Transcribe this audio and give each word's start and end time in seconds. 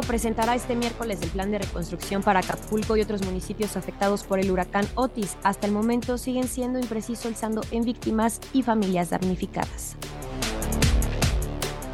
Presentará 0.00 0.54
este 0.54 0.74
miércoles 0.74 1.20
el 1.22 1.28
plan 1.28 1.50
de 1.50 1.58
reconstrucción 1.58 2.22
para 2.22 2.40
Acapulco 2.40 2.96
y 2.96 3.02
otros 3.02 3.22
municipios 3.24 3.76
afectados 3.76 4.24
por 4.24 4.38
el 4.38 4.50
huracán 4.50 4.86
Otis. 4.94 5.36
Hasta 5.42 5.66
el 5.66 5.72
momento 5.72 6.16
siguen 6.16 6.48
siendo 6.48 6.78
impreciso 6.78 7.28
el 7.28 7.34
en 7.70 7.84
víctimas 7.84 8.40
y 8.52 8.62
familias 8.62 9.10
damnificadas. 9.10 9.96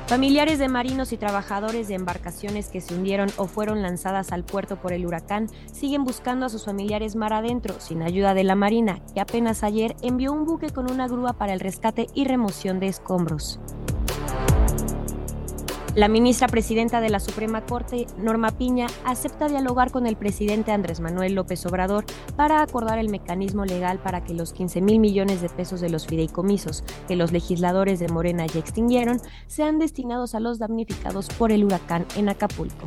Familiares 0.07 0.59
de 0.59 0.69
marinos 0.69 1.13
y 1.13 1.17
trabajadores 1.17 1.89
de 1.89 1.95
embarcaciones 1.95 2.69
que 2.69 2.81
se 2.81 2.95
hundieron 2.95 3.29
o 3.37 3.47
fueron 3.47 3.83
lanzadas 3.83 4.33
al 4.33 4.45
puerto 4.45 4.77
por 4.77 4.93
el 4.93 5.05
huracán 5.05 5.49
siguen 5.71 6.05
buscando 6.05 6.47
a 6.47 6.49
sus 6.49 6.65
familiares 6.65 7.17
mar 7.17 7.33
adentro 7.33 7.75
sin 7.79 8.03
ayuda 8.03 8.33
de 8.33 8.45
la 8.45 8.55
Marina, 8.55 9.01
que 9.13 9.21
apenas 9.21 9.63
ayer 9.63 9.97
envió 10.01 10.33
un 10.33 10.47
buque 10.47 10.71
con 10.71 10.91
una 10.91 11.09
grúa 11.09 11.35
para 11.35 11.53
el 11.53 11.61
rescate 11.61 12.07
y 12.15 12.25
remoción 12.25 12.81
de 12.81 12.89
escombros. 12.89 13.61
La 15.99 16.07
ministra 16.07 16.47
presidenta 16.47 17.01
de 17.01 17.11
la 17.11 17.19
Suprema 17.19 17.67
Corte, 17.67 18.07
Norma 18.19 18.53
Piña, 18.53 18.87
acepta 19.05 19.49
dialogar 19.49 19.91
con 19.91 20.07
el 20.07 20.15
presidente 20.15 20.71
Andrés 20.71 21.01
Manuel 21.01 21.35
López 21.35 21.67
Obrador 21.67 22.05
para 22.37 22.63
acordar 22.63 23.01
el 23.01 23.09
mecanismo 23.09 23.65
legal 23.65 23.99
para 23.99 24.23
que 24.23 24.33
los 24.33 24.53
15 24.53 24.81
mil 24.81 25.01
millones 25.01 25.43
de 25.43 25.49
pesos 25.49 25.81
de 25.81 25.91
los 25.91 26.07
fideicomisos 26.07 26.85
que 27.09 27.17
los 27.17 27.33
legisladores 27.33 27.99
de 27.99 28.07
Morena 28.07 28.47
ya 28.47 28.61
extinguieron 28.61 29.21
sean 29.49 29.81
destinados 29.81 30.37
a 30.37 30.41
los 30.41 30.61
damnificados 30.61 31.27
por 31.31 31.51
el 31.51 31.65
huracán 31.65 32.07
en 32.15 32.29
Acapulco. 32.29 32.87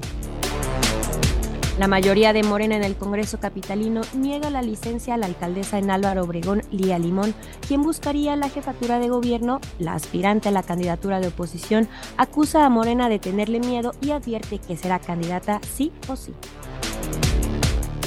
La 1.79 1.87
mayoría 1.87 2.33
de 2.33 2.43
Morena 2.43 2.75
en 2.75 2.83
el 2.83 2.95
Congreso 2.95 3.39
Capitalino 3.39 4.01
niega 4.13 4.49
la 4.49 4.61
licencia 4.61 5.13
a 5.13 5.17
la 5.17 5.25
alcaldesa 5.25 5.79
en 5.79 5.89
Álvaro 5.89 6.23
Obregón, 6.23 6.61
Lía 6.69 6.99
Limón, 6.99 7.33
quien 7.65 7.81
buscaría 7.81 8.35
la 8.35 8.49
jefatura 8.49 8.99
de 8.99 9.07
gobierno. 9.07 9.61
La 9.79 9.93
aspirante 9.93 10.49
a 10.49 10.51
la 10.51 10.63
candidatura 10.63 11.19
de 11.19 11.29
oposición 11.29 11.87
acusa 12.17 12.65
a 12.65 12.69
Morena 12.69 13.09
de 13.09 13.19
tenerle 13.19 13.59
miedo 13.59 13.93
y 14.01 14.11
advierte 14.11 14.59
que 14.59 14.77
será 14.77 14.99
candidata 14.99 15.61
sí 15.63 15.91
o 16.07 16.15
sí. 16.15 16.33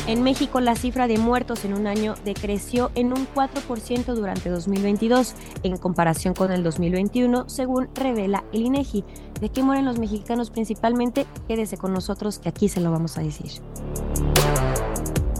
En 0.07 0.23
México, 0.23 0.61
la 0.61 0.77
cifra 0.77 1.07
de 1.07 1.17
muertos 1.17 1.65
en 1.65 1.73
un 1.73 1.87
año 1.87 2.15
decreció 2.27 2.91
en 2.95 3.15
un 3.15 3.27
4% 3.35 4.15
durante 4.15 4.51
2022 4.51 5.35
en 5.63 5.79
comparación 5.79 6.35
con 6.35 6.53
el 6.53 6.63
2021, 6.63 7.49
según 7.49 7.89
revela 7.95 8.45
el 8.53 8.67
INEGI. 8.67 9.03
¿De 9.41 9.49
qué 9.49 9.63
mueren 9.63 9.87
los 9.87 9.99
mexicanos 9.99 10.51
principalmente? 10.51 11.27
Quédese 11.49 11.79
con 11.79 11.95
nosotros 11.95 12.39
que 12.39 12.51
aquí 12.51 12.69
se 12.69 12.81
lo 12.81 12.91
vamos 12.91 13.17
a 13.17 13.23
decir. 13.23 13.63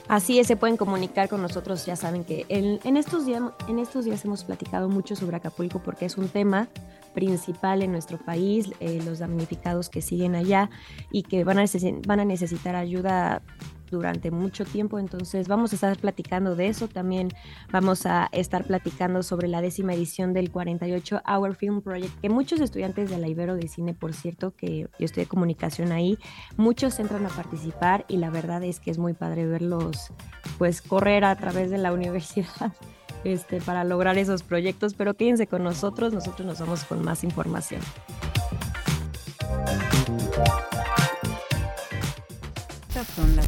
Así 0.08 0.38
es, 0.38 0.46
se 0.46 0.56
pueden 0.56 0.78
comunicar 0.78 1.28
con 1.28 1.42
nosotros. 1.42 1.84
Ya 1.84 1.94
saben 1.94 2.24
que 2.24 2.46
en, 2.48 2.96
estos 2.96 3.26
días, 3.26 3.42
en 3.68 3.78
estos 3.78 4.06
días 4.06 4.24
hemos 4.24 4.42
platicado 4.42 4.88
mucho 4.88 5.14
sobre 5.14 5.36
Acapulco 5.36 5.80
porque 5.82 6.06
es 6.06 6.16
un 6.16 6.28
tema 6.28 6.68
principal 7.12 7.82
en 7.82 7.92
nuestro 7.92 8.16
país, 8.16 8.70
eh, 8.80 9.02
los 9.04 9.18
damnificados 9.18 9.90
que 9.90 10.00
siguen 10.00 10.34
allá 10.34 10.70
y 11.10 11.24
que 11.24 11.44
van 11.44 11.58
a, 11.58 11.64
van 12.06 12.20
a 12.20 12.24
necesitar 12.24 12.74
ayuda 12.74 13.42
durante 13.90 14.30
mucho 14.30 14.64
tiempo, 14.64 14.98
entonces 14.98 15.48
vamos 15.48 15.72
a 15.72 15.76
estar 15.76 15.96
platicando 15.98 16.56
de 16.56 16.68
eso, 16.68 16.88
también 16.88 17.28
vamos 17.70 18.06
a 18.06 18.28
estar 18.32 18.64
platicando 18.64 19.22
sobre 19.22 19.48
la 19.48 19.60
décima 19.60 19.94
edición 19.94 20.32
del 20.32 20.50
48 20.50 21.22
Hour 21.26 21.54
Film 21.54 21.82
Project, 21.82 22.20
que 22.20 22.28
muchos 22.28 22.60
estudiantes 22.60 23.10
de 23.10 23.18
la 23.18 23.28
Ibero 23.28 23.56
de 23.56 23.68
Cine, 23.68 23.94
por 23.94 24.14
cierto, 24.14 24.54
que 24.54 24.88
yo 24.98 25.04
estoy 25.04 25.24
de 25.24 25.28
comunicación 25.28 25.92
ahí, 25.92 26.18
muchos 26.56 26.98
entran 26.98 27.24
a 27.26 27.30
participar 27.30 28.04
y 28.08 28.16
la 28.18 28.30
verdad 28.30 28.62
es 28.62 28.80
que 28.80 28.90
es 28.90 28.98
muy 28.98 29.14
padre 29.14 29.46
verlos 29.46 30.12
pues 30.58 30.82
correr 30.82 31.24
a 31.24 31.36
través 31.36 31.70
de 31.70 31.78
la 31.78 31.92
universidad. 31.98 32.72
Este, 33.24 33.60
para 33.60 33.82
lograr 33.82 34.16
esos 34.16 34.44
proyectos, 34.44 34.94
pero 34.94 35.14
quédense 35.14 35.48
con 35.48 35.64
nosotros, 35.64 36.12
nosotros 36.12 36.46
nos 36.46 36.60
vamos 36.60 36.84
con 36.84 37.04
más 37.04 37.24
información. 37.24 37.80
Estas 42.88 43.06
son 43.08 43.36
las, 43.36 43.46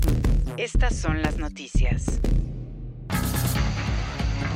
Estas 0.57 0.97
son 0.97 1.23
las 1.23 1.39
noticias. 1.39 2.21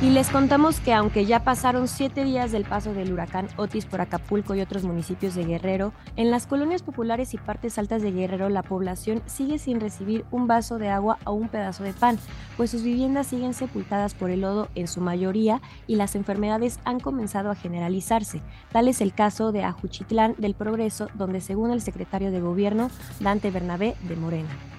Y 0.03 0.11
les 0.11 0.29
contamos 0.29 0.81
que 0.81 0.93
aunque 0.93 1.25
ya 1.25 1.45
pasaron 1.45 1.89
siete 1.89 2.25
días 2.25 2.53
del 2.53 2.65
paso 2.65 2.93
del 2.93 3.13
huracán 3.13 3.49
Otis 3.57 3.87
por 3.87 4.03
Acapulco 4.03 4.55
y 4.55 4.61
otros 4.61 4.85
municipios 4.85 5.35
de 5.35 5.47
Guerrero, 5.47 5.95
en 6.17 6.31
las 6.31 6.47
colonias 6.47 6.83
populares 6.83 7.33
y 7.33 7.39
partes 7.39 7.79
altas 7.79 8.03
de 8.03 8.13
Guerrero 8.13 8.51
la 8.51 8.63
población 8.63 9.23
sigue 9.25 9.59
sin 9.59 9.81
recibir 9.81 10.27
un 10.31 10.47
vaso 10.47 10.79
de 10.79 10.91
agua 10.91 11.19
o 11.25 11.33
un 11.33 11.49
pedazo 11.49 11.85
de 11.85 11.95
pan, 11.95 12.19
pues 12.59 12.71
sus 12.71 12.83
viviendas 12.83 13.29
siguen 13.29 13.55
sepultadas 13.55 14.13
por 14.13 14.29
el 14.31 14.43
lodo 14.43 14.69
en 14.75 14.89
su 14.89 15.01
mayoría 15.01 15.63
y 15.87 15.97
las 15.97 16.17
enfermedades 16.17 16.81
han 16.85 17.01
comenzado 17.01 17.51
a 17.51 17.55
generalizarse. 17.57 18.43
Tal 18.73 18.89
es 18.89 19.01
el 19.01 19.15
caso 19.15 19.53
de 19.53 19.65
Ajuchitlán 19.65 20.35
del 20.37 20.55
Progreso, 20.55 21.09
donde 21.15 21.41
según 21.41 21.71
el 21.71 21.81
secretario 21.81 22.31
de 22.31 22.41
Gobierno, 22.41 22.91
Dante 23.21 23.51
Bernabé 23.51 23.95
de 24.03 24.17
Morena 24.17 24.74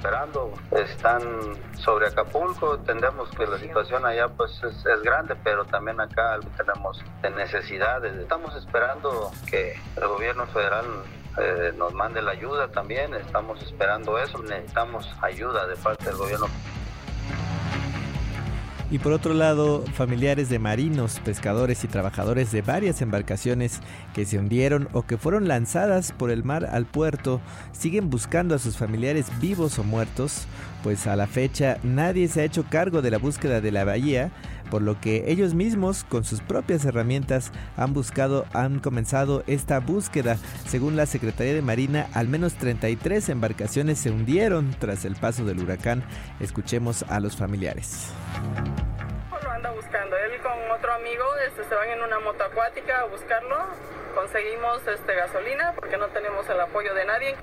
esperando. 0.00 0.54
Están 0.70 1.20
sobre 1.76 2.06
Acapulco, 2.06 2.76
entendemos 2.76 3.28
que 3.30 3.46
la 3.46 3.58
situación 3.58 4.06
allá 4.06 4.28
pues 4.28 4.50
es, 4.62 4.86
es, 4.86 5.02
grande, 5.02 5.36
pero 5.44 5.64
también 5.66 6.00
acá 6.00 6.38
tenemos 6.56 7.04
necesidades. 7.22 8.14
Estamos 8.16 8.56
esperando 8.56 9.30
que 9.48 9.74
el 9.96 10.08
gobierno 10.08 10.46
federal 10.46 10.86
eh, 11.38 11.72
nos 11.76 11.92
mande 11.92 12.22
la 12.22 12.32
ayuda 12.32 12.68
también, 12.68 13.14
estamos 13.14 13.62
esperando 13.62 14.18
eso, 14.18 14.38
necesitamos 14.42 15.08
ayuda 15.20 15.66
de 15.66 15.76
parte 15.76 16.06
del 16.06 16.16
gobierno. 16.16 16.46
Y 18.90 18.98
por 18.98 19.12
otro 19.12 19.34
lado, 19.34 19.84
familiares 19.94 20.48
de 20.48 20.58
marinos, 20.58 21.20
pescadores 21.24 21.84
y 21.84 21.88
trabajadores 21.88 22.50
de 22.50 22.60
varias 22.60 23.00
embarcaciones 23.02 23.80
que 24.14 24.24
se 24.24 24.36
hundieron 24.36 24.88
o 24.92 25.02
que 25.02 25.16
fueron 25.16 25.46
lanzadas 25.46 26.10
por 26.10 26.32
el 26.32 26.42
mar 26.42 26.66
al 26.66 26.86
puerto 26.86 27.40
siguen 27.70 28.10
buscando 28.10 28.56
a 28.56 28.58
sus 28.58 28.76
familiares 28.76 29.26
vivos 29.40 29.78
o 29.78 29.84
muertos, 29.84 30.46
pues 30.82 31.06
a 31.06 31.14
la 31.14 31.28
fecha 31.28 31.78
nadie 31.84 32.26
se 32.26 32.40
ha 32.40 32.44
hecho 32.44 32.64
cargo 32.68 33.00
de 33.00 33.12
la 33.12 33.18
búsqueda 33.18 33.60
de 33.60 33.70
la 33.70 33.84
bahía, 33.84 34.32
por 34.70 34.82
lo 34.82 35.00
que 35.00 35.24
ellos 35.30 35.54
mismos 35.54 36.04
con 36.04 36.24
sus 36.24 36.40
propias 36.40 36.84
herramientas 36.84 37.52
han 37.76 37.92
buscado, 37.92 38.46
han 38.52 38.78
comenzado 38.78 39.42
esta 39.46 39.80
búsqueda. 39.80 40.36
Según 40.66 40.96
la 40.96 41.06
Secretaría 41.06 41.54
de 41.54 41.62
Marina, 41.62 42.08
al 42.14 42.28
menos 42.28 42.54
33 42.54 43.28
embarcaciones 43.28 43.98
se 43.98 44.10
hundieron 44.10 44.74
tras 44.78 45.04
el 45.04 45.16
paso 45.16 45.44
del 45.44 45.60
huracán. 45.60 46.02
Escuchemos 46.40 47.02
a 47.04 47.20
los 47.20 47.36
familiares 47.36 48.10
lo 49.42 49.50
anda 49.50 49.70
buscando. 49.70 50.16
Él 50.16 50.40
con 50.40 50.70
otro 50.70 50.92
amigo 50.92 51.24
este, 51.46 51.64
se 51.64 51.74
van 51.74 51.88
en 51.88 52.02
una 52.02 52.20
moto 52.20 52.44
acuática 52.44 53.00
a 53.00 53.04
buscarlo. 53.04 53.56
Conseguimos 54.14 54.86
este, 54.86 55.14
gasolina 55.14 55.72
porque 55.74 55.96
no 55.96 56.08
tenemos 56.08 56.48
el 56.48 56.60
apoyo 56.60 56.94
de 56.94 57.04
nadie. 57.04 57.36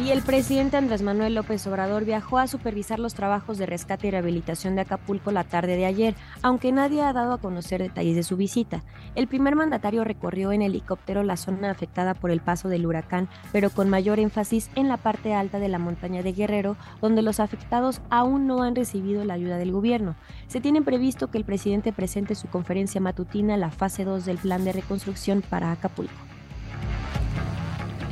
El 0.00 0.22
presidente 0.22 0.76
Andrés 0.76 1.02
Manuel 1.02 1.34
López 1.34 1.66
Obrador 1.66 2.04
viajó 2.04 2.38
a 2.38 2.46
supervisar 2.46 2.98
los 2.98 3.14
trabajos 3.14 3.58
de 3.58 3.66
rescate 3.66 4.06
y 4.06 4.10
rehabilitación 4.10 4.74
de 4.74 4.80
Acapulco 4.80 5.32
la 5.32 5.44
tarde 5.44 5.76
de 5.76 5.84
ayer, 5.84 6.14
aunque 6.40 6.72
nadie 6.72 7.02
ha 7.02 7.12
dado 7.12 7.32
a 7.32 7.38
conocer 7.38 7.82
detalles 7.82 8.16
de 8.16 8.22
su 8.22 8.36
visita. 8.36 8.82
El 9.16 9.28
primer 9.28 9.54
mandatario 9.54 10.04
recorrió 10.04 10.50
en 10.50 10.62
helicóptero 10.62 11.22
la 11.24 11.36
zona 11.36 11.70
afectada 11.70 12.14
por 12.14 12.30
el 12.30 12.40
paso 12.40 12.68
del 12.68 12.86
huracán, 12.86 13.28
pero 13.52 13.70
con 13.70 13.90
mayor 13.90 14.18
énfasis 14.18 14.70
en 14.76 14.88
la 14.88 14.96
parte 14.96 15.34
alta 15.34 15.58
de 15.58 15.68
la 15.68 15.78
montaña 15.78 16.22
de 16.22 16.32
Guerrero, 16.32 16.76
donde 17.02 17.22
los 17.22 17.38
afectados 17.38 18.00
aún 18.08 18.46
no 18.46 18.62
han 18.62 18.76
recibido 18.76 19.24
la 19.24 19.34
ayuda 19.34 19.58
del 19.58 19.72
gobierno. 19.72 20.16
Se 20.46 20.60
tiene 20.60 20.80
previsto 20.80 21.30
que 21.30 21.38
el 21.38 21.44
presidente 21.44 21.92
presente 21.92 22.34
su 22.34 22.48
conferencia 22.48 23.00
matutina 23.00 23.56
la 23.56 23.70
fase 23.70 24.04
2 24.04 24.24
del 24.24 24.38
plan 24.38 24.64
de 24.64 24.72
reconstrucción 24.72 25.42
para 25.42 25.70
Acapulco 25.70 26.27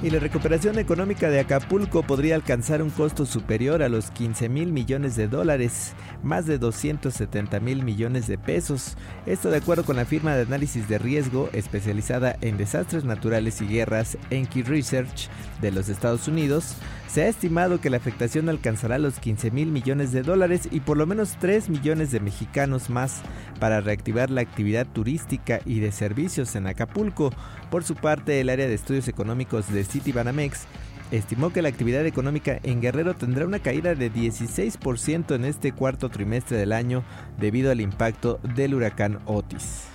y 0.03 0.11
la 0.11 0.19
recuperación 0.19 0.79
económica 0.79 1.31
de 1.31 1.41
Acapulco 1.41 2.03
podría 2.03 2.35
alcanzar 2.35 2.83
un 2.83 2.91
costo 2.91 3.25
superior 3.25 3.83
a 3.83 3.89
los 3.89 4.11
15 4.11 4.49
mil 4.49 4.73
millones 4.73 5.17
de 5.17 5.27
dólares, 5.27 5.95
más 6.23 6.47
de 6.47 6.59
270 6.59 7.61
mil 7.61 7.83
millones 7.83 8.27
de 8.27 8.37
pesos. 8.37 8.97
Esto 9.25 9.51
de 9.51 9.57
acuerdo 9.57 9.85
con 9.85 9.97
la 9.97 10.05
firma 10.05 10.35
de 10.35 10.43
análisis 10.43 10.89
de 10.89 10.99
riesgo 10.99 11.49
especializada 11.53 12.37
en 12.43 12.59
desastres 12.59 13.05
naturales 13.05 13.61
y 13.63 13.67
guerras 13.67 14.19
Enki 14.31 14.63
Research 14.63 15.29
de 15.61 15.73
los 15.73 15.89
Estados 15.89 16.29
Unidos. 16.29 16.77
Se 17.17 17.23
ha 17.23 17.29
estimado 17.29 17.81
que 17.81 17.89
la 17.89 17.97
afectación 17.97 18.51
alcanzará 18.51 18.99
los 18.99 19.21
15 19.21 19.51
mil 19.51 19.69
millones 19.69 20.13
de 20.13 20.21
dólares 20.21 20.69
y 20.71 20.81
por 20.81 20.99
lo 20.99 21.07
menos 21.07 21.39
3 21.41 21.71
millones 21.71 22.11
de 22.11 22.21
mexicanos 22.21 22.91
más 22.91 23.23
para 23.59 23.81
reactivar 23.81 24.29
la 24.29 24.43
actividad 24.43 24.87
turística 24.87 25.61
y 25.65 25.81
de 25.81 25.93
servicios 25.93 26.55
en 26.57 26.67
Acapulco. 26.67 27.33
Por 27.71 27.85
su 27.85 27.95
parte, 27.95 28.39
el 28.39 28.51
área 28.51 28.69
de 28.69 28.75
estudios 28.75 29.09
económicos 29.09 29.73
de 29.73 29.85
Citibanamex 29.85 30.67
estimó 31.11 31.55
que 31.55 31.63
la 31.63 31.71
actividad 31.71 32.05
económica 32.05 32.61
en 32.63 32.83
Guerrero 32.83 33.15
tendrá 33.15 33.47
una 33.47 33.61
caída 33.61 33.95
de 33.95 34.13
16% 34.13 35.37
en 35.37 35.47
este 35.47 35.73
cuarto 35.73 36.11
trimestre 36.11 36.59
del 36.59 36.75
año 36.75 37.03
debido 37.39 37.71
al 37.71 37.81
impacto 37.81 38.41
del 38.55 38.75
huracán 38.75 39.21
Otis. 39.25 39.87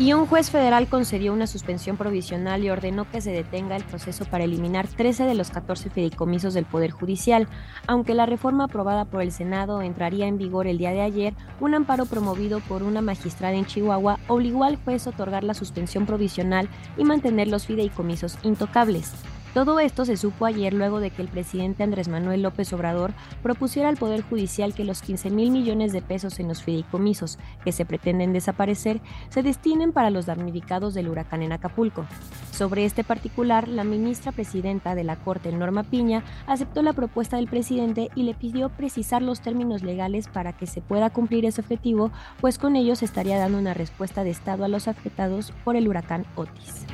Y 0.00 0.14
un 0.14 0.24
juez 0.24 0.50
federal 0.50 0.88
concedió 0.88 1.30
una 1.30 1.46
suspensión 1.46 1.98
provisional 1.98 2.64
y 2.64 2.70
ordenó 2.70 3.06
que 3.10 3.20
se 3.20 3.32
detenga 3.32 3.76
el 3.76 3.84
proceso 3.84 4.24
para 4.24 4.44
eliminar 4.44 4.88
13 4.88 5.24
de 5.24 5.34
los 5.34 5.50
14 5.50 5.90
fideicomisos 5.90 6.54
del 6.54 6.64
Poder 6.64 6.90
Judicial. 6.90 7.48
Aunque 7.86 8.14
la 8.14 8.24
reforma 8.24 8.64
aprobada 8.64 9.04
por 9.04 9.20
el 9.20 9.30
Senado 9.30 9.82
entraría 9.82 10.26
en 10.26 10.38
vigor 10.38 10.66
el 10.66 10.78
día 10.78 10.92
de 10.92 11.02
ayer, 11.02 11.34
un 11.60 11.74
amparo 11.74 12.06
promovido 12.06 12.60
por 12.60 12.82
una 12.82 13.02
magistrada 13.02 13.56
en 13.56 13.66
Chihuahua 13.66 14.18
obligó 14.26 14.64
al 14.64 14.76
juez 14.76 15.06
a 15.06 15.10
otorgar 15.10 15.44
la 15.44 15.52
suspensión 15.52 16.06
provisional 16.06 16.70
y 16.96 17.04
mantener 17.04 17.48
los 17.48 17.66
fideicomisos 17.66 18.38
intocables. 18.42 19.12
Todo 19.54 19.80
esto 19.80 20.04
se 20.04 20.16
supo 20.16 20.46
ayer 20.46 20.72
luego 20.72 21.00
de 21.00 21.10
que 21.10 21.22
el 21.22 21.28
presidente 21.28 21.82
Andrés 21.82 22.06
Manuel 22.06 22.42
López 22.42 22.72
Obrador 22.72 23.12
propusiera 23.42 23.88
al 23.88 23.96
Poder 23.96 24.22
Judicial 24.22 24.74
que 24.74 24.84
los 24.84 25.02
15 25.02 25.30
mil 25.30 25.50
millones 25.50 25.92
de 25.92 26.02
pesos 26.02 26.38
en 26.38 26.46
los 26.46 26.62
fideicomisos 26.62 27.36
que 27.64 27.72
se 27.72 27.84
pretenden 27.84 28.32
desaparecer 28.32 29.00
se 29.28 29.42
destinen 29.42 29.92
para 29.92 30.10
los 30.10 30.26
damnificados 30.26 30.94
del 30.94 31.08
huracán 31.08 31.42
en 31.42 31.50
Acapulco. 31.50 32.06
Sobre 32.52 32.84
este 32.84 33.02
particular, 33.02 33.66
la 33.66 33.82
ministra 33.82 34.30
presidenta 34.30 34.94
de 34.94 35.02
la 35.02 35.16
Corte, 35.16 35.50
Norma 35.50 35.82
Piña, 35.82 36.22
aceptó 36.46 36.82
la 36.82 36.92
propuesta 36.92 37.36
del 37.36 37.48
presidente 37.48 38.08
y 38.14 38.22
le 38.22 38.34
pidió 38.34 38.68
precisar 38.68 39.20
los 39.20 39.40
términos 39.40 39.82
legales 39.82 40.28
para 40.28 40.52
que 40.52 40.68
se 40.68 40.80
pueda 40.80 41.10
cumplir 41.10 41.44
ese 41.44 41.60
objetivo, 41.60 42.12
pues 42.40 42.56
con 42.58 42.76
ellos 42.76 43.02
estaría 43.02 43.38
dando 43.38 43.58
una 43.58 43.74
respuesta 43.74 44.22
de 44.22 44.30
Estado 44.30 44.64
a 44.64 44.68
los 44.68 44.86
afectados 44.86 45.52
por 45.64 45.74
el 45.74 45.88
huracán 45.88 46.24
Otis. 46.36 46.86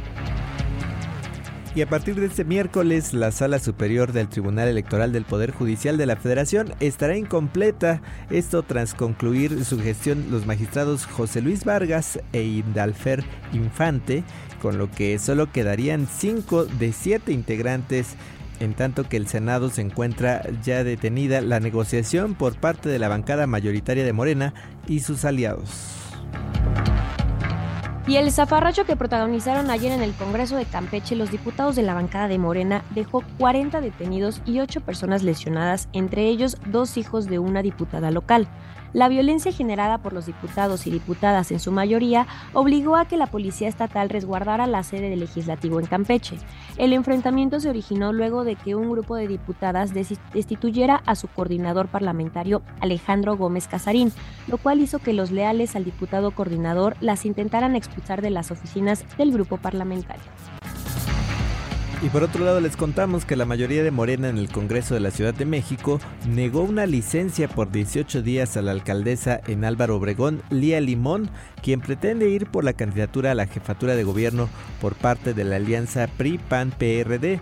Y 1.76 1.82
a 1.82 1.86
partir 1.90 2.14
de 2.18 2.24
este 2.24 2.46
miércoles, 2.46 3.12
la 3.12 3.30
Sala 3.30 3.58
Superior 3.58 4.14
del 4.14 4.30
Tribunal 4.30 4.66
Electoral 4.66 5.12
del 5.12 5.26
Poder 5.26 5.50
Judicial 5.50 5.98
de 5.98 6.06
la 6.06 6.16
Federación 6.16 6.72
estará 6.80 7.18
incompleta. 7.18 8.00
Esto 8.30 8.62
tras 8.62 8.94
concluir 8.94 9.62
su 9.62 9.78
gestión 9.78 10.28
los 10.30 10.46
magistrados 10.46 11.04
José 11.04 11.42
Luis 11.42 11.66
Vargas 11.66 12.18
e 12.32 12.44
Indalfer 12.44 13.22
Infante, 13.52 14.24
con 14.62 14.78
lo 14.78 14.90
que 14.90 15.18
solo 15.18 15.52
quedarían 15.52 16.08
cinco 16.10 16.64
de 16.64 16.94
siete 16.94 17.32
integrantes 17.32 18.14
en 18.58 18.72
tanto 18.72 19.06
que 19.06 19.18
el 19.18 19.26
Senado 19.26 19.68
se 19.68 19.82
encuentra 19.82 20.44
ya 20.64 20.82
detenida 20.82 21.42
la 21.42 21.60
negociación 21.60 22.36
por 22.36 22.58
parte 22.58 22.88
de 22.88 22.98
la 22.98 23.08
bancada 23.08 23.46
mayoritaria 23.46 24.02
de 24.02 24.14
Morena 24.14 24.54
y 24.88 25.00
sus 25.00 25.26
aliados. 25.26 25.92
Y 28.08 28.18
el 28.18 28.30
zafarracho 28.30 28.84
que 28.84 28.94
protagonizaron 28.94 29.68
ayer 29.68 29.90
en 29.90 30.00
el 30.00 30.14
Congreso 30.14 30.56
de 30.56 30.64
Campeche 30.64 31.16
los 31.16 31.32
diputados 31.32 31.74
de 31.74 31.82
la 31.82 31.92
bancada 31.92 32.28
de 32.28 32.38
Morena 32.38 32.84
dejó 32.90 33.24
40 33.38 33.80
detenidos 33.80 34.40
y 34.46 34.60
8 34.60 34.80
personas 34.82 35.24
lesionadas, 35.24 35.88
entre 35.92 36.28
ellos 36.28 36.56
dos 36.66 36.98
hijos 36.98 37.26
de 37.26 37.40
una 37.40 37.62
diputada 37.62 38.12
local. 38.12 38.46
La 38.92 39.08
violencia 39.08 39.52
generada 39.52 39.98
por 39.98 40.12
los 40.12 40.26
diputados 40.26 40.86
y 40.86 40.90
diputadas 40.90 41.50
en 41.50 41.60
su 41.60 41.72
mayoría 41.72 42.26
obligó 42.52 42.96
a 42.96 43.06
que 43.06 43.16
la 43.16 43.26
Policía 43.26 43.68
Estatal 43.68 44.08
resguardara 44.08 44.66
la 44.66 44.82
sede 44.82 45.10
del 45.10 45.20
legislativo 45.20 45.80
en 45.80 45.86
Campeche. 45.86 46.38
El 46.76 46.92
enfrentamiento 46.92 47.60
se 47.60 47.68
originó 47.68 48.12
luego 48.12 48.44
de 48.44 48.56
que 48.56 48.74
un 48.74 48.90
grupo 48.90 49.16
de 49.16 49.28
diputadas 49.28 49.92
destituyera 49.92 51.02
a 51.06 51.14
su 51.14 51.28
coordinador 51.28 51.88
parlamentario 51.88 52.62
Alejandro 52.80 53.36
Gómez 53.36 53.68
Casarín, 53.68 54.12
lo 54.46 54.58
cual 54.58 54.80
hizo 54.80 54.98
que 54.98 55.12
los 55.12 55.30
leales 55.30 55.76
al 55.76 55.84
diputado 55.84 56.30
coordinador 56.30 56.96
las 57.00 57.26
intentaran 57.26 57.76
expulsar 57.76 58.22
de 58.22 58.30
las 58.30 58.50
oficinas 58.50 59.04
del 59.18 59.32
grupo 59.32 59.56
parlamentario. 59.56 60.24
Y 62.02 62.10
por 62.10 62.22
otro 62.22 62.44
lado 62.44 62.60
les 62.60 62.76
contamos 62.76 63.24
que 63.24 63.36
la 63.36 63.46
mayoría 63.46 63.82
de 63.82 63.90
Morena 63.90 64.28
en 64.28 64.36
el 64.36 64.50
Congreso 64.50 64.92
de 64.92 65.00
la 65.00 65.10
Ciudad 65.10 65.32
de 65.32 65.46
México 65.46 65.98
negó 66.28 66.62
una 66.62 66.84
licencia 66.84 67.48
por 67.48 67.72
18 67.72 68.20
días 68.20 68.56
a 68.56 68.62
la 68.62 68.72
alcaldesa 68.72 69.40
en 69.46 69.64
Álvaro 69.64 69.96
Obregón, 69.96 70.42
Lía 70.50 70.80
Limón, 70.80 71.30
quien 71.62 71.80
pretende 71.80 72.28
ir 72.28 72.46
por 72.46 72.64
la 72.64 72.74
candidatura 72.74 73.30
a 73.30 73.34
la 73.34 73.46
jefatura 73.46 73.96
de 73.96 74.04
gobierno 74.04 74.50
por 74.80 74.94
parte 74.94 75.32
de 75.32 75.44
la 75.44 75.56
alianza 75.56 76.06
PRI-PAN-PRD. 76.18 77.40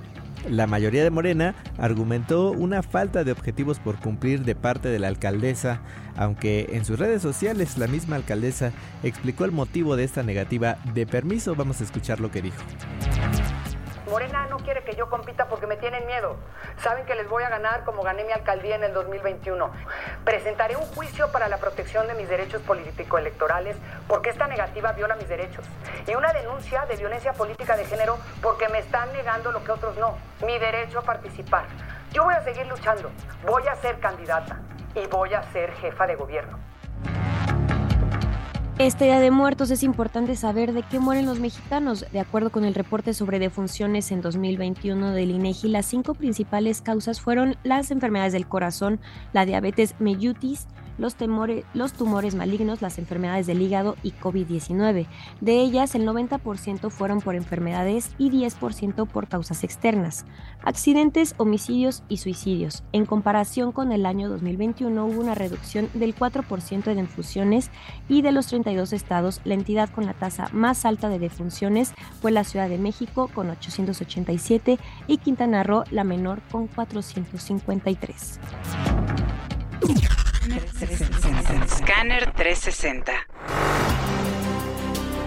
La 0.48 0.68
mayoría 0.68 1.02
de 1.02 1.10
Morena 1.10 1.56
argumentó 1.76 2.52
una 2.52 2.82
falta 2.82 3.24
de 3.24 3.32
objetivos 3.32 3.80
por 3.80 3.98
cumplir 3.98 4.44
de 4.44 4.54
parte 4.54 4.88
de 4.88 5.00
la 5.00 5.08
alcaldesa, 5.08 5.80
aunque 6.16 6.68
en 6.72 6.84
sus 6.84 6.98
redes 6.98 7.22
sociales 7.22 7.76
la 7.76 7.88
misma 7.88 8.16
alcaldesa 8.16 8.70
explicó 9.02 9.46
el 9.46 9.52
motivo 9.52 9.96
de 9.96 10.04
esta 10.04 10.22
negativa 10.22 10.76
de 10.94 11.06
permiso. 11.06 11.56
Vamos 11.56 11.80
a 11.80 11.84
escuchar 11.84 12.20
lo 12.20 12.30
que 12.30 12.42
dijo. 12.42 12.62
Morena 14.14 14.46
no 14.48 14.58
quiere 14.58 14.84
que 14.84 14.94
yo 14.94 15.10
compita 15.10 15.48
porque 15.48 15.66
me 15.66 15.76
tienen 15.76 16.06
miedo. 16.06 16.36
Saben 16.84 17.04
que 17.04 17.16
les 17.16 17.28
voy 17.28 17.42
a 17.42 17.48
ganar 17.48 17.82
como 17.82 18.04
gané 18.04 18.22
mi 18.22 18.30
alcaldía 18.30 18.76
en 18.76 18.84
el 18.84 18.94
2021. 18.94 19.68
Presentaré 20.24 20.76
un 20.76 20.86
juicio 20.94 21.32
para 21.32 21.48
la 21.48 21.56
protección 21.56 22.06
de 22.06 22.14
mis 22.14 22.28
derechos 22.28 22.62
político-electorales 22.62 23.76
porque 24.06 24.30
esta 24.30 24.46
negativa 24.46 24.92
viola 24.92 25.16
mis 25.16 25.28
derechos. 25.28 25.66
Y 26.06 26.14
una 26.14 26.32
denuncia 26.32 26.86
de 26.86 26.94
violencia 26.94 27.32
política 27.32 27.76
de 27.76 27.86
género 27.86 28.16
porque 28.40 28.68
me 28.68 28.78
están 28.78 29.12
negando 29.12 29.50
lo 29.50 29.64
que 29.64 29.72
otros 29.72 29.96
no, 29.96 30.16
mi 30.46 30.60
derecho 30.60 31.00
a 31.00 31.02
participar. 31.02 31.64
Yo 32.12 32.22
voy 32.22 32.34
a 32.34 32.44
seguir 32.44 32.68
luchando, 32.68 33.10
voy 33.44 33.66
a 33.66 33.74
ser 33.74 33.98
candidata 33.98 34.60
y 34.94 35.08
voy 35.08 35.34
a 35.34 35.42
ser 35.50 35.72
jefa 35.72 36.06
de 36.06 36.14
gobierno. 36.14 36.60
Este 38.76 39.04
Día 39.04 39.20
de 39.20 39.30
Muertos 39.30 39.70
es 39.70 39.84
importante 39.84 40.34
saber 40.34 40.72
de 40.72 40.82
qué 40.82 40.98
mueren 40.98 41.26
los 41.26 41.38
mexicanos. 41.38 42.04
De 42.10 42.18
acuerdo 42.18 42.50
con 42.50 42.64
el 42.64 42.74
reporte 42.74 43.14
sobre 43.14 43.38
defunciones 43.38 44.10
en 44.10 44.20
2021 44.20 45.12
del 45.12 45.30
INEGI, 45.30 45.68
las 45.68 45.86
cinco 45.86 46.14
principales 46.14 46.82
causas 46.82 47.20
fueron 47.20 47.56
las 47.62 47.92
enfermedades 47.92 48.32
del 48.32 48.48
corazón, 48.48 48.98
la 49.32 49.46
diabetes 49.46 49.94
mellitus, 50.00 50.66
los, 50.98 51.16
tumores 51.16 52.34
malignos, 52.34 52.82
las 52.82 52.98
enfermedades 52.98 53.46
del 53.46 53.62
hígado 53.62 53.96
y 54.02 54.12
COVID-19. 54.12 55.06
De 55.40 55.60
ellas, 55.60 55.94
el 55.94 56.06
90% 56.06 56.90
fueron 56.90 57.20
por 57.20 57.34
enfermedades 57.34 58.10
y 58.18 58.30
10% 58.30 59.06
por 59.06 59.28
causas 59.28 59.64
externas. 59.64 60.24
Accidentes, 60.62 61.34
homicidios 61.38 62.02
y 62.08 62.18
suicidios. 62.18 62.82
En 62.92 63.06
comparación 63.06 63.72
con 63.72 63.92
el 63.92 64.06
año 64.06 64.28
2021 64.28 65.06
hubo 65.06 65.20
una 65.20 65.34
reducción 65.34 65.88
del 65.94 66.14
4% 66.14 66.84
de 66.84 66.94
defunciones 66.94 67.70
y 68.08 68.22
de 68.22 68.32
los 68.32 68.46
32 68.46 68.92
estados, 68.92 69.40
la 69.44 69.54
entidad 69.54 69.90
con 69.90 70.06
la 70.06 70.14
tasa 70.14 70.48
más 70.52 70.84
alta 70.84 71.08
de 71.08 71.18
defunciones 71.18 71.92
fue 72.20 72.30
la 72.30 72.44
Ciudad 72.44 72.68
de 72.68 72.78
México 72.78 73.30
con 73.34 73.50
887 73.50 74.78
y 75.06 75.18
Quintana 75.18 75.62
Roo 75.62 75.84
la 75.90 76.04
menor 76.04 76.40
con 76.50 76.66
453. 76.66 78.40
Scanner 81.68 82.32
360. 82.34 83.12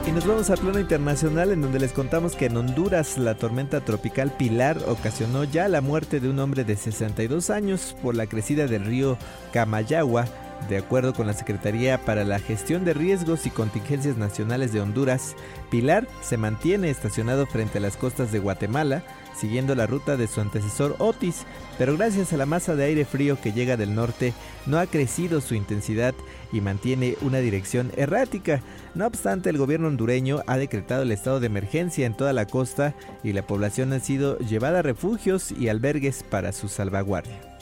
Y 0.06 0.12
nos 0.12 0.28
vamos 0.28 0.50
a 0.52 0.56
plano 0.56 0.80
internacional 0.80 1.52
en 1.52 1.62
donde 1.62 1.80
les 1.80 1.92
contamos 1.92 2.36
que 2.36 2.46
en 2.46 2.56
Honduras 2.56 3.18
la 3.18 3.34
tormenta 3.36 3.82
tropical 3.82 4.32
Pilar 4.38 4.78
ocasionó 4.88 5.44
ya 5.44 5.68
la 5.70 5.82
muerte 5.82 6.20
de 6.20 6.30
un 6.30 6.38
hombre 6.40 6.64
de 6.64 6.76
62 6.78 7.50
años 7.50 7.96
por 8.04 8.16
la 8.16 8.28
crecida 8.28 8.68
del 8.68 8.86
río 8.86 9.18
Camayagua 9.54 10.26
de 10.70 10.78
acuerdo 10.78 11.14
con 11.14 11.28
la 11.28 11.34
Secretaría 11.34 11.98
para 11.98 12.26
la 12.26 12.40
Gestión 12.40 12.84
de 12.84 12.94
Riesgos 12.94 13.46
y 13.46 13.50
Contingencias 13.50 14.18
Nacionales 14.18 14.74
de 14.74 14.82
Honduras, 14.82 15.36
Pilar 15.70 16.08
se 16.22 16.38
mantiene 16.38 16.90
estacionado 16.90 17.46
frente 17.46 17.78
a 17.78 17.82
las 17.82 17.96
costas 17.96 18.32
de 18.32 18.40
Guatemala, 18.40 19.04
siguiendo 19.36 19.76
la 19.76 19.88
ruta 19.88 20.18
de 20.18 20.28
su 20.28 20.42
antecesor 20.42 20.96
Otis, 21.00 21.46
pero 21.78 21.96
gracias 21.96 22.34
a 22.34 22.38
la 22.38 22.46
masa 22.46 22.76
de 22.76 22.86
aire 22.86 23.06
frío 23.06 23.40
que 23.40 23.54
llega 23.54 23.78
del 23.78 23.96
norte, 23.96 24.34
no 24.66 24.80
ha 24.80 24.88
crecido 24.88 25.40
su 25.40 25.56
intensidad 25.56 26.14
y 26.52 26.60
mantiene 26.60 27.16
una 27.22 27.38
dirección 27.40 27.92
errática. 27.96 28.62
No 28.96 29.06
obstante, 29.08 29.50
el 29.50 29.58
gobierno 29.58 29.88
hondureño 29.88 30.42
ha 30.48 30.58
decretado 30.58 31.04
el 31.04 31.12
estado 31.12 31.40
de 31.40 31.48
emergencia 31.48 32.06
en 32.06 32.18
toda 32.18 32.34
la 32.34 32.46
costa 32.46 32.96
y 33.24 33.34
la 33.34 33.46
población 33.46 33.94
ha 33.94 34.00
sido 34.00 34.38
llevada 34.40 34.80
a 34.80 34.84
refugios 34.84 35.52
y 35.52 35.70
albergues 35.70 36.24
para 36.24 36.52
su 36.52 36.68
salvaguardia. 36.68 37.57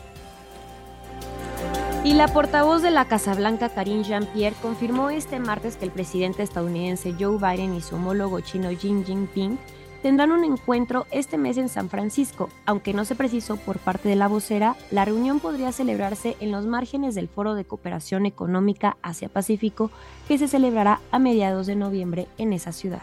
Y 2.06 2.14
la 2.14 2.28
portavoz 2.28 2.84
de 2.84 2.92
la 2.92 3.06
Casa 3.06 3.34
Blanca, 3.34 3.70
Karine 3.70 4.04
Jean-Pierre, 4.04 4.56
confirmó 4.62 5.10
este 5.10 5.40
martes 5.40 5.76
que 5.76 5.86
el 5.86 5.92
presidente 5.92 6.44
estadounidense 6.44 7.16
Joe 7.20 7.40
Biden 7.40 7.74
y 7.74 7.82
su 7.82 7.96
homólogo 7.96 8.42
chino 8.42 8.70
Xi 8.70 9.04
Jinping 9.04 9.58
tendrán 10.04 10.32
un 10.32 10.44
encuentro 10.44 11.08
este 11.10 11.40
mes 11.40 11.58
en 11.58 11.68
San 11.68 11.90
Francisco. 11.90 12.50
Aunque 12.68 12.94
no 12.94 13.06
se 13.06 13.16
precisó 13.16 13.58
por 13.58 13.80
parte 13.80 14.08
de 14.08 14.16
la 14.16 14.28
vocera, 14.28 14.76
la 14.92 15.04
reunión 15.04 15.40
podría 15.40 15.72
celebrarse 15.72 16.38
en 16.40 16.52
los 16.52 16.68
márgenes 16.68 17.16
del 17.16 17.28
Foro 17.28 17.56
de 17.56 17.66
Cooperación 17.66 18.28
Económica 18.28 18.98
Asia-Pacífico 19.02 19.90
que 20.28 20.38
se 20.38 20.48
celebrará 20.48 21.02
a 21.10 21.18
mediados 21.18 21.66
de 21.66 21.76
noviembre 21.76 22.28
en 22.38 22.54
esa 22.54 22.72
ciudad. 22.72 23.02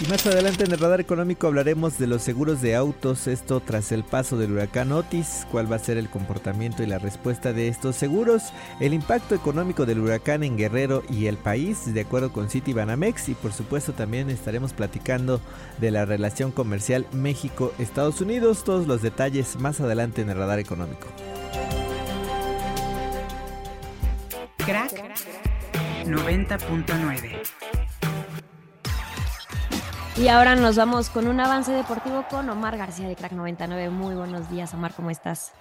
Y 0.00 0.06
más 0.06 0.24
adelante 0.26 0.62
en 0.62 0.70
el 0.70 0.78
radar 0.78 1.00
económico 1.00 1.48
hablaremos 1.48 1.98
de 1.98 2.06
los 2.06 2.22
seguros 2.22 2.62
de 2.62 2.76
autos, 2.76 3.26
esto 3.26 3.58
tras 3.58 3.90
el 3.90 4.04
paso 4.04 4.36
del 4.36 4.52
huracán 4.52 4.92
Otis, 4.92 5.44
cuál 5.50 5.70
va 5.70 5.74
a 5.74 5.80
ser 5.80 5.96
el 5.96 6.08
comportamiento 6.08 6.84
y 6.84 6.86
la 6.86 7.00
respuesta 7.00 7.52
de 7.52 7.66
estos 7.66 7.96
seguros, 7.96 8.52
el 8.78 8.94
impacto 8.94 9.34
económico 9.34 9.86
del 9.86 9.98
huracán 9.98 10.44
en 10.44 10.56
Guerrero 10.56 11.02
y 11.10 11.26
el 11.26 11.36
país, 11.36 11.92
de 11.92 12.02
acuerdo 12.02 12.32
con 12.32 12.48
City 12.48 12.72
Banamex, 12.72 13.28
y 13.28 13.34
por 13.34 13.52
supuesto 13.52 13.92
también 13.92 14.30
estaremos 14.30 14.72
platicando 14.72 15.40
de 15.80 15.90
la 15.90 16.04
relación 16.04 16.52
comercial 16.52 17.04
México-Estados 17.12 18.20
Unidos, 18.20 18.62
todos 18.62 18.86
los 18.86 19.02
detalles 19.02 19.56
más 19.56 19.80
adelante 19.80 20.22
en 20.22 20.30
el 20.30 20.36
radar 20.36 20.60
económico. 20.60 21.08
Crack 24.58 24.92
90.9 26.04 27.77
y 30.18 30.26
ahora 30.26 30.56
nos 30.56 30.74
vamos 30.74 31.10
con 31.10 31.28
un 31.28 31.38
avance 31.38 31.70
deportivo 31.70 32.24
con 32.28 32.50
Omar 32.50 32.76
García 32.76 33.06
de 33.06 33.14
Crack 33.14 33.32
99. 33.32 33.88
Muy 33.90 34.16
buenos 34.16 34.50
días, 34.50 34.74
Omar, 34.74 34.92
¿cómo 34.94 35.10
estás? 35.10 35.52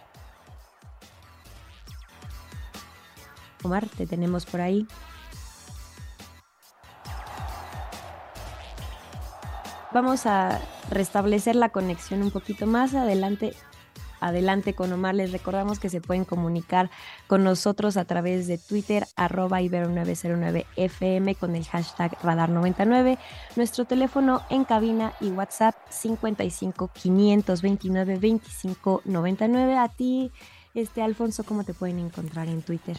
Omar, 3.64 3.86
te 3.86 4.08
tenemos 4.08 4.48
por 4.48 4.62
ahí. 4.62 4.88
Vamos 9.94 10.26
a 10.26 10.60
restablecer 10.90 11.56
la 11.56 11.70
conexión 11.70 12.24
un 12.24 12.32
poquito 12.32 12.66
más 12.66 12.96
adelante 12.96 13.56
adelante 14.20 14.74
con 14.74 14.92
Omar. 14.94 15.16
Les 15.16 15.32
recordamos 15.32 15.80
que 15.80 15.90
se 15.90 16.02
pueden 16.02 16.26
comunicar 16.26 16.90
con 17.28 17.44
nosotros 17.44 17.98
a 17.98 18.06
través 18.06 18.48
de 18.48 18.58
Twitter, 18.58 19.08
arroba 19.16 19.62
ibero909fm 19.62 21.36
con 21.38 21.56
el 21.56 21.66
hashtag 21.66 22.18
radar99. 22.20 23.18
Nuestro 23.56 23.86
teléfono 23.86 24.42
en 24.50 24.66
cabina 24.66 25.14
y 25.22 25.30
WhatsApp 25.32 25.76
55 25.90 26.92
529 26.94 28.18
25 28.18 29.02
99. 29.06 29.78
A 29.78 29.90
ti, 29.90 30.32
este 30.74 31.02
Alfonso, 31.02 31.44
¿cómo 31.44 31.64
te 31.64 31.74
pueden 31.74 32.00
encontrar 32.00 32.48
en 32.48 32.62
Twitter? 32.62 32.98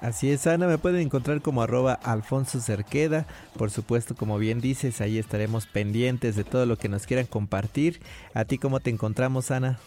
Así 0.00 0.30
es, 0.30 0.46
Ana, 0.46 0.66
me 0.66 0.78
pueden 0.78 1.02
encontrar 1.02 1.42
como 1.42 1.60
arroba 1.60 1.92
Alfonso 1.92 2.58
Cerqueda. 2.60 3.26
Por 3.58 3.70
supuesto, 3.70 4.14
como 4.14 4.38
bien 4.38 4.60
dices, 4.60 5.02
ahí 5.02 5.18
estaremos 5.18 5.66
pendientes 5.66 6.36
de 6.36 6.44
todo 6.44 6.64
lo 6.64 6.78
que 6.78 6.88
nos 6.88 7.06
quieran 7.06 7.26
compartir. 7.26 8.00
¿A 8.32 8.46
ti 8.46 8.56
cómo 8.56 8.80
te 8.80 8.88
encontramos, 8.88 9.50
Ana? 9.50 9.78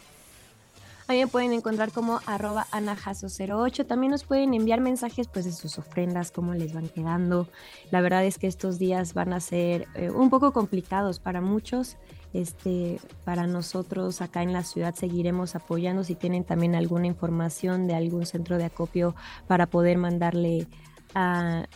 Ahí 1.07 1.19
me 1.19 1.27
pueden 1.27 1.51
encontrar 1.51 1.91
como 1.91 2.21
arroba 2.25 2.65
anajaso08. 2.71 3.85
También 3.85 4.11
nos 4.11 4.23
pueden 4.23 4.53
enviar 4.53 4.79
mensajes 4.79 5.27
pues 5.27 5.45
de 5.45 5.51
sus 5.51 5.77
ofrendas, 5.77 6.31
cómo 6.31 6.53
les 6.53 6.73
van 6.73 6.87
quedando. 6.87 7.49
La 7.91 8.01
verdad 8.01 8.23
es 8.25 8.37
que 8.37 8.47
estos 8.47 8.79
días 8.79 9.13
van 9.13 9.33
a 9.33 9.39
ser 9.39 9.87
eh, 9.95 10.09
un 10.09 10.29
poco 10.29 10.53
complicados 10.53 11.19
para 11.19 11.41
muchos. 11.41 11.97
Este, 12.33 12.99
para 13.25 13.45
nosotros 13.45 14.21
acá 14.21 14.41
en 14.41 14.53
la 14.53 14.63
ciudad 14.63 14.95
seguiremos 14.95 15.55
apoyando 15.55 16.03
si 16.03 16.15
tienen 16.15 16.43
también 16.43 16.73
alguna 16.73 17.05
información 17.05 17.85
de 17.85 17.93
algún 17.93 18.25
centro 18.25 18.57
de 18.57 18.65
acopio 18.65 19.13
para 19.45 19.67
poder 19.67 19.99
mandarle 19.99 20.65
a 21.13 21.67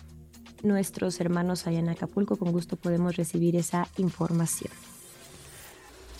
nuestros 0.64 1.20
hermanos 1.20 1.68
allá 1.68 1.80
en 1.80 1.90
Acapulco. 1.90 2.38
Con 2.38 2.52
gusto 2.52 2.76
podemos 2.76 3.18
recibir 3.18 3.56
esa 3.56 3.88
información. 3.98 4.72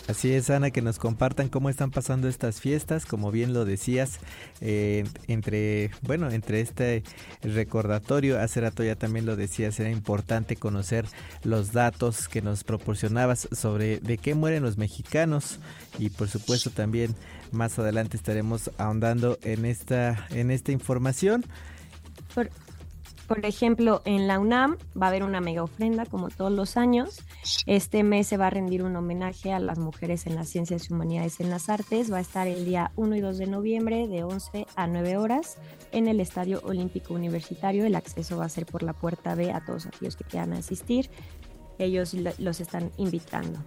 Así 0.08 0.32
es, 0.34 0.50
Ana, 0.50 0.72
que 0.72 0.82
nos 0.82 1.00
compartan 1.00 1.50
cómo 1.50 1.70
están 1.70 1.92
pasando 1.92 2.30
estas 2.30 2.62
fiestas, 2.62 3.06
como 3.06 3.30
bien 3.30 3.54
lo 3.54 3.66
decías, 3.66 4.20
eh, 4.62 5.04
entre, 5.28 5.92
bueno, 6.02 6.32
entre 6.32 6.62
este 6.62 7.04
recordatorio, 7.42 8.40
hace 8.40 8.62
rato 8.62 8.86
ya 8.86 8.96
también 8.96 9.26
lo 9.26 9.36
decías, 9.36 9.78
era 9.82 9.90
importante 9.92 10.56
conocer 10.56 11.06
los 11.44 11.74
datos 11.74 12.30
que 12.30 12.42
nos 12.42 12.64
proporcionabas 12.64 13.50
sobre 13.52 14.00
de 14.00 14.18
qué 14.18 14.34
mueren 14.34 14.64
los 14.64 14.78
mexicanos 14.78 15.60
y 16.00 16.10
por 16.10 16.30
supuesto 16.30 16.70
también 16.70 17.14
más 17.52 17.78
adelante 17.78 18.16
estaremos 18.16 18.72
ahondando 18.78 19.38
en 19.42 19.66
esta, 19.66 20.26
en 20.30 20.52
esta 20.52 20.72
información. 20.72 21.44
Por 22.34 22.50
ejemplo, 23.43 24.01
en 24.05 24.27
la 24.27 24.39
UNAM 24.39 24.77
va 25.00 25.07
a 25.07 25.10
haber 25.10 25.24
una 25.24 25.41
mega 25.41 25.63
ofrenda 25.63 26.05
como 26.05 26.29
todos 26.29 26.51
los 26.51 26.77
años. 26.77 27.24
Este 27.65 28.03
mes 28.03 28.27
se 28.27 28.38
va 28.38 28.48
a 28.48 28.50
rendir 28.50 28.84
un 28.84 28.96
homenaje 28.96 29.51
a 29.51 29.60
las 29.60 29.79
mujeres 29.79 30.25
en 30.27 30.36
las 30.36 30.48
ciencias 30.50 30.89
y 30.89 30.93
humanidades 30.93 31.39
en 31.39 31.50
las 31.50 31.69
artes. 31.69 32.12
Va 32.12 32.17
a 32.17 32.22
estar 32.22 32.48
el 32.48 32.63
día 32.65 32.91
1 32.96 33.15
y 33.15 33.19
2 33.19 33.38
de 33.38 33.48
noviembre 33.48 34.07
de 34.07 34.24
11 34.24 34.65
a 34.75 34.88
9 34.88 35.17
horas 35.17 35.57
en 35.91 36.07
el 36.07 36.19
Estadio 36.22 36.62
Olímpico 36.63 37.13
Universitario. 37.13 37.86
El 37.86 37.96
acceso 37.96 38.38
va 38.38 38.46
a 38.46 38.50
ser 38.50 38.65
por 38.65 38.84
la 38.84 38.93
puerta 38.93 39.36
B 39.36 39.51
a 39.51 39.65
todos 39.65 39.86
aquellos 39.86 40.15
que 40.15 40.24
quieran 40.24 40.53
asistir. 40.53 41.10
Ellos 41.79 42.15
los 42.39 42.60
están 42.60 42.91
invitando. 42.98 43.60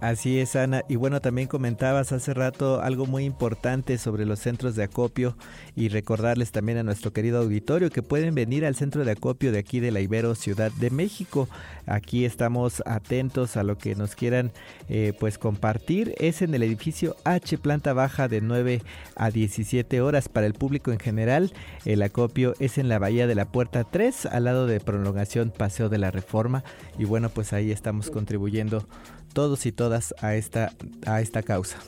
Así 0.00 0.38
es, 0.38 0.54
Ana. 0.54 0.84
Y 0.88 0.94
bueno, 0.94 1.20
también 1.20 1.48
comentabas 1.48 2.12
hace 2.12 2.32
rato 2.32 2.80
algo 2.80 3.04
muy 3.04 3.24
importante 3.24 3.98
sobre 3.98 4.26
los 4.26 4.38
centros 4.38 4.76
de 4.76 4.84
acopio 4.84 5.36
y 5.74 5.88
recordarles 5.88 6.52
también 6.52 6.78
a 6.78 6.84
nuestro 6.84 7.12
querido 7.12 7.40
auditorio 7.40 7.90
que 7.90 8.02
pueden 8.02 8.32
venir 8.32 8.64
al 8.64 8.76
centro 8.76 9.04
de 9.04 9.10
acopio 9.10 9.50
de 9.50 9.58
aquí 9.58 9.80
de 9.80 9.90
la 9.90 10.00
Ibero 10.00 10.36
Ciudad 10.36 10.70
de 10.70 10.90
México. 10.90 11.48
Aquí 11.86 12.24
estamos 12.24 12.80
atentos 12.86 13.56
a 13.56 13.64
lo 13.64 13.76
que 13.76 13.96
nos 13.96 14.14
quieran 14.14 14.52
eh, 14.88 15.14
pues 15.18 15.36
compartir. 15.36 16.14
Es 16.18 16.42
en 16.42 16.54
el 16.54 16.62
edificio 16.62 17.16
H, 17.24 17.58
planta 17.58 17.92
baja 17.92 18.28
de 18.28 18.40
9 18.40 18.82
a 19.16 19.30
17 19.32 20.00
horas 20.00 20.28
para 20.28 20.46
el 20.46 20.54
público 20.54 20.92
en 20.92 21.00
general. 21.00 21.52
El 21.84 22.02
acopio 22.02 22.54
es 22.60 22.78
en 22.78 22.88
la 22.88 23.00
Bahía 23.00 23.26
de 23.26 23.34
la 23.34 23.46
Puerta 23.46 23.82
3, 23.82 24.26
al 24.26 24.44
lado 24.44 24.68
de 24.68 24.78
prolongación 24.78 25.50
Paseo 25.50 25.88
de 25.88 25.98
la 25.98 26.12
Reforma. 26.12 26.62
Y 27.00 27.04
bueno, 27.04 27.30
pues 27.30 27.52
ahí 27.52 27.72
estamos 27.72 28.10
contribuyendo 28.10 28.86
todos 29.38 29.66
y 29.66 29.70
todas 29.70 30.16
a 30.20 30.34
esta, 30.34 30.72
a 31.06 31.20
esta 31.20 31.44
causa. 31.44 31.78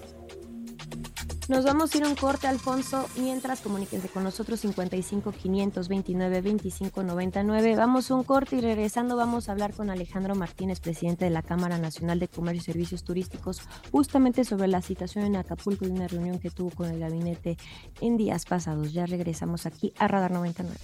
Nos 1.49 1.65
vamos 1.65 1.93
a 1.93 1.99
ir 1.99 2.05
a 2.05 2.09
un 2.09 2.15
corte, 2.15 2.47
Alfonso. 2.47 3.09
Mientras, 3.19 3.61
comuníquense 3.61 4.09
con 4.09 4.23
nosotros 4.23 4.61
55 4.61 5.33
529 5.33 6.43
25 6.43 7.03
99. 7.03 7.75
Vamos 7.75 8.09
a 8.09 8.15
un 8.15 8.23
corte 8.23 8.55
y 8.55 8.61
regresando 8.61 9.17
vamos 9.17 9.49
a 9.49 9.53
hablar 9.53 9.75
con 9.75 9.91
Alejandro 9.91 10.37
Martínez, 10.37 10.79
presidente 10.79 11.25
de 11.25 11.33
la 11.33 11.43
Cámara 11.43 11.77
Nacional 11.77 12.21
de 12.21 12.29
Comercio 12.29 12.61
y 12.61 12.65
Servicios 12.67 13.03
Turísticos, 13.03 13.63
justamente 13.91 14.45
sobre 14.45 14.69
la 14.69 14.81
situación 14.81 15.25
en 15.25 15.35
Acapulco 15.35 15.85
y 15.85 15.91
una 15.91 16.07
reunión 16.07 16.39
que 16.39 16.51
tuvo 16.51 16.71
con 16.71 16.89
el 16.89 17.01
gabinete 17.01 17.57
en 18.01 18.17
días 18.17 18.45
pasados. 18.45 18.93
Ya 18.93 19.07
regresamos 19.07 19.67
aquí 19.67 19.93
a 19.99 20.07
Radar 20.07 20.31
99. 20.31 20.79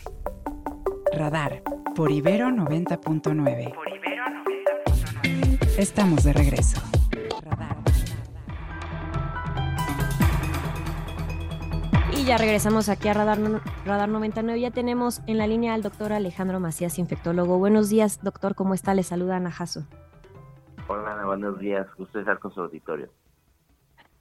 Radar 1.12 1.62
por 1.94 2.10
Ibero 2.10 2.48
90.9. 2.48 3.72
Por 5.76 5.82
Ibero 5.82 5.82
90.9. 5.82 5.82
Estamos 5.82 6.24
de 6.24 6.32
regreso. 6.32 6.80
ya 12.24 12.38
regresamos 12.38 12.88
aquí 12.88 13.06
a 13.06 13.14
Radar, 13.14 13.38
Radar 13.84 14.08
99. 14.08 14.60
Ya 14.60 14.72
tenemos 14.72 15.20
en 15.28 15.38
la 15.38 15.46
línea 15.46 15.74
al 15.74 15.82
doctor 15.82 16.12
Alejandro 16.12 16.58
Macías, 16.58 16.98
infectólogo. 16.98 17.58
Buenos 17.58 17.88
días, 17.88 18.18
doctor. 18.20 18.56
¿Cómo 18.56 18.74
está? 18.74 18.94
Le 18.94 19.04
saluda 19.04 19.36
Ana 19.36 19.52
Jasso. 19.52 19.86
Hola, 20.88 21.12
Ana. 21.12 21.24
Buenos 21.24 21.60
días. 21.60 21.86
Gusto 21.96 22.18
estar 22.18 22.40
con 22.40 22.52
su 22.52 22.62
auditorio. 22.62 23.10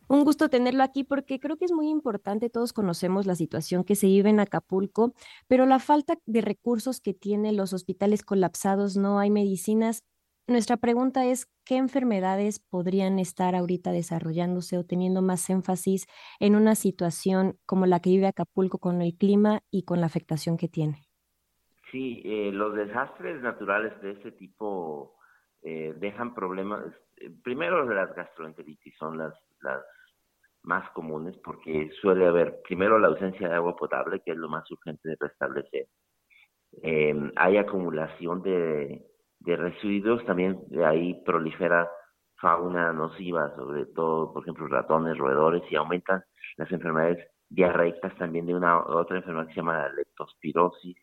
Un 0.07 0.23
gusto 0.23 0.49
tenerlo 0.49 0.83
aquí 0.83 1.03
porque 1.03 1.39
creo 1.39 1.57
que 1.57 1.65
es 1.65 1.71
muy 1.71 1.89
importante, 1.89 2.51
todos 2.51 2.73
conocemos 2.73 3.25
la 3.25 3.33
situación 3.33 3.83
que 3.83 3.95
se 3.95 4.05
vive 4.05 4.29
en 4.29 4.39
Acapulco, 4.39 5.15
pero 5.47 5.65
la 5.65 5.79
falta 5.79 6.19
de 6.27 6.41
recursos 6.41 7.01
que 7.01 7.15
tienen 7.15 7.57
los 7.57 7.73
hospitales 7.73 8.21
colapsados, 8.21 8.97
no 8.97 9.17
hay 9.17 9.31
medicinas, 9.31 10.03
nuestra 10.47 10.77
pregunta 10.77 11.25
es, 11.25 11.47
¿qué 11.65 11.77
enfermedades 11.77 12.59
podrían 12.59 13.17
estar 13.17 13.55
ahorita 13.55 13.91
desarrollándose 13.91 14.77
o 14.77 14.85
teniendo 14.85 15.21
más 15.21 15.49
énfasis 15.49 16.05
en 16.39 16.55
una 16.55 16.75
situación 16.75 17.57
como 17.65 17.87
la 17.87 17.99
que 17.99 18.11
vive 18.11 18.27
Acapulco 18.27 18.77
con 18.77 19.01
el 19.01 19.17
clima 19.17 19.61
y 19.71 19.85
con 19.85 19.99
la 20.01 20.05
afectación 20.05 20.57
que 20.57 20.67
tiene? 20.67 21.07
Sí, 21.91 22.21
eh, 22.25 22.51
los 22.51 22.75
desastres 22.75 23.41
naturales 23.41 23.99
de 24.01 24.11
este 24.11 24.31
tipo 24.33 25.15
eh, 25.63 25.95
dejan 25.97 26.35
problemas. 26.35 26.83
Eh, 27.17 27.31
primero, 27.43 27.83
las 27.91 28.13
gastroenteritis 28.15 28.95
son 28.97 29.17
las, 29.17 29.33
las 29.61 29.83
más 30.61 30.89
comunes 30.91 31.35
porque 31.43 31.89
suele 32.01 32.27
haber 32.27 32.61
primero 32.61 32.99
la 32.99 33.07
ausencia 33.07 33.47
de 33.47 33.55
agua 33.55 33.75
potable, 33.75 34.21
que 34.23 34.31
es 34.31 34.37
lo 34.37 34.49
más 34.49 34.69
urgente 34.69 35.09
de 35.09 35.17
restablecer. 35.19 35.87
hay 37.35 37.57
acumulación 37.57 38.41
de 38.43 39.14
de 39.45 39.55
residuos, 39.55 40.25
también 40.25 40.59
de 40.69 40.85
ahí 40.85 41.21
prolifera 41.25 41.89
fauna 42.37 42.91
nociva, 42.93 43.55
sobre 43.55 43.85
todo, 43.87 44.33
por 44.33 44.43
ejemplo, 44.43 44.67
ratones, 44.67 45.17
roedores, 45.17 45.63
y 45.69 45.75
aumentan 45.75 46.23
las 46.57 46.71
enfermedades 46.71 47.25
diarreicas 47.49 48.15
también 48.17 48.45
de 48.45 48.55
una 48.55 48.79
otra 48.79 49.17
enfermedad 49.17 49.47
que 49.47 49.53
se 49.53 49.59
llama 49.59 49.77
la 49.77 49.93
leptospirosis. 49.93 50.97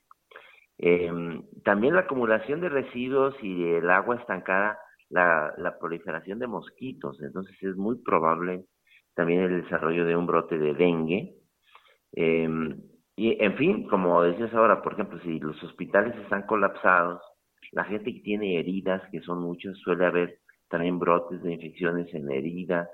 Em, 0.79 1.45
también 1.65 1.95
la 1.95 2.03
acumulación 2.03 2.61
de 2.61 2.69
residuos 2.69 3.35
y 3.43 3.65
el 3.75 3.89
agua 3.91 4.17
estancada, 4.17 4.79
la, 5.09 5.53
la 5.59 5.79
proliferación 5.79 6.39
de 6.39 6.47
mosquitos, 6.47 7.21
entonces 7.23 7.57
es 7.63 7.77
muy 7.77 8.03
probable 8.03 8.65
también 9.15 9.41
el 9.41 9.63
desarrollo 9.63 10.05
de 10.05 10.17
un 10.17 10.27
brote 10.27 10.59
de 10.59 10.75
dengue. 10.75 11.35
Em, 12.13 12.81
y 13.17 13.43
en 13.43 13.57
fin, 13.57 13.89
como 13.89 14.23
decías 14.23 14.53
ahora, 14.55 14.83
por 14.83 14.95
ejemplo, 14.95 15.19
si 15.21 15.39
los 15.39 15.63
hospitales 15.63 16.17
están 16.17 16.47
colapsados, 16.47 17.21
la 17.73 17.85
gente 17.85 18.13
que 18.13 18.21
tiene 18.21 18.59
heridas, 18.59 19.03
que 19.11 19.21
son 19.21 19.43
muchas, 19.43 19.77
suele 19.79 20.07
haber 20.07 20.39
también 20.69 20.99
brotes 20.99 21.43
de 21.43 21.55
infecciones 21.55 22.13
en 22.15 22.31
heridas, 22.31 22.89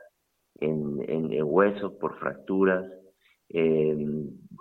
en, 0.61 0.99
en 1.09 1.33
el 1.33 1.45
hueso 1.45 1.99
por 1.99 2.19
fracturas. 2.19 2.85
Eh, 3.51 3.97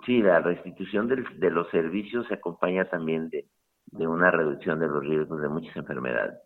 sí, 0.06 0.22
la 0.22 0.40
restitución 0.40 1.08
de 1.08 1.50
los 1.50 1.68
servicios 1.70 2.26
se 2.28 2.34
acompaña 2.34 2.88
también 2.88 3.28
de, 3.30 3.46
de 3.86 4.06
una 4.06 4.30
reducción 4.30 4.78
de 4.80 4.88
los 4.88 5.02
riesgos 5.02 5.40
de 5.40 5.48
muchas 5.48 5.76
enfermedades. 5.76 6.38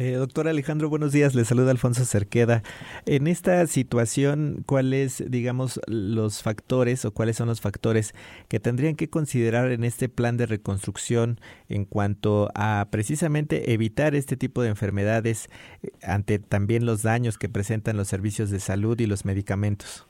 Eh, 0.00 0.12
doctor 0.12 0.46
Alejandro, 0.46 0.88
buenos 0.88 1.10
días. 1.10 1.34
Le 1.34 1.44
saluda 1.44 1.72
Alfonso 1.72 2.04
Cerqueda. 2.04 2.62
En 3.04 3.26
esta 3.26 3.66
situación, 3.66 4.62
¿cuáles, 4.64 5.28
digamos, 5.28 5.80
los 5.88 6.44
factores 6.44 7.04
o 7.04 7.12
cuáles 7.12 7.36
son 7.36 7.48
los 7.48 7.60
factores 7.60 8.14
que 8.48 8.60
tendrían 8.60 8.94
que 8.94 9.10
considerar 9.10 9.72
en 9.72 9.82
este 9.82 10.08
plan 10.08 10.36
de 10.36 10.46
reconstrucción 10.46 11.40
en 11.68 11.84
cuanto 11.84 12.48
a 12.54 12.86
precisamente 12.92 13.72
evitar 13.72 14.14
este 14.14 14.36
tipo 14.36 14.62
de 14.62 14.68
enfermedades 14.68 15.48
eh, 15.82 15.90
ante 16.06 16.38
también 16.38 16.86
los 16.86 17.02
daños 17.02 17.36
que 17.36 17.48
presentan 17.48 17.96
los 17.96 18.06
servicios 18.06 18.52
de 18.52 18.60
salud 18.60 19.00
y 19.00 19.06
los 19.06 19.24
medicamentos? 19.24 20.08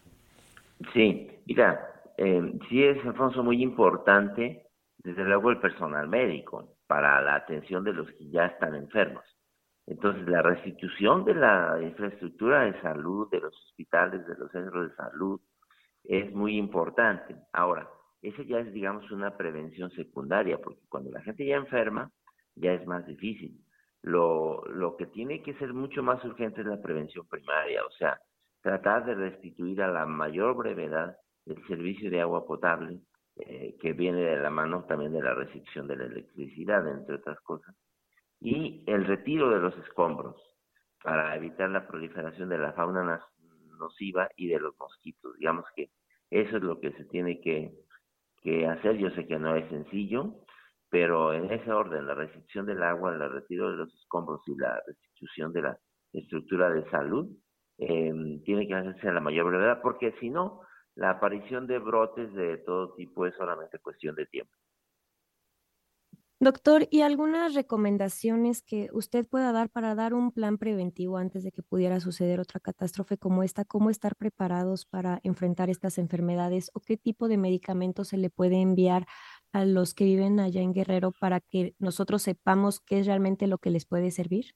Sí, 0.93 1.31
mira, 1.47 1.81
eh, 2.19 2.53
sí 2.69 2.85
es, 2.85 3.03
Alfonso, 3.07 3.43
muy 3.43 3.63
importante, 3.63 4.67
desde 4.99 5.25
luego, 5.25 5.49
el 5.49 5.61
personal 5.61 6.09
médico 6.09 6.77
para 6.87 7.23
la 7.23 7.37
atención 7.37 7.85
de 7.85 7.95
los 7.95 8.07
que 8.13 8.29
ya 8.29 8.45
están 8.45 8.75
enfermos 8.75 9.25
entonces, 9.91 10.29
la 10.29 10.43
restitución 10.43 11.25
de 11.25 11.35
la 11.35 11.79
infraestructura 11.83 12.65
de 12.65 12.79
salud, 12.83 13.31
de 13.31 13.41
los 13.41 13.55
hospitales, 13.69 14.27
de 14.27 14.35
los 14.37 14.51
centros 14.53 14.91
de 14.91 14.97
salud, 14.97 15.41
es 16.05 16.31
muy 16.35 16.59
importante. 16.59 17.35
Ahora, 17.55 17.89
esa 18.21 18.43
ya 18.43 18.59
es, 18.59 18.71
digamos, 18.75 19.11
una 19.11 19.35
prevención 19.39 19.91
secundaria, 19.93 20.59
porque 20.59 20.83
cuando 20.91 21.11
la 21.11 21.23
gente 21.23 21.47
ya 21.47 21.57
enferma, 21.57 22.11
ya 22.55 22.75
es 22.75 22.87
más 22.87 23.07
difícil. 23.07 23.65
Lo, 24.03 24.63
lo 24.67 24.95
que 24.97 25.07
tiene 25.07 25.43
que 25.43 25.55
ser 25.55 25.73
mucho 25.73 26.03
más 26.03 26.23
urgente 26.23 26.61
es 26.61 26.67
la 26.67 26.83
prevención 26.83 27.27
primaria, 27.27 27.83
o 27.85 27.91
sea, 27.93 28.21
tratar 28.61 29.07
de 29.07 29.15
restituir 29.15 29.81
a 29.81 29.89
la 29.91 30.05
mayor 30.05 30.55
brevedad 30.55 31.17
el 31.47 31.67
servicio 31.67 32.11
de 32.11 32.21
agua 32.21 32.45
potable, 32.45 33.01
eh, 33.37 33.75
que 33.81 33.95
viene 33.95 34.21
de 34.21 34.39
la 34.39 34.51
mano 34.51 34.85
también 34.85 35.13
de 35.13 35.23
la 35.23 35.33
restitución 35.33 35.87
de 35.89 35.97
la 35.97 36.05
electricidad, 36.05 36.87
entre 36.87 37.15
otras 37.15 37.41
cosas 37.41 37.75
y 38.41 38.85
el 38.87 39.05
retiro 39.05 39.51
de 39.51 39.61
los 39.61 39.77
escombros 39.79 40.37
para 41.03 41.35
evitar 41.37 41.71
la 41.71 41.87
proliferación 41.87 42.49
de 42.49 42.59
la 42.59 42.73
fauna 42.73 43.21
nociva 43.79 44.29
y 44.37 44.49
de 44.49 44.59
los 44.59 44.79
mosquitos. 44.79 45.37
Digamos 45.39 45.65
que 45.75 45.91
eso 46.31 46.57
es 46.57 46.63
lo 46.63 46.81
que 46.81 46.93
se 46.93 47.05
tiene 47.05 47.41
que, 47.41 47.73
que 48.43 48.67
hacer. 48.67 48.97
Yo 48.99 49.11
sé 49.11 49.27
que 49.27 49.39
no 49.39 49.55
es 49.57 49.69
sencillo, 49.71 50.35
pero 50.91 51.33
en 51.33 51.51
ese 51.51 51.71
orden, 51.73 52.07
la 52.07 52.15
restricción 52.15 52.67
del 52.67 52.83
agua, 52.83 53.13
el 53.15 53.31
retiro 53.31 53.71
de 53.71 53.77
los 53.77 53.95
escombros 53.95 54.41
y 54.47 54.57
la 54.57 54.81
restitución 54.87 55.53
de 55.53 55.63
la 55.63 55.79
estructura 56.13 56.71
de 56.71 56.89
salud, 56.91 57.29
eh, 57.79 58.13
tiene 58.45 58.67
que 58.67 58.75
hacerse 58.75 59.09
a 59.09 59.13
la 59.13 59.21
mayor 59.21 59.47
brevedad, 59.47 59.81
porque 59.83 60.13
si 60.19 60.31
no, 60.31 60.63
la 60.97 61.11
aparición 61.11 61.67
de 61.67 61.79
brotes 61.79 62.33
de 62.35 62.59
todo 62.59 62.95
tipo 62.95 63.27
es 63.27 63.35
solamente 63.37 63.79
cuestión 63.79 64.17
de 64.17 64.27
tiempo. 64.27 64.58
Doctor, 66.41 66.87
¿y 66.93 67.01
algunas 67.01 67.55
recomendaciones 67.55 68.63
que 68.63 68.91
usted 68.93 69.27
pueda 69.27 69.51
dar 69.51 69.71
para 69.71 69.97
dar 69.97 70.15
un 70.15 70.31
plan 70.31 70.57
preventivo 70.57 71.17
antes 71.17 71.43
de 71.43 71.51
que 71.51 71.65
pudiera 71.65 71.99
suceder 71.99 72.39
otra 72.39 72.61
catástrofe 72.61 73.19
como 73.19 73.43
esta? 73.43 73.65
¿Cómo 73.65 73.91
estar 73.91 74.15
preparados 74.15 74.87
para 74.87 75.19
enfrentar 75.25 75.69
estas 75.69 75.99
enfermedades 75.99 76.71
o 76.75 76.81
qué 76.81 76.97
tipo 76.97 77.27
de 77.27 77.39
medicamentos 77.39 78.09
se 78.09 78.19
le 78.19 78.31
puede 78.31 78.63
enviar 78.63 79.05
a 79.53 79.65
los 79.65 79.95
que 79.95 80.05
viven 80.05 80.39
allá 80.39 80.61
en 80.61 80.73
Guerrero 80.73 81.11
para 81.11 81.41
que 81.41 81.75
nosotros 81.81 82.23
sepamos 82.23 82.79
qué 82.79 83.01
es 83.01 83.07
realmente 83.07 83.49
lo 83.49 83.59
que 83.59 83.71
les 83.71 83.85
puede 83.85 84.13
servir? 84.13 84.55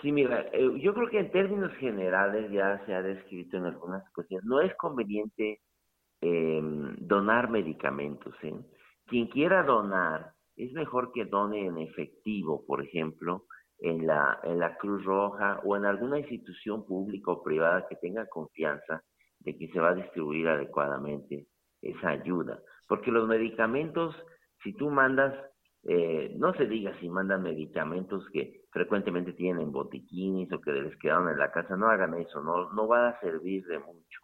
Sí, 0.00 0.10
mira, 0.10 0.46
eh, 0.54 0.70
yo 0.80 0.94
creo 0.94 1.10
que 1.10 1.20
en 1.20 1.30
términos 1.30 1.72
generales 1.74 2.50
ya 2.50 2.82
se 2.86 2.94
ha 2.94 3.02
descrito 3.02 3.58
en 3.58 3.66
algunas 3.66 4.10
cuestiones, 4.12 4.46
no 4.46 4.62
es 4.62 4.74
conveniente 4.76 5.60
em, 6.22 6.96
donar 6.96 7.50
medicamentos. 7.50 8.34
¿eh? 8.42 8.54
Quien 9.04 9.26
quiera 9.26 9.62
donar, 9.62 10.37
es 10.58 10.72
mejor 10.72 11.12
que 11.12 11.24
done 11.24 11.66
en 11.66 11.78
efectivo, 11.78 12.64
por 12.66 12.82
ejemplo, 12.82 13.44
en 13.78 14.06
la, 14.06 14.40
en 14.42 14.58
la 14.58 14.76
Cruz 14.76 15.04
Roja 15.04 15.60
o 15.64 15.76
en 15.76 15.84
alguna 15.84 16.18
institución 16.18 16.84
pública 16.84 17.30
o 17.30 17.42
privada 17.42 17.86
que 17.88 17.96
tenga 17.96 18.26
confianza 18.26 19.02
de 19.38 19.56
que 19.56 19.68
se 19.68 19.78
va 19.78 19.90
a 19.90 19.94
distribuir 19.94 20.48
adecuadamente 20.48 21.46
esa 21.80 22.08
ayuda. 22.08 22.60
Porque 22.88 23.12
los 23.12 23.28
medicamentos, 23.28 24.16
si 24.64 24.72
tú 24.74 24.90
mandas, 24.90 25.32
eh, 25.84 26.34
no 26.36 26.52
se 26.54 26.66
diga 26.66 26.98
si 26.98 27.08
mandan 27.08 27.42
medicamentos 27.42 28.28
que 28.32 28.64
frecuentemente 28.72 29.32
tienen 29.34 29.70
botiquines 29.70 30.52
o 30.52 30.60
que 30.60 30.72
les 30.72 30.96
quedaron 30.96 31.28
en 31.28 31.38
la 31.38 31.52
casa, 31.52 31.76
no 31.76 31.88
hagan 31.88 32.14
eso, 32.14 32.42
no, 32.42 32.72
no 32.72 32.88
va 32.88 33.10
a 33.10 33.20
servir 33.20 33.64
de 33.66 33.78
mucho. 33.78 34.20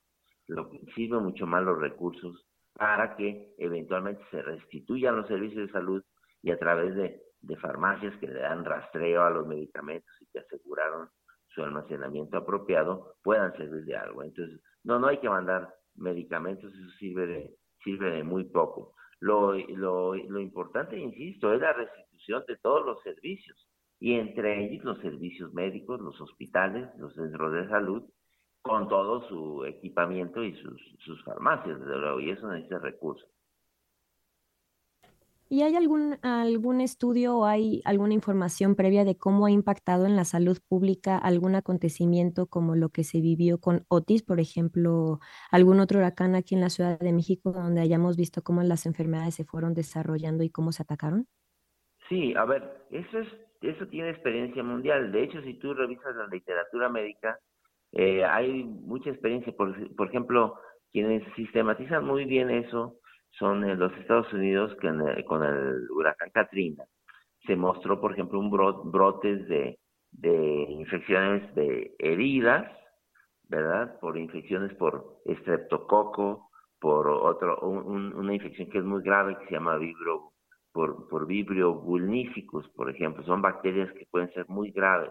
Lo 0.48 0.68
sirve 0.96 1.20
mucho 1.20 1.46
más 1.46 1.62
los 1.62 1.78
recursos 1.78 2.44
para 2.74 3.16
que 3.16 3.54
eventualmente 3.58 4.22
se 4.32 4.42
restituyan 4.42 5.16
los 5.16 5.28
servicios 5.28 5.68
de 5.68 5.72
salud 5.72 6.02
y 6.44 6.50
a 6.50 6.58
través 6.58 6.94
de, 6.94 7.20
farmacias 7.56 8.14
que 8.18 8.26
le 8.26 8.40
dan 8.40 8.64
rastreo 8.64 9.22
a 9.22 9.30
los 9.30 9.46
medicamentos 9.46 10.10
y 10.20 10.26
que 10.26 10.40
aseguraron 10.40 11.08
su 11.48 11.62
almacenamiento 11.62 12.36
apropiado, 12.38 13.16
puedan 13.22 13.56
servir 13.56 13.84
de 13.84 13.96
algo. 13.96 14.22
Entonces, 14.22 14.60
no, 14.82 14.98
no 14.98 15.06
hay 15.06 15.18
que 15.18 15.28
mandar 15.28 15.74
medicamentos, 15.94 16.72
eso 16.72 16.90
sirve 16.98 17.26
de, 17.26 17.54
sirve 17.82 18.10
de 18.10 18.24
muy 18.24 18.44
poco. 18.44 18.94
Lo, 19.20 19.54
lo, 19.54 20.14
lo 20.14 20.40
importante, 20.40 20.98
insisto, 20.98 21.52
es 21.54 21.60
la 21.60 21.72
restitución 21.72 22.44
de 22.46 22.56
todos 22.58 22.84
los 22.84 23.02
servicios. 23.02 23.56
y 24.00 24.14
entre 24.14 24.64
ellos 24.64 24.84
los 24.84 24.98
servicios 24.98 25.54
médicos, 25.54 26.00
los 26.00 26.20
hospitales, 26.20 26.90
los 26.98 27.14
centros 27.14 27.52
de 27.52 27.68
salud, 27.68 28.02
con 28.60 28.88
todo 28.88 29.26
su 29.28 29.64
equipamiento 29.64 30.42
y 30.42 30.54
sus, 30.56 30.80
sus 30.98 31.22
farmacias, 31.24 31.80
desde 31.80 31.96
luego, 31.96 32.20
y 32.20 32.30
eso 32.30 32.48
necesita 32.48 32.78
recursos. 32.80 33.33
¿Y 35.48 35.62
hay 35.62 35.76
algún, 35.76 36.16
algún 36.22 36.80
estudio 36.80 37.38
o 37.38 37.44
hay 37.44 37.82
alguna 37.84 38.14
información 38.14 38.74
previa 38.74 39.04
de 39.04 39.16
cómo 39.16 39.46
ha 39.46 39.50
impactado 39.50 40.06
en 40.06 40.16
la 40.16 40.24
salud 40.24 40.58
pública 40.68 41.18
algún 41.18 41.54
acontecimiento 41.54 42.46
como 42.46 42.74
lo 42.76 42.88
que 42.88 43.04
se 43.04 43.20
vivió 43.20 43.60
con 43.60 43.84
Otis, 43.88 44.22
por 44.22 44.40
ejemplo, 44.40 45.20
algún 45.50 45.80
otro 45.80 45.98
huracán 45.98 46.34
aquí 46.34 46.54
en 46.54 46.62
la 46.62 46.70
Ciudad 46.70 46.98
de 46.98 47.12
México 47.12 47.52
donde 47.52 47.82
hayamos 47.82 48.16
visto 48.16 48.42
cómo 48.42 48.62
las 48.62 48.86
enfermedades 48.86 49.34
se 49.34 49.44
fueron 49.44 49.74
desarrollando 49.74 50.44
y 50.44 50.50
cómo 50.50 50.72
se 50.72 50.82
atacaron? 50.82 51.26
Sí, 52.08 52.34
a 52.34 52.44
ver, 52.44 52.86
eso 52.90 53.18
es 53.18 53.28
eso 53.64 53.86
tiene 53.86 54.10
experiencia 54.10 54.62
mundial. 54.62 55.10
De 55.10 55.22
hecho, 55.22 55.40
si 55.42 55.54
tú 55.54 55.72
revisas 55.74 56.14
la 56.16 56.26
literatura 56.26 56.88
médica, 56.88 57.38
eh, 57.92 58.24
hay 58.24 58.64
mucha 58.64 59.10
experiencia. 59.10 59.54
Por, 59.56 59.94
por 59.96 60.08
ejemplo, 60.08 60.54
quienes 60.92 61.22
sistematizan 61.34 62.04
muy 62.04 62.24
bien 62.24 62.50
eso 62.50 62.98
son 63.38 63.64
en 63.64 63.78
los 63.78 63.92
Estados 63.98 64.32
Unidos 64.32 64.74
con 64.80 65.42
el 65.44 65.90
huracán 65.90 66.30
Katrina. 66.30 66.84
Se 67.46 67.56
mostró, 67.56 68.00
por 68.00 68.12
ejemplo, 68.12 68.38
un 68.38 68.50
brotes 68.50 69.48
de, 69.48 69.78
de 70.12 70.66
infecciones 70.70 71.54
de 71.54 71.94
heridas, 71.98 72.70
¿verdad? 73.48 73.98
Por 74.00 74.16
infecciones 74.16 74.72
por 74.74 75.20
estreptococo, 75.24 76.50
por 76.80 77.08
otro, 77.08 77.60
una 77.60 78.34
infección 78.34 78.68
que 78.70 78.78
es 78.78 78.84
muy 78.84 79.02
grave 79.02 79.36
que 79.38 79.46
se 79.46 79.52
llama 79.52 79.76
vibro, 79.76 80.32
por, 80.72 81.08
por 81.08 81.26
vibrio 81.26 81.74
vulnificus, 81.74 82.68
por 82.70 82.90
ejemplo. 82.90 83.24
Son 83.24 83.42
bacterias 83.42 83.92
que 83.92 84.06
pueden 84.10 84.32
ser 84.32 84.46
muy 84.48 84.70
graves. 84.70 85.10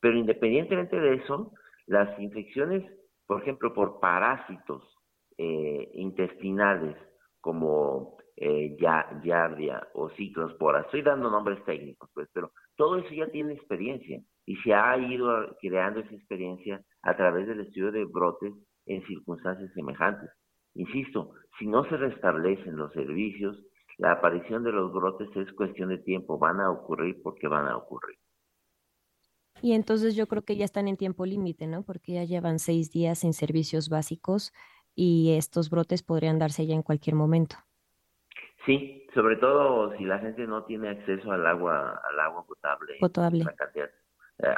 Pero 0.00 0.16
independientemente 0.16 0.98
de 0.98 1.14
eso, 1.14 1.52
las 1.86 2.18
infecciones, 2.18 2.84
por 3.26 3.42
ejemplo, 3.42 3.72
por 3.74 4.00
parásitos 4.00 4.96
eh, 5.36 5.90
intestinales, 5.94 6.96
como 7.40 8.16
eh, 8.36 8.76
yardia 8.78 9.88
o 9.94 10.08
ciclospora. 10.10 10.82
Estoy 10.82 11.02
dando 11.02 11.30
nombres 11.30 11.64
técnicos, 11.64 12.08
pues, 12.14 12.28
pero 12.32 12.52
todo 12.76 12.96
eso 12.96 13.12
ya 13.14 13.26
tiene 13.30 13.52
experiencia 13.54 14.20
y 14.46 14.56
se 14.56 14.72
ha 14.72 14.96
ido 14.96 15.56
creando 15.60 16.00
esa 16.00 16.14
experiencia 16.14 16.82
a 17.02 17.16
través 17.16 17.46
del 17.46 17.60
estudio 17.60 17.92
de 17.92 18.04
brotes 18.04 18.52
en 18.86 19.06
circunstancias 19.06 19.70
semejantes. 19.74 20.30
Insisto, 20.74 21.32
si 21.58 21.66
no 21.66 21.84
se 21.84 21.96
restablecen 21.96 22.76
los 22.76 22.92
servicios, 22.92 23.56
la 23.98 24.12
aparición 24.12 24.64
de 24.64 24.72
los 24.72 24.92
brotes 24.92 25.28
es 25.36 25.52
cuestión 25.52 25.90
de 25.90 25.98
tiempo, 25.98 26.38
van 26.38 26.60
a 26.60 26.70
ocurrir 26.70 27.20
porque 27.22 27.48
van 27.48 27.66
a 27.66 27.76
ocurrir. 27.76 28.16
Y 29.62 29.72
entonces 29.72 30.14
yo 30.14 30.26
creo 30.26 30.42
que 30.42 30.56
ya 30.56 30.64
están 30.64 30.88
en 30.88 30.96
tiempo 30.96 31.26
límite, 31.26 31.66
¿no? 31.66 31.82
Porque 31.82 32.14
ya 32.14 32.24
llevan 32.24 32.58
seis 32.58 32.90
días 32.90 33.18
sin 33.18 33.34
servicios 33.34 33.90
básicos 33.90 34.52
y 34.94 35.36
estos 35.36 35.70
brotes 35.70 36.02
podrían 36.02 36.38
darse 36.38 36.66
ya 36.66 36.74
en 36.74 36.82
cualquier 36.82 37.16
momento. 37.16 37.56
Sí, 38.66 39.06
sobre 39.14 39.36
todo 39.36 39.96
si 39.96 40.04
la 40.04 40.18
gente 40.18 40.46
no 40.46 40.64
tiene 40.64 40.90
acceso 40.90 41.32
al 41.32 41.46
agua, 41.46 42.00
al 42.10 42.20
agua 42.20 42.44
potable, 42.46 42.96
potable. 43.00 43.44
Eh, 44.38 44.54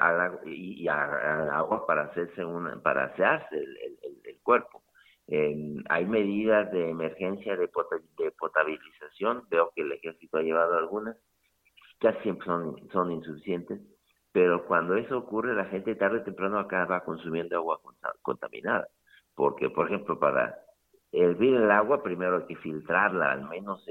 y, 0.46 0.88
al 0.88 1.50
agua 1.50 1.86
para 1.86 2.04
hacerse 2.04 2.44
una, 2.44 2.80
para 2.82 3.04
asearse 3.04 3.56
el, 3.56 3.76
el, 4.24 4.38
cuerpo. 4.42 4.82
hay 5.28 6.04
medidas 6.04 6.72
de 6.72 6.90
emergencia 6.90 7.56
de, 7.56 7.70
de, 8.18 8.30
potabilización, 8.32 9.44
veo 9.48 9.72
que 9.74 9.82
el 9.82 9.92
ejército 9.92 10.38
ha 10.38 10.42
llevado 10.42 10.76
algunas, 10.76 11.16
casi 12.00 12.20
siempre 12.22 12.46
son, 12.46 12.76
son 12.90 13.12
insuficientes, 13.12 13.80
pero 14.32 14.66
cuando 14.66 14.96
eso 14.96 15.16
ocurre 15.16 15.54
la 15.54 15.66
gente 15.66 15.94
tarde 15.94 16.18
o 16.18 16.24
temprano 16.24 16.58
acaba 16.58 17.04
consumiendo 17.04 17.56
agua 17.56 17.80
contaminada 18.22 18.88
porque, 19.34 19.70
por 19.70 19.86
ejemplo, 19.86 20.18
para 20.18 20.58
hervir 21.12 21.54
el 21.54 21.70
agua 21.70 22.02
primero 22.02 22.36
hay 22.38 22.46
que 22.46 22.56
filtrarla, 22.56 23.32
al 23.32 23.48
menos 23.48 23.86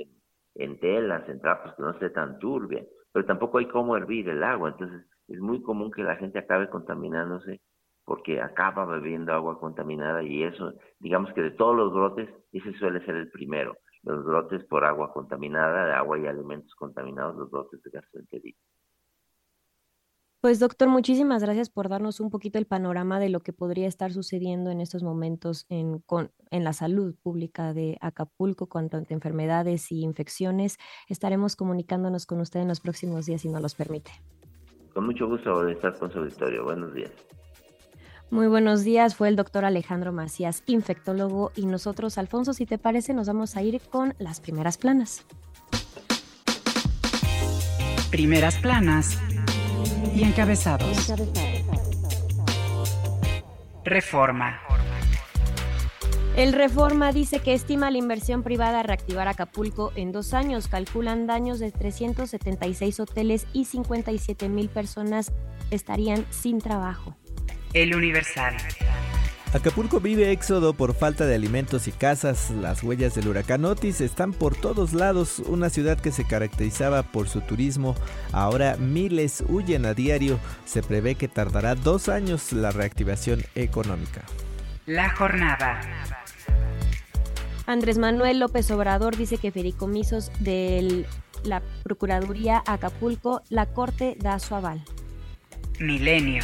en, 0.56 0.80
telas, 0.80 1.28
en 1.30 1.40
trapos 1.40 1.74
que 1.76 1.84
no 1.84 1.92
esté 1.92 2.10
tan 2.10 2.40
turbia, 2.40 2.84
pero 3.12 3.26
tampoco 3.26 3.60
hay 3.60 3.68
cómo 3.68 3.96
hervir 3.96 4.30
el 4.30 4.44
agua, 4.44 4.70
entonces 4.70 5.06
es 5.28 5.40
muy 5.40 5.62
común 5.62 5.92
que 5.92 6.04
la 6.04 6.16
gente 6.16 6.40
acabe 6.40 6.70
contaminándose 6.70 7.62
porque 8.04 8.42
acaba 8.42 8.86
bebiendo 8.86 9.32
agua 9.34 9.60
contaminada 9.60 10.24
y 10.24 10.44
eso, 10.44 10.74
digamos 11.00 11.32
que 11.34 11.42
de 11.42 11.52
todos 11.52 11.76
los 11.76 11.94
brotes, 11.94 12.30
ese 12.52 12.74
suele 12.74 13.06
ser 13.06 13.16
el 13.16 13.30
primero, 13.30 13.78
los 14.04 14.26
brotes 14.26 14.64
por 14.66 14.84
agua 14.84 15.14
contaminada, 15.14 15.86
de 15.86 15.94
agua 15.94 16.20
y 16.20 16.26
alimentos 16.26 16.74
contaminados, 16.76 17.36
los 17.36 17.52
brotes 17.52 17.82
de 17.84 17.92
gastroenteritis. 17.92 18.60
Pues 20.42 20.58
doctor, 20.58 20.88
muchísimas 20.90 21.44
gracias 21.44 21.70
por 21.70 21.88
darnos 21.88 22.20
un 22.20 22.32
poquito 22.32 22.58
el 22.58 22.66
panorama 22.66 23.20
de 23.20 23.30
lo 23.30 23.42
que 23.42 23.54
podría 23.54 23.88
estar 23.88 24.12
sucediendo 24.12 24.72
en 24.72 24.82
estos 24.82 25.04
momentos 25.04 25.68
en, 25.70 26.00
con, 26.00 26.32
en 26.50 26.64
la 26.64 26.74
salud 26.74 27.14
pública 27.22 27.76
de 27.76 28.00
Acapulco 28.02 28.66
cuanto 28.66 28.98
a 28.98 29.04
enfermedades 29.10 29.92
y 29.92 30.02
infecciones. 30.02 30.80
Estaremos 31.08 31.56
comunicándonos 31.56 32.26
con 32.26 32.42
usted 32.42 32.62
en 32.62 32.70
los 32.70 32.80
próximos 32.80 33.28
días 33.28 33.42
si 33.42 33.50
nos 33.50 33.62
los 33.62 33.76
permite. 33.76 34.10
Con 34.96 35.06
mucho 35.06 35.28
gusto 35.28 35.64
de 35.64 35.74
estar 35.74 35.94
con 36.00 36.12
su 36.12 36.18
auditorio. 36.18 36.64
Buenos 36.64 36.92
días. 36.96 37.12
Muy 38.32 38.48
buenos 38.48 38.84
días, 38.84 39.16
fue 39.16 39.28
el 39.28 39.36
doctor 39.36 39.64
Alejandro 39.64 40.12
Macías, 40.12 40.64
infectólogo, 40.66 41.52
y 41.56 41.68
nosotros, 41.68 42.18
Alfonso, 42.18 42.54
si 42.54 42.66
te 42.66 42.80
parece, 42.80 43.14
nos 43.14 43.28
vamos 43.28 43.58
a 43.58 43.62
ir 43.62 43.80
con 43.92 44.16
las 44.18 44.40
primeras 44.40 44.80
planas. 44.80 45.24
Primeras 48.10 48.58
planas 48.58 49.20
y 50.16 50.24
encabezados. 50.24 51.12
Reforma. 53.84 54.60
El 56.36 56.54
Reforma 56.54 57.12
dice 57.12 57.40
que 57.40 57.54
estima 57.54 57.92
la 57.92 57.98
inversión 57.98 58.42
privada 58.42 58.80
a 58.80 58.84
reactivar 58.84 59.28
Acapulco 59.28 59.92
en 59.96 60.14
dos 60.14 60.34
años. 60.34 60.70
Calculan 60.70 61.28
daños 61.28 61.60
de 61.60 61.72
376 61.72 63.02
hoteles 63.02 63.48
y 63.52 63.66
57 63.66 64.48
mil 64.48 64.70
personas 64.70 65.34
estarían 65.72 66.26
sin 66.30 66.60
trabajo. 66.60 67.18
El 67.74 67.96
Universal. 67.96 68.56
Acapulco 69.54 70.00
vive 70.00 70.32
éxodo 70.32 70.74
por 70.74 70.94
falta 70.94 71.26
de 71.26 71.36
alimentos 71.36 71.90
y 71.90 71.92
casas. 71.92 72.52
Las 72.52 72.84
huellas 72.84 73.16
del 73.16 73.28
huracán 73.28 73.66
Otis 73.66 74.00
están 74.00 74.32
por 74.32 74.56
todos 74.56 74.94
lados. 74.94 75.40
Una 75.40 75.70
ciudad 75.70 76.00
que 76.00 76.14
se 76.14 76.26
caracterizaba 76.26 77.04
por 77.04 77.28
su 77.28 77.42
turismo, 77.42 77.96
ahora 78.32 78.78
miles 78.78 79.44
huyen 79.50 79.86
a 79.86 79.94
diario. 79.94 80.40
Se 80.64 80.82
prevé 80.82 81.16
que 81.16 81.28
tardará 81.28 81.76
dos 81.76 82.08
años 82.08 82.54
la 82.54 82.72
reactivación 82.72 83.44
económica. 83.56 84.22
La 84.86 85.10
jornada. 85.10 85.82
Andrés 87.66 87.98
Manuel 87.98 88.40
López 88.40 88.72
Obrador 88.72 89.18
dice 89.18 89.38
que 89.38 89.52
fideicomisos 89.52 90.32
de 90.40 91.06
la 91.44 91.62
Procuraduría 91.84 92.64
Acapulco, 92.66 93.42
la 93.50 93.66
Corte 93.66 94.16
da 94.18 94.40
su 94.40 94.56
aval. 94.56 94.82
Milenio. 95.78 96.44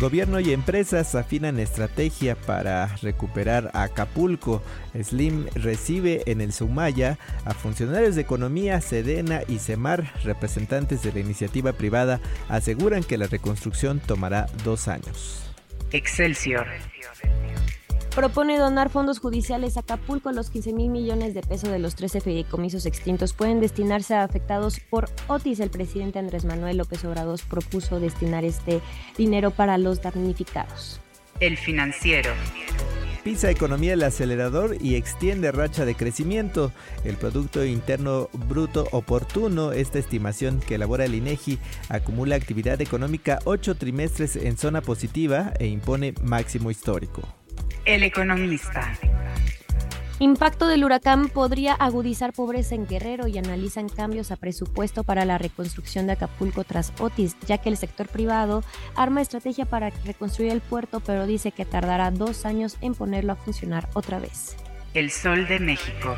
Gobierno 0.00 0.40
y 0.40 0.54
empresas 0.54 1.14
afinan 1.14 1.60
estrategia 1.60 2.34
para 2.34 2.86
recuperar 3.02 3.70
Acapulco. 3.74 4.62
Slim 4.98 5.46
recibe 5.54 6.22
en 6.24 6.40
el 6.40 6.54
Sumaya 6.54 7.18
a 7.44 7.52
funcionarios 7.52 8.14
de 8.14 8.22
economía, 8.22 8.80
Sedena 8.80 9.42
y 9.46 9.58
Semar, 9.58 10.10
representantes 10.24 11.02
de 11.02 11.12
la 11.12 11.20
iniciativa 11.20 11.74
privada, 11.74 12.18
aseguran 12.48 13.04
que 13.04 13.18
la 13.18 13.26
reconstrucción 13.26 14.00
tomará 14.00 14.46
dos 14.64 14.88
años. 14.88 15.52
Excelsior 15.92 16.66
propone 18.14 18.58
donar 18.58 18.90
fondos 18.90 19.18
judiciales 19.18 19.76
a 19.76 19.80
Acapulco. 19.80 20.32
Los 20.32 20.50
15 20.50 20.72
mil 20.72 20.90
millones 20.90 21.34
de 21.34 21.42
pesos 21.42 21.70
de 21.70 21.78
los 21.78 21.94
13 21.94 22.20
fideicomisos 22.20 22.86
extintos 22.86 23.32
pueden 23.32 23.60
destinarse 23.60 24.14
a 24.14 24.24
afectados 24.24 24.80
por 24.80 25.08
Otis. 25.28 25.60
El 25.60 25.70
presidente 25.70 26.18
Andrés 26.18 26.44
Manuel 26.44 26.76
López 26.76 27.04
Obrador 27.04 27.38
propuso 27.48 28.00
destinar 28.00 28.44
este 28.44 28.80
dinero 29.16 29.50
para 29.50 29.78
los 29.78 30.02
damnificados. 30.02 31.00
El 31.40 31.56
financiero. 31.56 32.30
Pisa 33.24 33.50
economía 33.50 33.92
el 33.92 34.02
acelerador 34.02 34.76
y 34.80 34.94
extiende 34.94 35.52
racha 35.52 35.84
de 35.84 35.94
crecimiento. 35.94 36.72
El 37.04 37.16
Producto 37.16 37.64
Interno 37.64 38.30
Bruto 38.32 38.88
Oportuno, 38.92 39.72
esta 39.72 39.98
estimación 39.98 40.60
que 40.60 40.76
elabora 40.76 41.04
el 41.04 41.14
INEGI, 41.14 41.58
acumula 41.90 42.36
actividad 42.36 42.80
económica 42.80 43.38
ocho 43.44 43.74
trimestres 43.74 44.36
en 44.36 44.56
zona 44.56 44.80
positiva 44.80 45.52
e 45.58 45.66
impone 45.66 46.14
máximo 46.22 46.70
histórico. 46.70 47.39
El 47.84 48.02
economista. 48.02 48.98
Impacto 50.20 50.68
del 50.68 50.84
huracán 50.84 51.30
podría 51.30 51.72
agudizar 51.72 52.34
pobreza 52.34 52.74
en 52.74 52.86
Guerrero 52.86 53.26
y 53.26 53.38
analizan 53.38 53.88
cambios 53.88 54.30
a 54.30 54.36
presupuesto 54.36 55.02
para 55.02 55.24
la 55.24 55.38
reconstrucción 55.38 56.06
de 56.06 56.12
Acapulco 56.12 56.62
tras 56.62 56.92
Otis, 57.00 57.36
ya 57.46 57.56
que 57.56 57.70
el 57.70 57.78
sector 57.78 58.06
privado 58.06 58.62
arma 58.96 59.22
estrategia 59.22 59.64
para 59.64 59.88
reconstruir 60.04 60.52
el 60.52 60.60
puerto, 60.60 61.00
pero 61.00 61.26
dice 61.26 61.52
que 61.52 61.64
tardará 61.64 62.10
dos 62.10 62.44
años 62.44 62.76
en 62.82 62.94
ponerlo 62.94 63.32
a 63.32 63.36
funcionar 63.36 63.88
otra 63.94 64.18
vez. 64.18 64.56
El 64.92 65.10
Sol 65.10 65.48
de 65.48 65.58
México. 65.58 66.14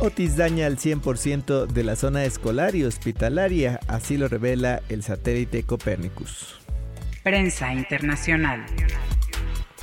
Otis 0.00 0.38
daña 0.38 0.66
al 0.66 0.78
100% 0.78 1.66
de 1.66 1.84
la 1.84 1.96
zona 1.96 2.24
escolar 2.24 2.74
y 2.74 2.84
hospitalaria, 2.84 3.78
así 3.88 4.16
lo 4.16 4.26
revela 4.26 4.80
el 4.88 5.02
satélite 5.02 5.64
Copernicus. 5.64 6.58
Prensa 7.22 7.74
Internacional. 7.74 8.64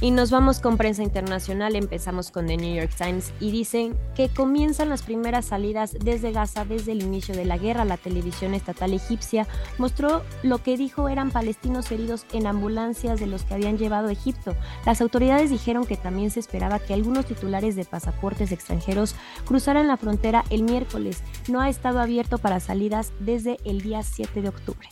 Y 0.02 0.12
nos 0.12 0.32
vamos 0.32 0.62
con 0.62 0.78
prensa 0.78 1.04
internacional, 1.04 1.76
empezamos 1.76 2.32
con 2.32 2.48
The 2.48 2.56
New 2.56 2.74
York 2.74 2.92
Times 2.98 3.34
y 3.42 3.52
dicen 3.52 3.98
que 4.16 4.30
comienzan 4.30 4.88
las 4.88 5.04
primeras 5.04 5.48
salidas 5.48 5.98
desde 6.00 6.32
Gaza 6.32 6.64
desde 6.64 6.94
el 6.94 7.04
inicio 7.04 7.36
de 7.36 7.44
la 7.44 7.58
guerra. 7.58 7.84
La 7.84 7.98
televisión 7.98 8.54
estatal 8.54 8.94
egipcia 8.94 9.46
mostró 9.78 10.24
lo 10.42 10.60
que 10.64 10.78
dijo 10.78 11.10
eran 11.10 11.32
palestinos 11.32 11.92
heridos 11.92 12.26
en 12.32 12.48
ambulancias 12.48 13.20
de 13.20 13.28
los 13.28 13.44
que 13.44 13.56
habían 13.56 13.78
llevado 13.78 14.08
a 14.08 14.14
Egipto. 14.14 14.56
Las 14.86 15.02
autoridades 15.02 15.50
dijeron 15.50 15.86
que 15.86 15.98
también 15.98 16.32
se 16.32 16.40
esperaba 16.40 16.80
que 16.80 16.94
algunos 16.94 17.26
titulares 17.26 17.76
de 17.76 17.84
pasaportes 17.84 18.54
extranjeros 18.54 19.16
cruzaran 19.46 19.90
la 19.90 19.98
frontera 19.98 20.46
el 20.50 20.64
miércoles. 20.64 21.24
No 21.50 21.60
ha 21.60 21.68
estado 21.68 22.00
abierto 22.00 22.38
para 22.38 22.62
salidas 22.62 23.12
desde 23.20 23.58
el 23.66 23.82
día 23.82 24.02
7 24.02 24.42
de 24.42 24.48
octubre. 24.48 24.88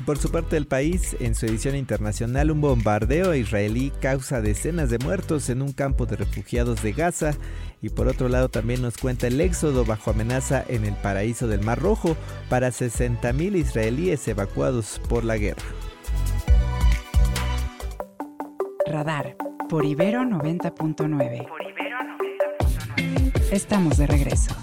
Y 0.00 0.02
por 0.02 0.16
su 0.16 0.30
parte 0.30 0.56
el 0.56 0.66
país, 0.66 1.14
en 1.20 1.34
su 1.34 1.44
edición 1.44 1.76
internacional, 1.76 2.50
un 2.50 2.62
bombardeo 2.62 3.34
israelí 3.34 3.92
causa 4.00 4.40
decenas 4.40 4.88
de 4.88 4.96
muertos 4.98 5.50
en 5.50 5.60
un 5.60 5.74
campo 5.74 6.06
de 6.06 6.16
refugiados 6.16 6.82
de 6.82 6.92
Gaza. 6.92 7.34
Y 7.82 7.90
por 7.90 8.08
otro 8.08 8.30
lado 8.30 8.48
también 8.48 8.80
nos 8.80 8.96
cuenta 8.96 9.26
el 9.26 9.38
éxodo 9.42 9.84
bajo 9.84 10.12
amenaza 10.12 10.64
en 10.68 10.86
el 10.86 10.94
paraíso 10.94 11.48
del 11.48 11.60
Mar 11.60 11.80
Rojo 11.80 12.16
para 12.48 12.68
60.000 12.68 13.56
israelíes 13.56 14.26
evacuados 14.26 15.02
por 15.06 15.22
la 15.22 15.36
guerra. 15.36 15.60
Radar 18.86 19.36
por 19.68 19.84
Ibero 19.84 20.22
90.9. 20.22 21.46
Estamos 23.52 23.98
de 23.98 24.06
regreso. 24.06 24.56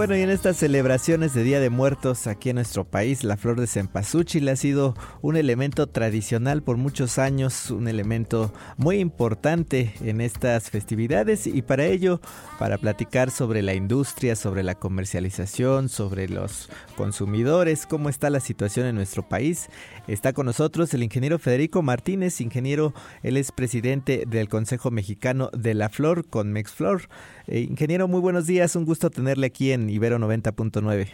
Bueno, 0.00 0.16
y 0.16 0.22
en 0.22 0.30
estas 0.30 0.56
celebraciones 0.56 1.34
de 1.34 1.42
Día 1.42 1.60
de 1.60 1.68
Muertos 1.68 2.26
aquí 2.26 2.48
en 2.48 2.54
nuestro 2.54 2.86
país, 2.86 3.22
la 3.22 3.36
flor 3.36 3.60
de 3.60 3.66
cempasúchil 3.66 4.48
ha 4.48 4.56
sido 4.56 4.94
un 5.20 5.36
elemento 5.36 5.88
tradicional 5.88 6.62
por 6.62 6.78
muchos 6.78 7.18
años, 7.18 7.70
un 7.70 7.86
elemento 7.86 8.50
muy 8.78 8.98
importante 8.98 9.92
en 10.00 10.22
estas 10.22 10.70
festividades. 10.70 11.46
Y 11.46 11.60
para 11.60 11.84
ello, 11.84 12.22
para 12.58 12.78
platicar 12.78 13.30
sobre 13.30 13.60
la 13.60 13.74
industria, 13.74 14.36
sobre 14.36 14.62
la 14.62 14.74
comercialización, 14.74 15.90
sobre 15.90 16.30
los 16.30 16.70
consumidores, 16.96 17.84
cómo 17.84 18.08
está 18.08 18.30
la 18.30 18.40
situación 18.40 18.86
en 18.86 18.94
nuestro 18.94 19.28
país, 19.28 19.68
está 20.12 20.32
con 20.32 20.46
nosotros 20.46 20.92
el 20.94 21.02
ingeniero 21.02 21.38
Federico 21.38 21.82
Martínez, 21.82 22.40
ingeniero, 22.40 22.92
él 23.22 23.36
es 23.36 23.52
presidente 23.52 24.24
del 24.26 24.48
Consejo 24.48 24.90
Mexicano 24.90 25.50
de 25.52 25.74
la 25.74 25.88
Flor 25.88 26.26
con 26.28 26.52
Mexflor. 26.52 27.08
Eh, 27.46 27.60
ingeniero, 27.60 28.08
muy 28.08 28.20
buenos 28.20 28.46
días, 28.46 28.74
un 28.76 28.84
gusto 28.84 29.10
tenerle 29.10 29.46
aquí 29.46 29.72
en 29.72 29.88
Ibero 29.88 30.18
90.9. 30.18 31.08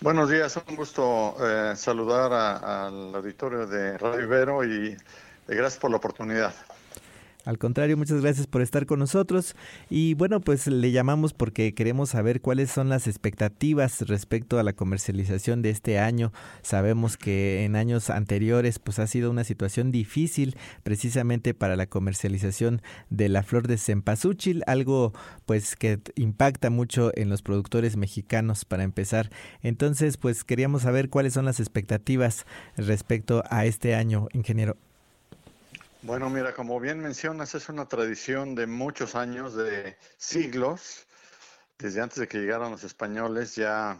Buenos 0.00 0.30
días, 0.30 0.60
un 0.68 0.76
gusto 0.76 1.36
eh, 1.40 1.72
saludar 1.74 2.32
al 2.32 3.14
auditorio 3.14 3.66
de 3.66 3.98
Radio 3.98 4.22
Ibero 4.22 4.64
y 4.64 4.90
eh, 4.90 4.96
gracias 5.48 5.78
por 5.78 5.90
la 5.90 5.96
oportunidad. 5.96 6.54
Al 7.46 7.58
contrario, 7.58 7.96
muchas 7.96 8.22
gracias 8.22 8.48
por 8.48 8.60
estar 8.60 8.86
con 8.86 8.98
nosotros. 8.98 9.54
Y 9.88 10.14
bueno, 10.14 10.40
pues 10.40 10.66
le 10.66 10.90
llamamos 10.90 11.32
porque 11.32 11.74
queremos 11.74 12.10
saber 12.10 12.40
cuáles 12.40 12.72
son 12.72 12.88
las 12.88 13.06
expectativas 13.06 14.00
respecto 14.08 14.58
a 14.58 14.64
la 14.64 14.72
comercialización 14.72 15.62
de 15.62 15.70
este 15.70 16.00
año. 16.00 16.32
Sabemos 16.62 17.16
que 17.16 17.64
en 17.64 17.76
años 17.76 18.10
anteriores 18.10 18.80
pues 18.80 18.98
ha 18.98 19.06
sido 19.06 19.30
una 19.30 19.44
situación 19.44 19.92
difícil 19.92 20.56
precisamente 20.82 21.54
para 21.54 21.76
la 21.76 21.86
comercialización 21.86 22.82
de 23.10 23.28
la 23.28 23.44
flor 23.44 23.68
de 23.68 23.78
cempasúchil, 23.78 24.64
algo 24.66 25.12
pues 25.46 25.76
que 25.76 26.00
impacta 26.16 26.68
mucho 26.68 27.12
en 27.14 27.28
los 27.28 27.42
productores 27.42 27.96
mexicanos 27.96 28.64
para 28.64 28.82
empezar. 28.82 29.30
Entonces, 29.62 30.16
pues 30.16 30.42
queríamos 30.42 30.82
saber 30.82 31.10
cuáles 31.10 31.34
son 31.34 31.44
las 31.44 31.60
expectativas 31.60 32.44
respecto 32.76 33.44
a 33.50 33.66
este 33.66 33.94
año, 33.94 34.26
ingeniero. 34.32 34.76
Bueno, 36.06 36.30
mira, 36.30 36.54
como 36.54 36.78
bien 36.78 37.00
mencionas, 37.00 37.56
es 37.56 37.68
una 37.68 37.88
tradición 37.88 38.54
de 38.54 38.68
muchos 38.68 39.16
años, 39.16 39.56
de 39.56 39.98
siglos. 40.16 41.04
Desde 41.76 42.00
antes 42.00 42.18
de 42.18 42.28
que 42.28 42.38
llegaran 42.38 42.70
los 42.70 42.84
españoles 42.84 43.56
ya 43.56 43.98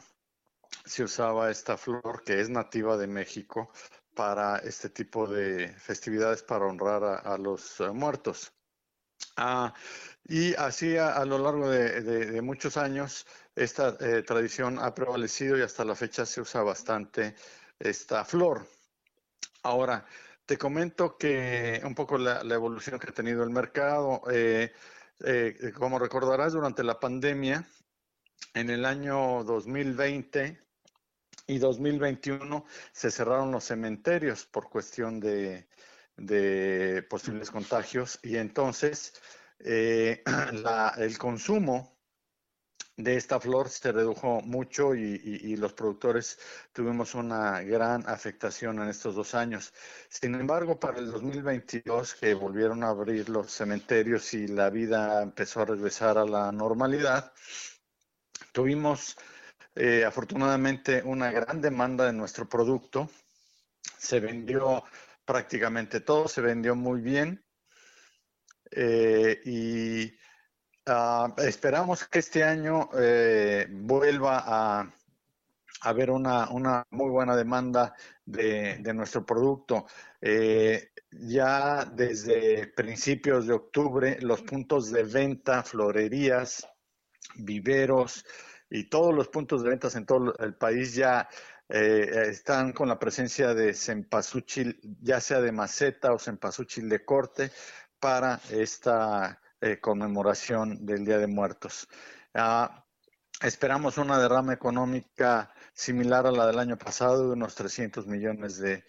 se 0.84 1.02
usaba 1.02 1.50
esta 1.50 1.76
flor 1.76 2.22
que 2.24 2.40
es 2.40 2.48
nativa 2.48 2.96
de 2.96 3.08
México 3.08 3.72
para 4.14 4.58
este 4.58 4.88
tipo 4.88 5.26
de 5.26 5.68
festividades 5.80 6.44
para 6.44 6.66
honrar 6.66 7.02
a, 7.24 7.36
los 7.38 7.80
eh, 7.80 7.90
muertos. 7.90 8.52
Ah, 9.36 9.74
y 10.28 10.54
así 10.54 10.96
a, 10.96 11.24
lo 11.24 11.38
largo 11.38 11.68
de, 11.68 12.40
muchos 12.40 12.76
años 12.76 13.26
esta 13.56 13.96
eh, 13.98 14.22
tradición 14.22 14.78
ha 14.78 14.94
prevalecido 14.94 15.58
y 15.58 15.62
hasta 15.62 15.84
la 15.84 15.96
fecha 15.96 16.24
se 16.24 16.40
usa 16.40 16.62
bastante 16.62 17.34
esta 17.80 18.24
flor. 18.24 18.64
Ahora, 19.64 20.06
te 20.46 20.56
comento 20.56 21.18
que 21.18 21.82
un 21.84 21.94
poco 21.94 22.16
la, 22.18 22.40
evolución 22.54 22.98
que 22.98 23.10
ha 23.10 23.14
tenido 23.14 23.42
el 23.42 23.50
mercado. 23.50 24.22
Eh, 24.30 24.72
eh, 25.24 25.72
como 25.76 25.98
recordarás, 25.98 26.52
durante 26.52 26.84
la 26.84 27.00
pandemia, 27.00 27.66
en 28.54 28.70
el 28.70 28.84
año 28.84 29.44
2020 29.44 30.58
y 31.48 31.58
2021 31.58 32.64
se 32.92 33.10
cerraron 33.10 33.50
los 33.50 33.64
cementerios 33.64 34.46
por 34.46 34.70
cuestión 34.70 35.20
de, 35.20 35.66
posibles 37.10 37.50
contagios 37.50 38.18
y 38.22 38.36
entonces 38.36 39.14
eh, 39.60 40.22
el 40.98 41.18
consumo 41.18 41.95
de 42.96 43.16
esta 43.16 43.38
flor 43.38 43.68
se 43.68 43.92
redujo 43.92 44.40
mucho 44.40 44.94
y, 44.94 45.56
los 45.56 45.74
productores 45.74 46.38
tuvimos 46.72 47.14
una 47.14 47.60
gran 47.62 48.08
afectación 48.08 48.80
en 48.80 48.88
estos 48.88 49.14
dos 49.14 49.34
años. 49.34 49.72
Sin 50.08 50.34
embargo, 50.34 50.80
para 50.80 50.98
el 50.98 51.10
2022, 51.10 52.14
que 52.14 52.34
volvieron 52.34 52.82
a 52.84 52.88
abrir 52.88 53.28
los 53.28 53.52
cementerios 53.52 54.32
y 54.34 54.46
la 54.48 54.70
vida 54.70 55.22
empezó 55.22 55.60
a 55.60 55.66
regresar 55.66 56.16
a 56.16 56.24
la 56.24 56.50
normalidad, 56.52 57.32
tuvimos 58.52 59.16
eh, 59.74 60.04
afortunadamente 60.04 61.02
una 61.04 61.30
gran 61.30 61.60
demanda 61.60 62.06
de 62.06 62.14
nuestro 62.14 62.48
producto. 62.48 63.10
Se 63.98 64.20
vendió 64.20 64.84
prácticamente 65.24 66.00
todo, 66.00 66.28
se 66.28 66.40
vendió 66.40 66.74
muy 66.74 67.02
bien. 67.02 67.44
Eh, 68.70 69.40
y 69.44 70.25
Ah, 70.88 71.34
esperamos 71.38 72.06
que 72.06 72.20
este 72.20 72.44
año 72.44 72.90
eh, 72.96 73.66
vuelva 73.68 74.44
a 74.46 74.88
haber 75.80 76.10
una, 76.10 76.48
muy 76.90 77.10
buena 77.10 77.34
demanda 77.34 77.92
de, 78.24 78.78
nuestro 78.94 79.26
producto. 79.26 79.86
Eh, 80.20 80.90
ya 81.10 81.84
desde 81.86 82.68
principios 82.68 83.48
de 83.48 83.54
octubre, 83.54 84.18
los 84.20 84.42
puntos 84.42 84.92
de 84.92 85.02
venta, 85.02 85.64
florerías, 85.64 86.64
viveros 87.34 88.24
y 88.70 88.88
todos 88.88 89.12
los 89.12 89.26
puntos 89.26 89.64
de 89.64 89.70
ventas 89.70 89.96
en 89.96 90.06
todo 90.06 90.34
el 90.38 90.54
país 90.54 90.94
ya 90.94 91.28
eh, 91.68 92.28
están 92.28 92.72
con 92.72 92.88
la 92.88 92.98
presencia 92.98 93.54
de 93.54 93.74
cempasúchil, 93.74 94.80
ya 95.02 95.20
sea 95.20 95.40
de 95.40 95.50
maceta 95.50 96.12
o 96.12 96.18
cempasúchil 96.20 96.88
de 96.88 97.04
corte, 97.04 97.50
para 97.98 98.40
esta 98.50 99.40
eh, 99.66 99.80
conmemoración 99.80 100.86
del 100.86 101.04
Día 101.04 101.18
de 101.18 101.26
Muertos. 101.26 101.88
Ah, 102.34 102.84
esperamos 103.42 103.98
una 103.98 104.18
derrama 104.18 104.52
económica 104.52 105.52
similar 105.72 106.26
a 106.26 106.30
la 106.30 106.46
del 106.46 106.58
año 106.58 106.78
pasado, 106.78 107.26
de 107.26 107.32
unos 107.32 107.54
300 107.54 108.06
millones 108.06 108.58
de, 108.58 108.84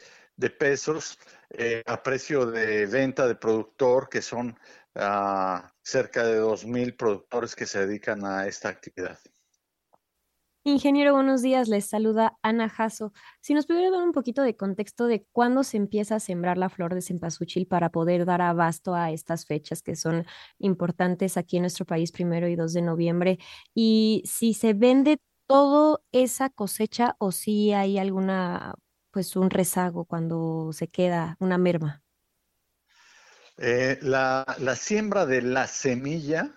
pesos, 0.52 1.18
eh, 1.50 1.84
a 1.86 2.04
precio 2.04 2.46
de 2.46 2.86
venta 2.86 3.28
de 3.28 3.36
productor, 3.36 4.08
que 4.10 4.22
son 4.22 4.58
ah, 4.96 5.74
cerca 5.82 6.24
de 6.24 6.40
2.000 6.40 6.96
productores 6.96 7.56
que 7.56 7.66
se 7.66 7.86
dedican 7.86 8.24
a 8.24 8.46
esta 8.48 8.70
actividad. 8.70 9.18
Ingeniero, 10.64 11.14
buenos 11.14 11.42
días. 11.42 11.70
Les 11.70 11.86
saluda 11.86 12.37
Ana 12.48 12.70
Jasso. 12.70 13.14
Si 13.42 13.54
nos 13.54 13.66
pudiera 13.66 13.92
dar 13.92 14.04
un 14.04 14.12
poquito 14.12 14.42
de 14.42 14.56
contexto 14.56 15.08
de 15.08 15.26
cuándo 15.32 15.64
se 15.64 15.78
empieza 15.78 16.16
a 16.16 16.20
sembrar 16.20 16.58
la 16.58 16.70
flor 16.70 16.94
de 16.94 17.02
cempasúchil 17.02 17.68
para 17.68 17.90
poder 17.90 18.26
dar 18.26 18.42
abasto 18.42 18.96
a 18.96 19.12
estas 19.12 19.46
fechas 19.46 19.82
que 19.82 19.96
son 19.96 20.26
importantes 20.60 21.38
aquí 21.38 21.58
en 21.58 21.64
nuestro 21.64 21.86
país, 21.86 22.12
primero 22.12 22.48
y 22.48 22.56
2 22.56 22.74
de 22.74 22.82
noviembre, 22.82 23.40
y 23.74 24.24
si 24.26 24.54
se 24.54 24.74
vende 24.74 25.20
todo 25.48 26.04
esa 26.12 26.50
cosecha 26.50 27.16
o 27.20 27.32
si 27.32 27.74
hay 27.74 27.98
alguna, 27.98 28.76
pues 29.12 29.36
un 29.36 29.50
rezago 29.50 30.06
cuando 30.06 30.72
se 30.74 30.88
queda 30.90 31.38
una 31.40 31.58
merma. 31.58 32.04
Eh, 33.58 33.98
la, 34.02 34.46
siembra 34.76 35.26
de 35.26 35.42
la 35.42 35.66
semilla, 35.68 36.54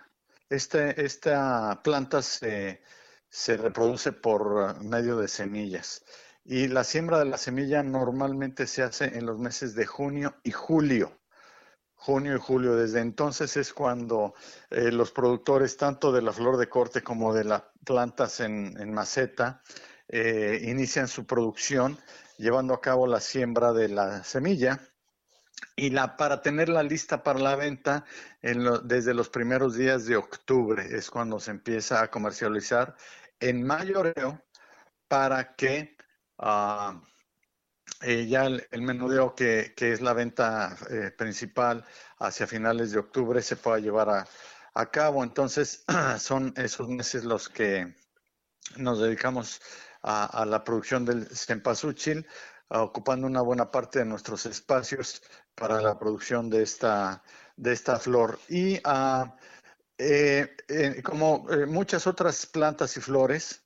este, 0.50 1.02
esta 1.02 1.80
planta 1.82 2.20
se, 2.20 2.82
se, 3.30 3.56
reproduce 3.56 4.12
por 4.12 4.82
medio 4.82 5.16
de 5.16 5.28
semillas. 5.28 6.04
Y 6.44 6.68
la 6.68 6.84
siembra 6.84 7.18
de 7.18 7.26
la 7.26 7.38
semilla 7.38 7.82
normalmente 7.82 8.66
se 8.66 8.82
hace 8.82 9.16
en 9.16 9.26
los 9.26 9.38
meses 9.38 9.74
de 9.74 9.86
junio 9.86 10.34
y 10.42 10.50
julio. 10.50 11.12
Junio 11.94 12.34
y 12.34 12.40
julio, 12.40 12.76
desde 12.76 13.00
entonces 13.00 13.56
es 13.56 13.72
cuando 13.72 14.34
eh, 14.70 14.90
los 14.90 15.12
productores, 15.12 15.76
tanto 15.76 16.12
de 16.12 16.22
la 16.22 16.32
flor 16.32 16.56
de 16.56 16.68
corte 16.68 17.02
como 17.02 17.34
de 17.34 17.44
las 17.44 17.62
plantas 17.84 18.40
en, 18.40 18.92
maceta, 18.92 19.62
eh, 20.08 20.60
inician 20.64 21.08
su 21.08 21.26
producción 21.26 21.98
llevando 22.38 22.74
a 22.74 22.80
cabo 22.80 23.06
la 23.06 23.20
siembra 23.20 23.72
de 23.72 23.88
la 23.88 24.24
semilla 24.24 24.80
y 25.76 25.90
la, 25.90 26.16
para 26.16 26.42
tenerla 26.42 26.82
lista 26.82 27.22
para 27.22 27.38
la 27.38 27.56
venta 27.56 28.04
desde 28.42 29.14
los 29.14 29.28
primeros 29.28 29.74
días 29.74 30.06
de 30.06 30.16
octubre 30.16 30.86
es 30.90 31.10
cuando 31.10 31.40
se 31.40 31.50
empieza 31.50 32.02
a 32.02 32.10
comercializar 32.10 32.96
en 33.40 33.66
mayoreo 33.66 34.42
para 35.08 35.54
que 35.54 35.96
ah, 36.38 37.00
eh, 38.02 38.26
ya 38.26 38.46
el, 38.46 38.82
menudeo 38.82 39.34
que, 39.34 39.74
es 39.76 40.00
la 40.00 40.14
venta 40.14 40.76
eh, 40.90 41.10
principal 41.10 41.84
hacia 42.18 42.46
finales 42.46 42.92
de 42.92 42.98
octubre 42.98 43.42
se 43.42 43.56
pueda 43.56 43.78
llevar 43.78 44.08
a, 44.08 44.90
cabo. 44.90 45.22
Entonces 45.22 45.84
son 46.18 46.54
esos 46.56 46.88
meses 46.88 47.24
los 47.24 47.48
que 47.48 47.94
nos 48.76 49.00
dedicamos 49.00 49.60
a, 50.02 50.46
la 50.46 50.64
producción 50.64 51.04
del 51.04 51.26
cempasúchil, 51.26 52.26
ocupando 52.78 53.26
una 53.26 53.42
buena 53.42 53.70
parte 53.70 53.98
de 53.98 54.04
nuestros 54.04 54.46
espacios 54.46 55.22
para 55.54 55.80
la 55.80 55.98
producción 55.98 56.48
de 56.48 56.62
esta, 56.62 57.22
de 57.56 57.72
esta 57.72 57.98
flor. 57.98 58.38
Y 58.48 58.80
ah, 58.84 59.36
eh, 59.98 60.56
como 61.02 61.46
eh, 61.50 61.66
muchas 61.66 62.06
otras 62.06 62.46
plantas 62.46 62.96
y 62.96 63.00
flores, 63.00 63.64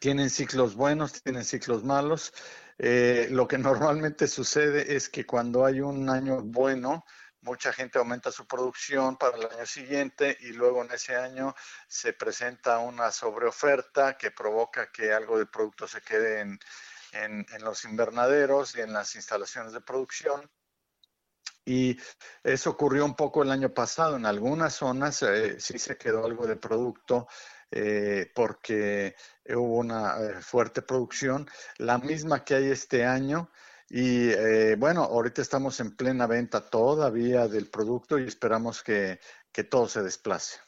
tienen 0.00 0.30
ciclos 0.30 0.74
buenos, 0.74 1.22
tienen 1.22 1.44
ciclos 1.44 1.84
malos. 1.84 2.32
lo 2.78 3.46
que 3.48 3.58
normalmente 3.58 4.26
sucede 4.26 4.94
es 4.96 5.08
que 5.08 5.24
cuando 5.24 5.64
hay 5.64 5.80
un 5.80 6.10
año 6.10 6.42
bueno, 6.42 7.04
mucha 7.42 7.72
gente 7.72 7.98
aumenta 7.98 8.32
su 8.32 8.46
producción 8.46 9.16
para 9.16 9.36
el 9.36 9.46
año 9.46 9.66
siguiente 9.66 10.36
y 10.40 10.52
luego 10.52 10.84
en 10.84 10.92
ese 10.92 11.16
año 11.16 11.54
se 11.86 12.12
presenta 12.12 12.78
una 12.78 13.12
sobreoferta 13.12 14.16
que 14.16 14.32
provoca 14.32 14.90
que 14.90 15.12
algo 15.12 15.38
del 15.38 15.48
producto 15.48 15.86
se 15.86 16.02
quede 16.02 16.40
en, 16.40 16.58
en, 17.12 17.46
los 17.60 17.84
invernaderos 17.84 18.76
y 18.76 18.80
en 18.80 18.92
las 18.92 19.14
instalaciones 19.14 19.72
de 19.72 19.80
producción. 19.80 20.50
Y 21.64 21.98
eso 22.42 22.70
ocurrió 22.70 23.04
un 23.04 23.14
poco 23.14 23.42
el 23.42 23.50
año 23.50 23.72
pasado. 23.72 24.16
En 24.16 24.26
algunas 24.26 24.74
zonas 24.74 25.22
eh, 25.22 25.60
sí 25.60 25.78
se 25.78 25.98
quedó 25.98 26.24
algo 26.24 26.46
de 26.46 26.56
producto 26.56 27.28
eh, 27.70 28.30
porque 28.34 29.14
hubo 29.50 29.76
una 29.76 30.16
eh, 30.18 30.40
fuerte 30.40 30.80
producción, 30.80 31.48
la 31.76 31.98
misma 31.98 32.44
que 32.44 32.54
hay 32.54 32.70
este 32.70 33.04
año. 33.04 33.50
Y 33.90 34.34
bueno, 34.76 35.04
ahorita 35.04 35.40
estamos 35.40 35.80
en 35.80 35.96
plena 35.96 36.26
venta 36.26 36.60
todavía 36.68 37.48
del 37.48 37.70
producto 37.70 38.18
y 38.18 38.26
esperamos 38.26 38.82
que 38.82 39.18
todo 39.70 39.88
se 39.88 40.02
desplace. 40.02 40.58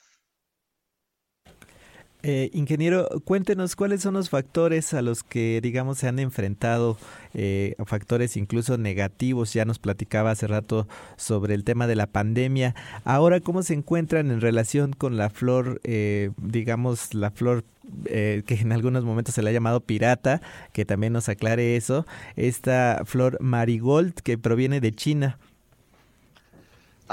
Eh, 2.22 2.50
ingeniero, 2.52 3.08
cuéntenos 3.24 3.76
cuáles 3.76 4.02
son 4.02 4.14
los 4.14 4.28
factores 4.28 4.92
a 4.92 5.00
los 5.00 5.22
que, 5.22 5.60
digamos, 5.62 5.98
se 5.98 6.08
han 6.08 6.18
enfrentado, 6.18 6.98
eh, 7.32 7.74
factores 7.86 8.36
incluso 8.36 8.76
negativos. 8.76 9.54
Ya 9.54 9.64
nos 9.64 9.78
platicaba 9.78 10.30
hace 10.30 10.46
rato 10.46 10.86
sobre 11.16 11.54
el 11.54 11.64
tema 11.64 11.86
de 11.86 11.96
la 11.96 12.06
pandemia. 12.06 12.74
Ahora, 13.04 13.40
¿cómo 13.40 13.62
se 13.62 13.74
encuentran 13.74 14.30
en 14.30 14.40
relación 14.40 14.92
con 14.92 15.16
la 15.16 15.30
flor, 15.30 15.80
eh, 15.84 16.30
digamos, 16.36 17.14
la 17.14 17.30
flor 17.30 17.64
que 18.04 18.44
en 18.48 18.70
algunos 18.70 19.04
momentos 19.04 19.34
se 19.34 19.42
le 19.42 19.50
ha 19.50 19.52
llamado 19.52 19.80
pirata, 19.80 20.40
que 20.72 20.84
también 20.84 21.12
nos 21.12 21.28
aclare 21.28 21.74
eso, 21.74 22.06
esta 22.36 23.02
flor 23.04 23.38
marigold 23.40 24.14
que 24.14 24.38
proviene 24.38 24.80
de 24.80 24.92
China? 24.92 25.38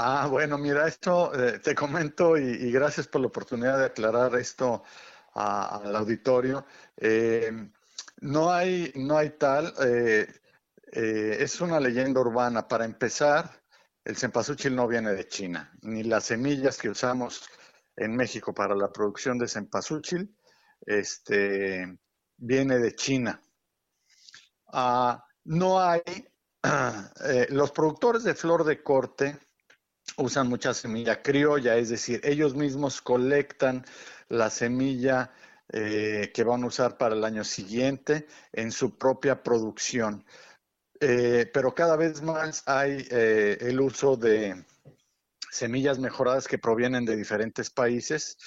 Ah, 0.00 0.28
bueno, 0.30 0.56
mira, 0.58 0.86
esto 0.86 1.34
eh, 1.34 1.58
te 1.58 1.74
comento 1.74 2.36
y, 2.38 2.70
gracias 2.70 3.08
por 3.08 3.20
la 3.20 3.26
oportunidad 3.26 3.78
de 3.80 3.86
aclarar 3.86 4.36
esto 4.36 4.84
al 5.34 5.96
auditorio. 5.96 6.64
Eh, 6.96 7.50
no 8.20 8.52
hay, 8.52 8.92
no 8.94 9.18
hay 9.18 9.30
tal, 9.30 9.74
eh, 9.84 10.28
es 10.92 11.60
una 11.60 11.80
leyenda 11.80 12.20
urbana. 12.20 12.68
Para 12.68 12.84
empezar, 12.84 13.50
el 14.04 14.16
cempasúchil 14.16 14.76
no 14.76 14.86
viene 14.86 15.12
de 15.14 15.26
China, 15.26 15.72
ni 15.82 16.04
las 16.04 16.26
semillas 16.26 16.78
que 16.78 16.90
usamos 16.90 17.42
en 17.96 18.14
México 18.14 18.54
para 18.54 18.76
la 18.76 18.92
producción 18.92 19.36
de 19.36 19.48
cempasúchil, 19.48 20.32
este, 20.86 21.98
viene 22.36 22.78
de 22.78 22.94
China. 22.94 23.42
Ah, 24.68 25.24
no 25.44 25.80
hay, 25.80 26.02
los 27.48 27.72
productores 27.72 28.22
de 28.22 28.34
flor 28.36 28.62
de 28.62 28.80
corte, 28.80 29.36
usan 30.16 30.48
mucha 30.48 30.74
semilla 30.74 31.22
criolla, 31.22 31.76
es 31.76 31.88
decir, 31.88 32.20
ellos 32.24 32.54
mismos 32.54 33.00
colectan 33.00 33.84
la 34.28 34.50
semilla 34.50 35.32
eh, 35.70 36.30
que 36.34 36.44
van 36.44 36.62
a 36.62 36.66
usar 36.66 36.96
para 36.96 37.14
el 37.14 37.24
año 37.24 37.44
siguiente 37.44 38.26
en 38.52 38.72
su 38.72 38.96
propia 38.96 39.42
producción. 39.42 40.24
Eh, 41.00 41.48
pero 41.52 41.74
cada 41.74 41.96
vez 41.96 42.22
más 42.22 42.62
hay 42.66 43.06
eh, 43.10 43.58
el 43.60 43.80
uso 43.80 44.16
de 44.16 44.64
semillas 45.50 45.98
mejoradas 45.98 46.48
que 46.48 46.58
provienen 46.58 47.04
de 47.04 47.16
diferentes 47.16 47.70
países, 47.70 48.38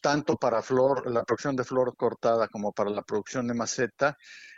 tanto 0.00 0.36
para 0.36 0.62
flor, 0.62 1.10
la 1.10 1.24
producción 1.24 1.56
de 1.56 1.64
flor 1.64 1.96
cortada 1.96 2.48
como 2.48 2.72
para 2.72 2.90
la 2.90 3.02
producción 3.02 3.46
de 3.46 3.54
maceta, 3.54 4.16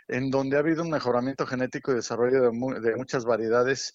en 0.08 0.30
donde 0.30 0.56
ha 0.56 0.60
habido 0.60 0.82
un 0.82 0.90
mejoramiento 0.90 1.46
genético 1.46 1.92
y 1.92 1.96
desarrollo 1.96 2.42
de 2.42 2.96
muchas 2.96 3.24
variedades 3.24 3.94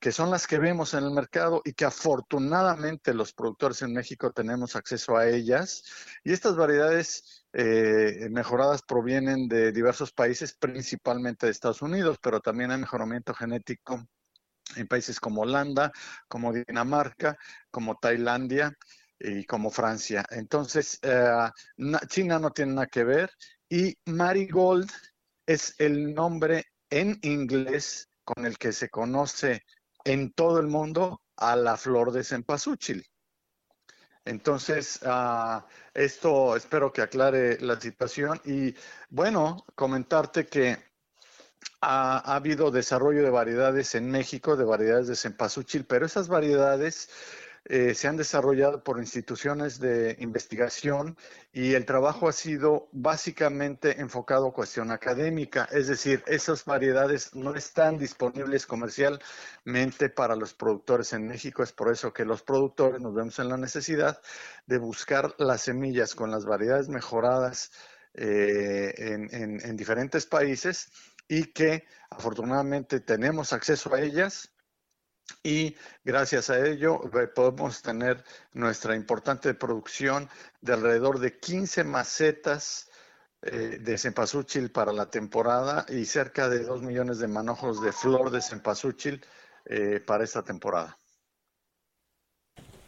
que 0.00 0.10
son 0.10 0.30
las 0.30 0.48
que 0.48 0.58
vemos 0.58 0.94
en 0.94 1.04
el 1.04 1.12
mercado 1.12 1.62
y 1.64 1.74
que 1.74 1.84
afortunadamente 1.84 3.14
los 3.14 3.32
productores 3.32 3.82
en 3.82 3.92
México 3.92 4.32
tenemos 4.32 4.74
acceso 4.74 5.16
a 5.16 5.28
ellas. 5.28 5.84
Y 6.24 6.32
estas 6.32 6.56
variedades 6.56 7.46
eh, 7.52 8.28
mejoradas 8.30 8.82
provienen 8.82 9.46
de 9.46 9.70
diversos 9.70 10.12
países, 10.12 10.54
principalmente 10.54 11.46
de 11.46 11.52
Estados 11.52 11.82
Unidos, 11.82 12.18
pero 12.20 12.40
también 12.40 12.72
hay 12.72 12.78
mejoramiento 12.78 13.32
genético 13.32 14.04
en 14.74 14.88
países 14.88 15.20
como 15.20 15.42
Holanda, 15.42 15.92
como 16.26 16.52
Dinamarca, 16.52 17.36
como 17.70 17.96
Tailandia 17.96 18.76
y 19.18 19.44
como 19.44 19.70
Francia. 19.70 20.24
Entonces, 20.30 20.98
eh, 21.02 21.50
China 22.08 22.38
no 22.38 22.50
tiene 22.50 22.74
nada 22.74 22.86
que 22.86 23.04
ver 23.04 23.30
y 23.68 23.96
Marigold 24.06 24.90
es 25.46 25.74
el 25.78 26.14
nombre 26.14 26.66
en 26.90 27.18
inglés 27.22 28.08
con 28.24 28.46
el 28.46 28.58
que 28.58 28.72
se 28.72 28.88
conoce 28.88 29.62
en 30.04 30.32
todo 30.32 30.60
el 30.60 30.66
mundo 30.66 31.22
a 31.36 31.56
la 31.56 31.76
flor 31.76 32.12
de 32.12 32.24
cempasúchil. 32.24 33.06
Entonces, 34.24 35.00
ah, 35.04 35.66
esto 35.92 36.56
espero 36.56 36.92
que 36.92 37.02
aclare 37.02 37.60
la 37.60 37.78
situación 37.78 38.40
y 38.44 38.74
bueno, 39.10 39.64
comentarte 39.74 40.46
que 40.46 40.78
ha, 41.82 42.18
ha, 42.18 42.36
habido 42.36 42.70
desarrollo 42.70 43.22
de 43.22 43.30
variedades 43.30 43.94
en 43.94 44.10
México, 44.10 44.56
de 44.56 44.64
variedades 44.64 45.08
de 45.08 45.16
cempasúchil, 45.16 45.84
pero 45.84 46.06
esas 46.06 46.28
variedades 46.28 47.10
eh, 47.66 47.94
se 47.94 48.08
han 48.08 48.16
desarrollado 48.16 48.84
por 48.84 48.98
instituciones 48.98 49.78
de 49.80 50.16
investigación 50.20 51.16
y 51.50 51.72
el 51.72 51.86
trabajo 51.86 52.28
ha 52.28 52.32
sido 52.32 52.88
básicamente 52.92 54.00
enfocado 54.02 54.48
a 54.48 54.52
cuestión 54.52 54.90
académica, 54.90 55.66
es 55.72 55.86
decir, 55.86 56.22
esas 56.26 56.66
variedades 56.66 57.34
no 57.34 57.54
están 57.54 57.96
disponibles 57.96 58.66
comercialmente 58.66 60.10
para 60.10 60.36
los 60.36 60.52
productores 60.52 61.14
en 61.14 61.26
México, 61.26 61.62
es 61.62 61.72
por 61.72 61.90
eso 61.90 62.12
que 62.12 62.26
los 62.26 62.42
productores 62.42 63.00
nos 63.00 63.14
vemos 63.14 63.38
en 63.38 63.48
la 63.48 63.56
necesidad 63.56 64.20
de 64.66 64.76
buscar 64.76 65.34
las 65.38 65.62
semillas 65.62 66.14
con 66.14 66.30
las 66.30 66.44
variedades 66.44 66.90
mejoradas 66.90 67.72
eh, 68.12 68.94
en 68.98 69.76
diferentes 69.76 70.26
países 70.26 70.90
y 71.28 71.46
que 71.46 71.84
afortunadamente 72.10 73.00
tenemos 73.00 73.52
acceso 73.52 73.94
a 73.94 74.00
ellas 74.00 74.53
y 75.42 75.76
gracias 76.04 76.50
a 76.50 76.66
ello 76.66 77.00
eh, 77.18 77.26
podemos 77.28 77.82
tener 77.82 78.24
nuestra 78.52 78.96
importante 78.96 79.54
producción 79.54 80.28
de 80.60 80.72
alrededor 80.72 81.18
de 81.18 81.38
15 81.38 81.84
macetas 81.84 82.88
eh, 83.42 83.78
de 83.80 83.98
cempasúchil 83.98 84.70
para 84.70 84.92
la 84.92 85.10
temporada 85.10 85.84
y 85.88 86.06
cerca 86.06 86.48
de 86.48 86.64
2 86.64 86.82
millones 86.82 87.18
de 87.18 87.28
manojos 87.28 87.82
de 87.82 87.92
flor 87.92 88.30
de 88.30 88.40
cempasúchil 88.40 89.24
eh, 89.66 90.00
para 90.00 90.24
esta 90.24 90.42
temporada. 90.42 90.98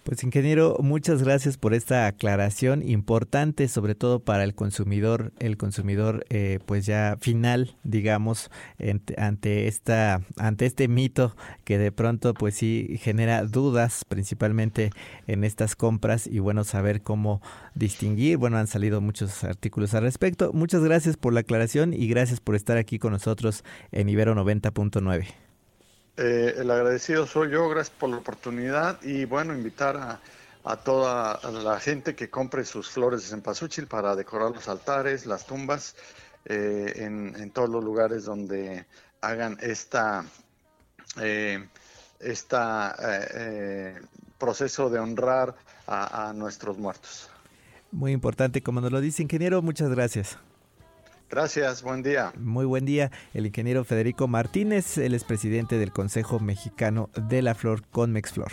Pues 0.07 0.23
ingeniero, 0.23 0.77
muchas 0.79 1.25
gracias 1.25 1.57
por 1.57 1.75
esta 1.75 2.07
aclaración 2.07 2.89
importante, 2.89 3.67
sobre 3.67 3.97
todo 3.97 4.21
para 4.21 4.45
el 4.45 4.55
consumidor, 4.55 5.33
el 5.41 5.57
consumidor 5.57 6.25
eh, 6.29 6.61
pues 6.65 6.87
ya 6.87 7.19
final, 7.21 7.77
digamos, 7.83 8.53
ante 9.17 9.67
esta, 9.67 10.21
ante 10.37 10.67
este 10.67 10.87
mito 10.87 11.35
que 11.65 11.77
de 11.79 11.91
pronto 11.91 12.35
pues 12.35 12.55
sí 12.55 13.01
genera 13.03 13.43
dudas, 13.43 14.05
principalmente 14.05 14.93
en 15.27 15.43
estas 15.43 15.75
compras 15.75 16.29
y 16.29 16.39
bueno 16.39 16.63
saber 16.63 17.03
cómo 17.03 17.43
distinguir. 17.75 18.37
Bueno, 18.37 18.59
han 18.59 18.69
salido 18.69 19.01
muchos 19.01 19.43
artículos 19.43 19.93
al 19.95 20.05
respecto. 20.05 20.53
Muchas 20.53 20.85
gracias 20.85 21.17
por 21.17 21.33
la 21.33 21.41
aclaración 21.41 21.93
y 21.93 22.07
gracias 22.07 22.39
por 22.39 22.55
estar 22.55 22.77
aquí 22.77 23.01
con 23.01 23.11
nosotros 23.11 23.65
en 23.91 24.09
Ibero 24.09 24.37
90.9. 24.37 25.46
Eh, 26.17 26.55
el 26.57 26.71
agradecido 26.71 27.27
soy 27.27 27.51
yo, 27.51 27.69
gracias 27.69 27.95
por 27.99 28.09
la 28.09 28.17
oportunidad 28.17 29.03
y 29.03 29.27
bueno, 29.27 29.55
invitar 29.55 29.97
a, 29.97 30.21
a 30.65 30.77
toda 30.77 31.39
la 31.51 31.79
gente 31.79 32.15
que 32.15 32.31
compre 32.31 32.65
sus 32.65 32.89
flores 32.89 33.23
de 33.23 33.29
cempasúchil 33.29 33.87
para 33.87 34.17
decorar 34.17 34.51
los 34.53 34.67
altares, 34.69 35.27
las 35.27 35.47
tumbas, 35.47 35.95
eh, 36.47 36.93
en, 36.97 37.51
todos 37.51 37.69
los 37.69 37.85
lugares 37.85 38.25
donde 38.25 38.87
hagan 39.21 39.59
esta, 39.61 40.25
eh, 41.21 41.69
esta 42.21 42.97
proceso 44.39 44.89
de 44.89 44.99
honrar 44.99 45.55
a 45.87 46.33
nuestros 46.35 46.79
muertos. 46.79 47.31
Muy 47.93 48.13
importante, 48.13 48.63
como 48.63 48.81
nos 48.81 48.91
lo 48.93 49.01
dice 49.01 49.23
ingeniero, 49.23 49.63
muchas 49.63 49.91
gracias. 49.91 50.39
Gracias, 51.29 51.83
buen 51.83 52.03
día. 52.03 52.33
Muy 52.39 52.65
buen 52.65 52.85
día. 52.85 53.11
El 53.35 53.47
ingeniero 53.47 53.85
Federico 53.85 54.29
Martínez, 54.29 54.97
él 54.99 55.15
es 55.15 55.25
presidente 55.25 55.79
del 55.79 55.93
Consejo 55.93 56.39
Mexicano 56.39 57.11
de 57.17 57.43
la 57.43 57.55
Flor 57.55 57.83
con 57.89 58.13
Mexflor. 58.13 58.53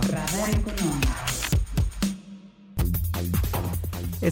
Radar 0.00 0.48
Económico. 0.50 0.73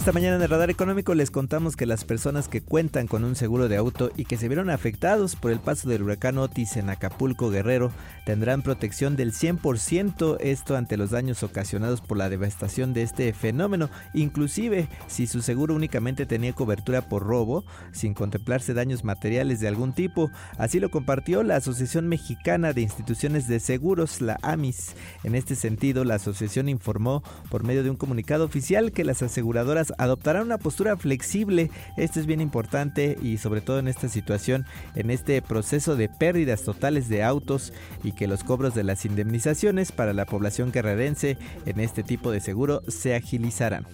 Esta 0.03 0.11
mañana 0.11 0.35
en 0.35 0.43
el 0.43 0.49
Radar 0.49 0.69
Económico 0.69 1.15
les 1.15 1.31
contamos 1.31 1.77
que 1.77 1.87
las 1.87 2.05
personas 2.05 2.49
que 2.49 2.61
cuentan 2.61 3.07
con 3.07 3.23
un 3.23 3.37
seguro 3.37 3.69
de 3.69 3.77
auto 3.77 4.11
y 4.17 4.25
que 4.25 4.37
se 4.37 4.49
vieron 4.49 4.69
afectados 4.69 5.37
por 5.37 5.53
el 5.53 5.61
paso 5.61 5.89
del 5.89 6.03
huracán 6.03 6.39
Otis 6.39 6.77
en 6.77 6.91
Acapulco 6.91 7.51
Guerrero 7.51 7.93
tendrán 8.27 8.63
protección 8.63 9.15
del 9.15 9.33
100%, 9.33 10.39
esto 10.41 10.75
ante 10.75 10.97
los 10.97 11.11
daños 11.11 11.45
ocasionados 11.45 12.01
por 12.01 12.19
la 12.19 12.29
devastación 12.29 12.95
de 12.95 13.03
este 13.03 13.33
fenómeno, 13.33 13.91
inclusive 14.13 14.89
si 15.07 15.29
su 15.29 15.41
seguro 15.41 15.77
únicamente 15.77 16.27
tenía 16.27 16.53
cobertura 16.53 17.03
por 17.03 17.23
robo, 17.23 17.65
sin 17.93 18.13
contemplarse 18.13 18.75
daños 18.75 19.05
materiales 19.05 19.61
de 19.61 19.69
algún 19.69 19.93
tipo. 19.93 20.33
Así 20.59 20.81
lo 20.81 20.91
compartió 20.91 21.45
la 21.45 21.55
Asociación 21.55 22.09
Mexicana 22.09 22.73
de 22.73 22.81
Instituciones 22.81 23.47
de 23.47 23.61
Seguros, 23.61 24.21
la 24.21 24.37
AMIS. 24.43 24.97
En 25.23 25.37
este 25.37 25.55
sentido, 25.55 26.03
la 26.05 26.17
asociación 26.17 26.69
informó 26.69 27.23
por 27.51 27.63
medio 27.63 27.85
de 27.85 27.91
un 27.91 27.97
comunicado 27.97 28.45
oficial 28.45 28.91
que 28.91 29.05
las 29.05 29.23
aseguradoras 29.23 29.92
adoptarán 29.99 30.43
una 30.45 30.59
postura 30.59 30.97
flexible. 30.97 31.71
Esto 31.97 32.21
es 32.21 32.27
bien 32.27 32.41
importante 32.41 33.19
y 33.23 33.39
sobre 33.39 33.61
todo 33.61 33.79
en 33.79 33.89
esta 33.89 34.09
situación, 34.09 34.67
en 34.95 35.11
este 35.11 35.41
proceso 35.43 35.97
de 35.97 36.09
pérdidas 36.09 36.63
totales 36.63 37.09
de 37.09 37.23
autos 37.23 37.73
y 38.03 38.13
que 38.13 38.29
los 38.29 38.45
cobros 38.45 38.75
de 38.75 38.85
las 38.85 39.05
indemnizaciones 39.05 39.93
para 39.93 40.13
la 40.13 40.27
población 40.27 40.73
guerrerense 40.73 41.39
en 41.67 41.81
este 41.81 42.03
tipo 42.03 42.31
de 42.31 42.41
seguro 42.41 42.83
se 42.89 43.15
agilizarán. 43.15 43.87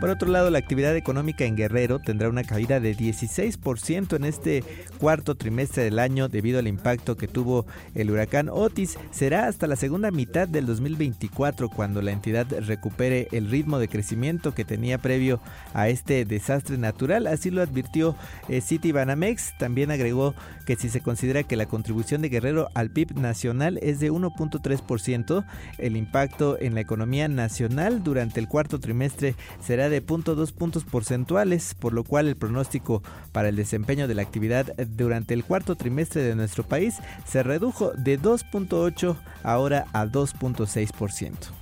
Por 0.00 0.10
otro 0.10 0.28
lado, 0.30 0.48
la 0.50 0.60
actividad 0.60 0.96
económica 0.96 1.44
en 1.44 1.56
Guerrero 1.56 1.98
tendrá 1.98 2.28
una 2.28 2.44
caída 2.44 2.78
de 2.78 2.96
16% 2.96 4.14
en 4.14 4.24
este 4.24 4.62
cuarto 4.98 5.34
trimestre 5.34 5.82
del 5.82 5.98
año 5.98 6.28
debido 6.28 6.60
al 6.60 6.68
impacto 6.68 7.16
que 7.16 7.26
tuvo 7.26 7.66
el 7.96 8.12
huracán 8.12 8.48
Otis. 8.48 8.96
Será 9.10 9.48
hasta 9.48 9.66
la 9.66 9.74
segunda 9.74 10.12
mitad 10.12 10.46
del 10.46 10.66
2024 10.66 11.68
cuando 11.68 12.00
la 12.00 12.12
entidad 12.12 12.46
recupere 12.60 13.26
el 13.32 13.50
ritmo 13.50 13.80
de 13.80 13.88
crecimiento 13.88 14.54
que 14.54 14.64
tenía 14.64 14.98
previo 14.98 15.40
a 15.74 15.88
este 15.88 16.24
desastre 16.24 16.78
natural. 16.78 17.26
Así 17.26 17.50
lo 17.50 17.60
advirtió 17.60 18.14
eh, 18.48 18.60
City 18.60 18.92
Banamex. 18.92 19.58
También 19.58 19.90
agregó 19.90 20.32
que 20.64 20.76
si 20.76 20.90
se 20.90 21.00
considera 21.00 21.42
que 21.42 21.56
la 21.56 21.66
contribución 21.66 22.22
de 22.22 22.28
Guerrero 22.28 22.68
al 22.74 22.90
PIB 22.90 23.18
nacional 23.18 23.80
es 23.82 23.98
de 23.98 24.12
1.3%, 24.12 25.44
el 25.78 25.96
impacto 25.96 26.56
en 26.60 26.74
la 26.74 26.82
economía 26.82 27.26
nacional 27.26 28.04
durante 28.04 28.38
el 28.38 28.46
cuarto 28.46 28.78
trimestre 28.78 29.34
será 29.60 29.87
de 29.90 30.04
0.2 30.04 30.52
puntos 30.52 30.84
porcentuales, 30.84 31.74
por 31.74 31.92
lo 31.92 32.04
cual 32.04 32.28
el 32.28 32.36
pronóstico 32.36 33.02
para 33.32 33.48
el 33.48 33.56
desempeño 33.56 34.08
de 34.08 34.14
la 34.14 34.22
actividad 34.22 34.66
durante 34.86 35.34
el 35.34 35.44
cuarto 35.44 35.76
trimestre 35.76 36.22
de 36.22 36.34
nuestro 36.34 36.64
país 36.64 36.96
se 37.26 37.42
redujo 37.42 37.92
de 37.92 38.20
2.8 38.20 39.16
ahora 39.42 39.86
a 39.92 40.06
2.6%. 40.06 41.57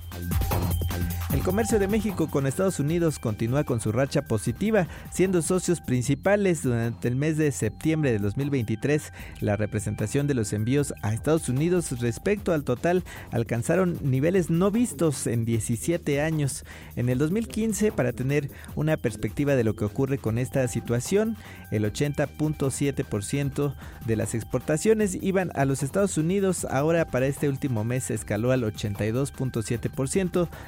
El 1.33 1.43
comercio 1.43 1.77
de 1.77 1.87
México 1.87 2.27
con 2.29 2.47
Estados 2.47 2.79
Unidos 2.79 3.19
continúa 3.19 3.63
con 3.65 3.79
su 3.79 3.91
racha 3.91 4.23
positiva, 4.23 4.87
siendo 5.11 5.41
socios 5.41 5.81
principales 5.81 6.63
durante 6.63 7.09
el 7.09 7.15
mes 7.15 7.37
de 7.37 7.51
septiembre 7.51 8.11
de 8.11 8.19
2023. 8.19 9.13
La 9.41 9.55
representación 9.55 10.25
de 10.25 10.33
los 10.33 10.51
envíos 10.53 10.93
a 11.01 11.13
Estados 11.13 11.47
Unidos 11.47 11.99
respecto 11.99 12.53
al 12.53 12.63
total 12.63 13.03
alcanzaron 13.31 13.99
niveles 14.01 14.49
no 14.49 14.71
vistos 14.71 15.27
en 15.27 15.43
17 15.45 16.21
años. 16.21 16.65
En 16.95 17.09
el 17.09 17.17
2015, 17.17 17.91
para 17.91 18.13
tener 18.13 18.49
una 18.75 18.97
perspectiva 18.97 19.55
de 19.55 19.63
lo 19.63 19.75
que 19.75 19.85
ocurre 19.85 20.17
con 20.17 20.37
esta 20.37 20.67
situación, 20.67 21.37
el 21.71 21.83
80.7% 21.83 23.75
de 24.05 24.15
las 24.15 24.33
exportaciones 24.33 25.17
iban 25.21 25.51
a 25.55 25.65
los 25.65 25.83
Estados 25.83 26.17
Unidos. 26.17 26.65
Ahora 26.69 27.05
para 27.05 27.27
este 27.27 27.49
último 27.49 27.83
mes 27.83 28.09
escaló 28.11 28.51
al 28.51 28.63
82.7% 28.63 30.06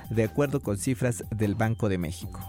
de 0.09 0.23
acuerdo 0.23 0.61
con 0.61 0.77
cifras 0.77 1.23
del 1.31 1.55
Banco 1.55 1.89
de 1.89 1.97
México. 1.97 2.39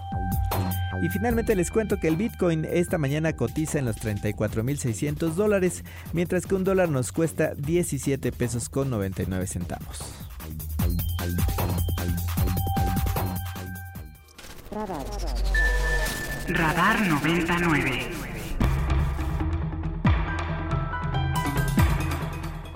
Y 1.03 1.09
finalmente 1.09 1.55
les 1.57 1.71
cuento 1.71 1.99
que 1.99 2.09
el 2.09 2.17
Bitcoin 2.17 2.67
esta 2.67 2.99
mañana 2.99 3.33
cotiza 3.35 3.79
en 3.79 3.87
los 3.87 3.97
34.600 3.97 5.35
dólares, 5.35 5.85
mientras 6.13 6.47
que 6.47 6.55
un 6.55 6.65
dólar 6.65 6.91
nos 6.91 7.13
cuesta 7.13 7.55
17 7.55 8.33
pesos 8.33 8.69
con 8.69 8.91
99 8.91 9.47
centavos. 9.47 9.99
Radar 16.49 17.01
99. 17.07 18.30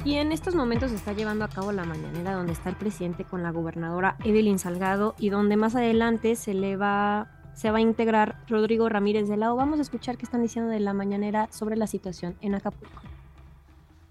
Y 0.05 0.17
en 0.17 0.33
estos 0.33 0.55
momentos 0.55 0.91
se 0.91 0.97
está 0.97 1.15
llevando 1.15 1.47
a 1.47 1.49
cabo 1.49 1.73
la 1.73 1.85
mañanera 1.85 2.35
donde 2.35 2.53
está 2.53 2.69
el 2.69 2.77
presidente 2.77 3.25
con 3.25 3.43
la 3.43 3.53
gobernadora 3.53 4.17
Evelyn 4.23 4.59
Salgado 4.59 5.15
y 5.19 5.31
donde 5.31 5.57
más 5.57 5.75
adelante 5.75 6.37
se 6.37 6.53
le 6.53 6.77
va 6.77 7.31
se 7.55 7.71
va 7.71 7.79
a 7.79 7.81
integrar 7.81 8.45
Rodrigo 8.49 8.89
Ramírez 8.89 9.29
de 9.29 9.37
Lao. 9.37 9.57
Vamos 9.57 9.79
a 9.79 9.83
escuchar 9.83 10.19
qué 10.19 10.25
están 10.25 10.43
diciendo 10.43 10.71
de 10.71 10.81
la 10.81 10.93
mañanera 10.93 11.49
sobre 11.51 11.77
la 11.77 11.87
situación 11.87 12.37
en 12.41 12.55
Acapulco. 12.55 13.01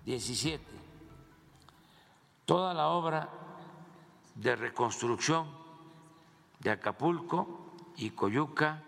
17. 0.06 0.64
Toda 2.46 2.74
la 2.74 2.88
obra 2.88 3.30
de 4.36 4.56
reconstrucción 4.56 5.46
de 6.60 6.72
Acapulco 6.72 7.76
y 7.98 8.12
Coyuca 8.12 8.82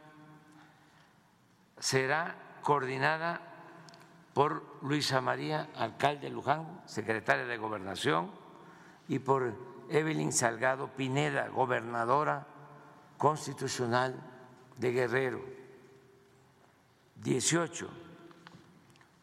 será 1.78 2.36
coordinada 2.64 3.55
por 4.36 4.80
Luisa 4.82 5.22
María, 5.22 5.70
alcalde 5.78 6.28
de 6.28 6.30
Luján, 6.30 6.82
secretaria 6.86 7.46
de 7.46 7.56
Gobernación, 7.56 8.30
y 9.08 9.20
por 9.20 9.56
Evelyn 9.90 10.34
Salgado 10.34 10.90
Pineda, 10.90 11.48
gobernadora 11.48 12.46
Constitucional 13.18 14.14
de 14.76 14.92
Guerrero. 14.92 15.42
18. 17.16 17.90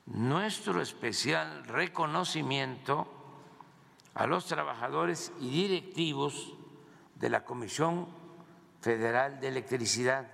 Nuestro 0.06 0.80
especial 0.80 1.62
reconocimiento 1.64 3.06
a 4.14 4.26
los 4.26 4.46
trabajadores 4.46 5.30
y 5.40 5.50
directivos 5.50 6.54
de 7.16 7.28
la 7.28 7.44
Comisión 7.44 8.08
Federal 8.80 9.40
de 9.40 9.48
Electricidad 9.48 10.26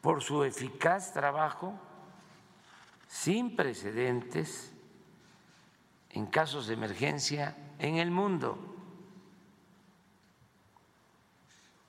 por 0.00 0.22
su 0.22 0.42
eficaz 0.42 1.12
trabajo 1.12 1.78
sin 3.10 3.56
precedentes 3.56 4.72
en 6.10 6.26
casos 6.26 6.68
de 6.68 6.74
emergencia 6.74 7.56
en 7.80 7.96
el 7.96 8.12
mundo. 8.12 8.56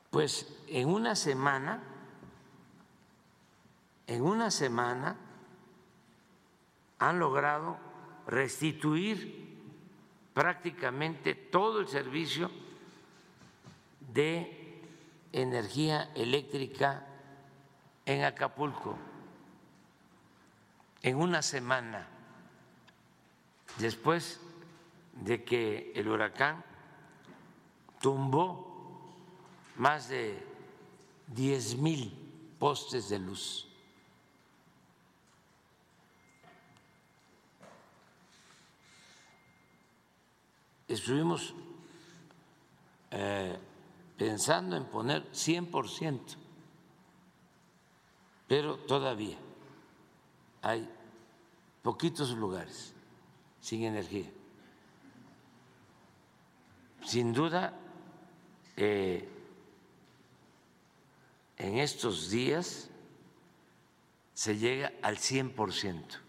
Pues 0.10 0.52
en 0.68 0.90
una 0.90 1.16
semana, 1.16 1.84
en 4.08 4.24
una 4.24 4.50
semana 4.50 5.16
han 6.98 7.20
logrado 7.20 7.78
restituir 8.26 9.60
prácticamente 10.34 11.36
todo 11.36 11.82
el 11.82 11.88
servicio 11.88 12.50
de 14.12 14.82
energía 15.32 16.12
eléctrica 16.16 17.06
en 18.08 18.24
Acapulco 18.24 19.11
en 21.04 21.18
una 21.18 21.42
semana 21.42 22.08
después 23.78 24.40
de 25.14 25.44
que 25.44 25.92
el 25.96 26.08
huracán 26.08 26.64
tumbó 28.00 28.70
más 29.78 30.10
de 30.10 30.46
10 31.28 31.78
mil 31.78 32.12
postes 32.60 33.10
de 33.10 33.20
luz. 33.20 33.68
Estuvimos 40.88 41.54
eh, 43.12 43.58
pensando 44.18 44.76
en 44.76 44.84
poner 44.86 45.32
100%, 45.32 46.20
pero 48.48 48.76
todavía 48.76 49.38
hay 50.62 50.88
poquitos 51.82 52.32
lugares 52.32 52.94
sin 53.60 53.84
energía. 53.84 54.30
Sin 57.04 57.34
duda, 57.34 57.74
eh, 58.78 59.28
en 61.58 61.78
estos 61.78 62.30
días 62.30 62.90
se 64.34 64.58
llega 64.58 64.92
al 65.02 65.18
100% 65.18 66.20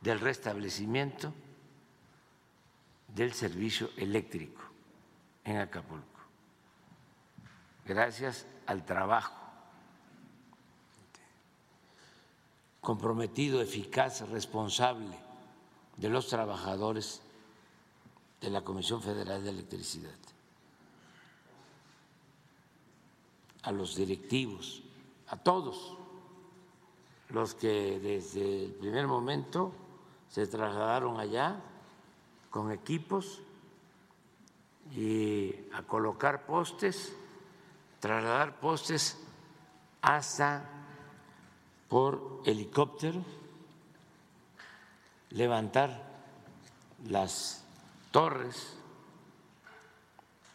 del 0.00 0.20
restablecimiento 0.20 1.32
del 3.08 3.32
servicio 3.32 3.90
eléctrico 3.96 4.62
en 5.44 5.58
Acapulco, 5.58 6.20
gracias 7.84 8.46
al 8.66 8.84
trabajo 8.84 9.41
comprometido, 12.82 13.62
eficaz, 13.62 14.28
responsable 14.28 15.16
de 15.96 16.08
los 16.08 16.26
trabajadores 16.26 17.22
de 18.40 18.50
la 18.50 18.62
Comisión 18.62 19.00
Federal 19.00 19.42
de 19.44 19.50
Electricidad, 19.50 20.18
a 23.62 23.70
los 23.70 23.94
directivos, 23.94 24.82
a 25.28 25.36
todos 25.36 25.96
los 27.28 27.54
que 27.54 28.00
desde 28.00 28.64
el 28.64 28.72
primer 28.72 29.06
momento 29.06 29.72
se 30.28 30.48
trasladaron 30.48 31.20
allá 31.20 31.62
con 32.50 32.72
equipos 32.72 33.40
y 34.96 35.54
a 35.72 35.84
colocar 35.84 36.46
postes, 36.46 37.14
trasladar 38.00 38.58
postes 38.58 39.18
hasta 40.02 40.81
por 41.92 42.40
helicóptero, 42.46 43.22
levantar 45.28 46.02
las 47.06 47.62
torres 48.10 48.78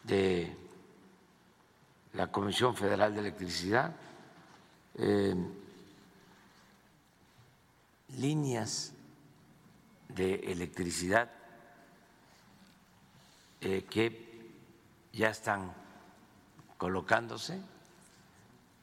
de 0.01 0.57
la 2.13 2.31
Comisión 2.31 2.75
Federal 2.75 3.13
de 3.13 3.19
Electricidad, 3.19 3.95
eh, 4.95 5.35
líneas 8.17 8.93
de 10.09 10.33
electricidad 10.51 11.29
eh, 13.61 13.85
que 13.87 14.49
ya 15.13 15.29
están 15.29 15.71
colocándose 16.79 17.61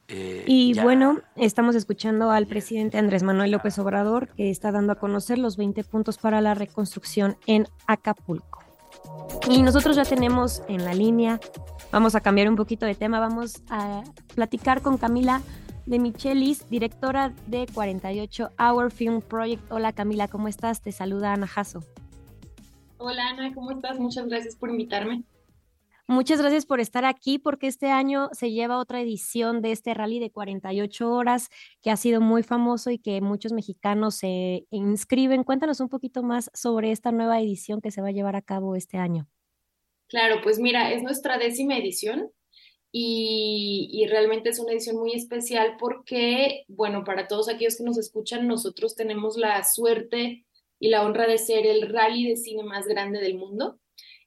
eh, 0.07 0.43
y 0.45 0.79
bueno, 0.79 1.21
estamos 1.35 1.75
escuchando 1.75 2.29
al 2.29 2.45
presidente 2.45 2.97
Andrés 2.97 3.23
Manuel 3.23 3.51
López 3.51 3.79
Obrador 3.79 4.27
que 4.29 4.51
está 4.51 4.71
dando 4.71 4.93
a 4.93 4.95
conocer 4.95 5.39
los 5.39 5.57
20 5.57 5.83
puntos 5.83 6.17
para 6.17 6.41
la 6.41 6.53
reconstrucción 6.53 7.37
en 7.47 7.67
Acapulco. 7.87 8.59
Y 9.49 9.61
nosotros 9.61 9.95
ya 9.95 10.03
tenemos 10.03 10.61
en 10.67 10.85
la 10.85 10.93
línea, 10.93 11.39
vamos 11.91 12.15
a 12.15 12.21
cambiar 12.21 12.49
un 12.49 12.55
poquito 12.55 12.85
de 12.85 12.95
tema, 12.95 13.19
vamos 13.19 13.63
a 13.69 14.03
platicar 14.35 14.81
con 14.81 14.97
Camila 14.97 15.41
de 15.85 15.99
Michelis, 15.99 16.69
directora 16.69 17.33
de 17.47 17.67
48 17.73 18.51
Hour 18.59 18.91
Film 18.91 19.21
Project. 19.21 19.71
Hola 19.71 19.93
Camila, 19.93 20.27
¿cómo 20.27 20.47
estás? 20.47 20.81
Te 20.81 20.91
saluda 20.91 21.33
Ana 21.33 21.47
Jasso. 21.47 21.83
Hola 22.97 23.29
Ana, 23.29 23.53
¿cómo 23.53 23.71
estás? 23.71 23.99
Muchas 23.99 24.27
gracias 24.27 24.55
por 24.55 24.69
invitarme. 24.69 25.23
Muchas 26.07 26.39
gracias 26.39 26.67
por 26.67 26.79
estar 26.79 27.03
aquí 27.03 27.39
porque 27.39 27.65
este 27.65 27.87
año 27.87 28.29
se 28.31 28.51
lleva 28.51 28.77
otra 28.77 29.01
edición 29.01 29.63
de 29.63 29.71
este 29.71 29.91
rally 29.95 30.19
de 30.19 30.29
48 30.29 31.11
horas 31.11 31.49
que 31.81 31.89
ha 31.89 31.97
sido 31.97 32.21
muy 32.21 32.43
famoso 32.43 32.91
y 32.91 32.99
que 32.99 33.21
muchos 33.21 33.53
mexicanos 33.53 34.15
se 34.15 34.67
inscriben. 34.69 35.43
Cuéntanos 35.43 35.79
un 35.79 35.89
poquito 35.89 36.21
más 36.21 36.51
sobre 36.53 36.91
esta 36.91 37.11
nueva 37.11 37.41
edición 37.41 37.81
que 37.81 37.89
se 37.89 38.01
va 38.01 38.09
a 38.09 38.11
llevar 38.11 38.35
a 38.35 38.43
cabo 38.43 38.75
este 38.75 38.97
año. 38.97 39.27
Claro, 40.07 40.41
pues 40.43 40.59
mira, 40.59 40.91
es 40.91 41.01
nuestra 41.01 41.39
décima 41.39 41.75
edición 41.75 42.29
y, 42.91 43.89
y, 43.91 44.05
realmente 44.05 44.49
es 44.49 44.59
una 44.59 44.73
edición 44.73 44.97
muy 44.97 45.13
especial 45.13 45.75
porque, 45.79 46.65
bueno, 46.67 47.03
para 47.03 47.27
todos 47.27 47.49
aquellos 47.49 47.77
que 47.77 47.83
nos 47.83 47.97
escuchan, 47.97 48.47
nosotros 48.47 48.95
tenemos 48.95 49.37
la 49.37 49.63
suerte 49.63 50.45
y 50.79 50.89
la 50.89 51.03
honra 51.03 51.25
de 51.25 51.39
ser 51.39 51.65
el 51.65 51.89
rally 51.89 52.29
de 52.29 52.37
cine 52.37 52.63
más 52.63 52.85
grande 52.85 53.19
del 53.19 53.35
mundo. 53.35 53.79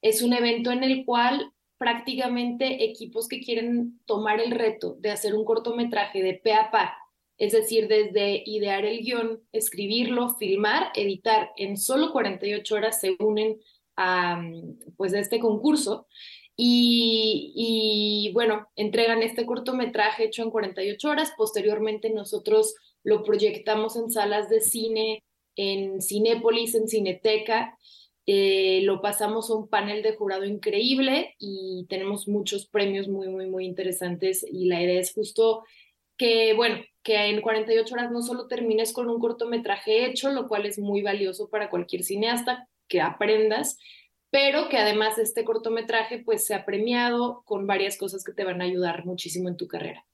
Es 0.02 0.22
un 0.22 0.32
evento 0.32 0.72
en 0.72 0.82
el 0.82 1.04
cual 1.04 1.52
prácticamente 1.78 2.84
equipos 2.84 3.28
que 3.28 3.40
quieren 3.40 4.00
tomar 4.04 4.40
el 4.40 4.50
reto 4.50 4.96
de 4.98 5.10
hacer 5.10 5.34
un 5.34 5.44
cortometraje 5.44 6.22
de 6.22 6.34
pe 6.34 6.52
a 6.52 6.70
pa, 6.70 6.96
es 7.38 7.52
decir, 7.52 7.86
desde 7.86 8.42
idear 8.44 8.84
el 8.84 8.98
guion, 8.98 9.40
escribirlo, 9.52 10.36
filmar, 10.36 10.90
editar, 10.94 11.50
en 11.56 11.76
solo 11.76 12.10
48 12.12 12.74
horas 12.74 13.00
se 13.00 13.16
unen 13.20 13.58
a 13.96 14.42
pues, 14.96 15.12
este 15.12 15.38
concurso 15.38 16.08
y, 16.56 17.52
y 17.54 18.32
bueno, 18.32 18.66
entregan 18.74 19.22
este 19.22 19.46
cortometraje 19.46 20.24
hecho 20.24 20.42
en 20.42 20.50
48 20.50 21.08
horas, 21.08 21.32
posteriormente 21.36 22.10
nosotros 22.10 22.74
lo 23.04 23.22
proyectamos 23.22 23.96
en 23.96 24.10
salas 24.10 24.50
de 24.50 24.60
cine, 24.60 25.22
en 25.54 26.02
Cinépolis, 26.02 26.74
en 26.74 26.88
Cineteca, 26.88 27.78
eh, 28.30 28.82
lo 28.82 29.00
pasamos 29.00 29.48
a 29.48 29.54
un 29.54 29.68
panel 29.68 30.02
de 30.02 30.14
jurado 30.14 30.44
increíble 30.44 31.34
y 31.38 31.86
tenemos 31.88 32.28
muchos 32.28 32.66
premios 32.66 33.08
muy, 33.08 33.26
muy, 33.28 33.46
muy 33.46 33.64
interesantes 33.64 34.44
y 34.46 34.66
la 34.66 34.82
idea 34.82 35.00
es 35.00 35.14
justo 35.14 35.64
que, 36.18 36.52
bueno, 36.52 36.76
que 37.02 37.16
en 37.16 37.40
48 37.40 37.94
horas 37.94 38.10
no 38.10 38.20
solo 38.20 38.46
termines 38.46 38.92
con 38.92 39.08
un 39.08 39.18
cortometraje 39.18 40.04
hecho, 40.04 40.30
lo 40.30 40.46
cual 40.46 40.66
es 40.66 40.78
muy 40.78 41.00
valioso 41.00 41.48
para 41.48 41.70
cualquier 41.70 42.04
cineasta, 42.04 42.68
que 42.86 43.00
aprendas, 43.00 43.78
pero 44.28 44.68
que 44.68 44.76
además 44.76 45.16
este 45.16 45.42
cortometraje 45.46 46.18
pues 46.18 46.44
sea 46.44 46.66
premiado 46.66 47.40
con 47.46 47.66
varias 47.66 47.96
cosas 47.96 48.24
que 48.24 48.32
te 48.32 48.44
van 48.44 48.60
a 48.60 48.66
ayudar 48.66 49.06
muchísimo 49.06 49.48
en 49.48 49.56
tu 49.56 49.66
carrera. 49.66 50.04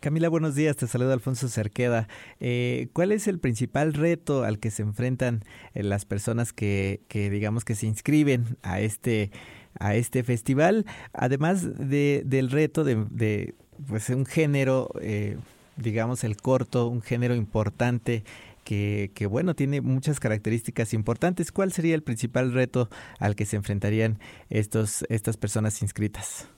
Camila, 0.00 0.28
buenos 0.28 0.54
días. 0.54 0.76
Te 0.76 0.86
saluda 0.86 1.12
Alfonso 1.12 1.48
Cerqueda. 1.48 2.08
Eh, 2.40 2.88
¿Cuál 2.92 3.12
es 3.12 3.28
el 3.28 3.38
principal 3.38 3.94
reto 3.94 4.42
al 4.44 4.58
que 4.58 4.70
se 4.70 4.82
enfrentan 4.82 5.44
eh, 5.74 5.82
las 5.82 6.04
personas 6.04 6.52
que, 6.52 7.00
que, 7.08 7.30
digamos, 7.30 7.64
que 7.64 7.74
se 7.74 7.86
inscriben 7.86 8.56
a 8.62 8.80
este, 8.80 9.30
a 9.78 9.94
este 9.94 10.22
festival? 10.24 10.86
Además 11.12 11.78
de, 11.78 12.22
del 12.24 12.50
reto 12.50 12.84
de, 12.84 13.54
pues, 13.86 14.08
un 14.10 14.26
género, 14.26 14.90
eh, 15.00 15.38
digamos, 15.76 16.24
el 16.24 16.36
corto, 16.36 16.88
un 16.88 17.02
género 17.02 17.34
importante 17.34 18.24
que, 18.64 19.12
que, 19.14 19.26
bueno, 19.26 19.54
tiene 19.54 19.80
muchas 19.80 20.20
características 20.20 20.94
importantes. 20.94 21.52
¿Cuál 21.52 21.72
sería 21.72 21.94
el 21.94 22.02
principal 22.02 22.52
reto 22.52 22.88
al 23.18 23.36
que 23.36 23.46
se 23.46 23.56
enfrentarían 23.56 24.18
estos, 24.50 25.04
estas 25.08 25.36
personas 25.36 25.80
inscritas? 25.82 26.48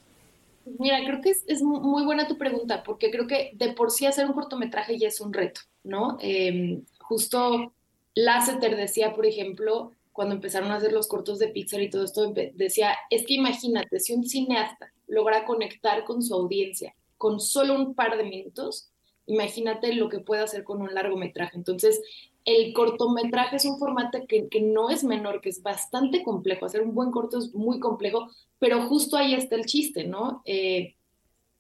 Mira, 0.79 0.99
creo 1.05 1.21
que 1.21 1.31
es, 1.31 1.63
muy 1.63 2.05
buena 2.05 2.27
tu 2.27 2.37
pregunta, 2.37 2.83
porque 2.83 3.11
creo 3.11 3.27
que 3.27 3.53
de 3.55 3.73
por 3.73 3.91
sí 3.91 4.07
hacer 4.07 4.27
un 4.27 4.33
cortometraje 4.33 4.99
ya 4.99 5.09
es 5.09 5.21
un 5.21 5.33
reto, 5.33 5.61
¿no? 5.85 6.17
Em, 6.21 6.85
justo 7.01 7.73
Lasseter 8.15 8.77
decía, 8.77 9.15
por 9.15 9.27
ejemplo, 9.27 9.93
cuando 10.13 10.35
empezaron 10.35 10.71
a 10.71 10.77
hacer 10.77 10.93
los 10.93 11.07
cortos 11.07 11.39
de 11.39 11.49
Pixar 11.49 11.81
y 11.81 11.91
todo 11.91 12.05
esto, 12.05 12.33
decía, 12.55 12.97
es 13.11 13.25
que 13.25 13.35
imagínate, 13.35 14.01
si 14.01 14.13
un 14.13 14.25
cineasta 14.25 14.93
logra 15.07 15.45
conectar 15.45 16.05
con 16.05 16.23
su 16.23 16.35
audiencia 16.35 16.95
con 17.19 17.41
solo 17.41 17.75
un 17.75 17.95
par 17.95 18.17
de 18.17 18.25
minutos, 18.25 18.91
imagínate 19.27 19.93
lo 19.93 20.09
que 20.09 20.21
puede 20.21 20.43
hacer 20.43 20.65
con 20.65 20.81
un 20.81 20.95
largometraje. 20.95 21.57
Entonces, 21.57 22.01
el 22.49 22.73
cortometraje 22.73 23.57
es 23.57 23.67
un 23.67 23.79
formato 23.79 24.21
que, 24.27 24.49
no 24.63 24.89
es 24.89 25.05
menor, 25.05 25.43
que 25.43 25.51
es 25.51 25.63
bastante 25.63 26.23
complejo. 26.23 26.65
Hacer 26.65 26.81
un 26.81 26.95
buen 26.95 27.11
corto 27.11 27.37
es 27.37 27.55
muy 27.55 27.79
complejo, 27.79 28.31
pero 28.59 28.81
justo 28.89 29.19
ahí 29.19 29.35
está 29.35 29.55
el 29.55 29.67
chiste, 29.67 30.05
¿no? 30.05 30.41
Eh, 30.47 30.95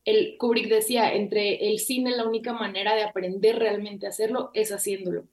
el 0.06 0.38
Kubrick 0.38 0.70
decía, 0.70 1.12
entre 1.12 1.68
el 1.68 1.78
cine 1.78 2.16
la 2.16 2.26
única 2.26 2.54
manera 2.54 2.94
de 2.94 3.02
aprender 3.02 3.58
realmente 3.58 4.06
a 4.06 4.08
hacerlo 4.08 4.50
es 4.54 4.72
haciéndolo. 4.72 5.24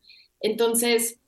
Entonces, 0.42 1.22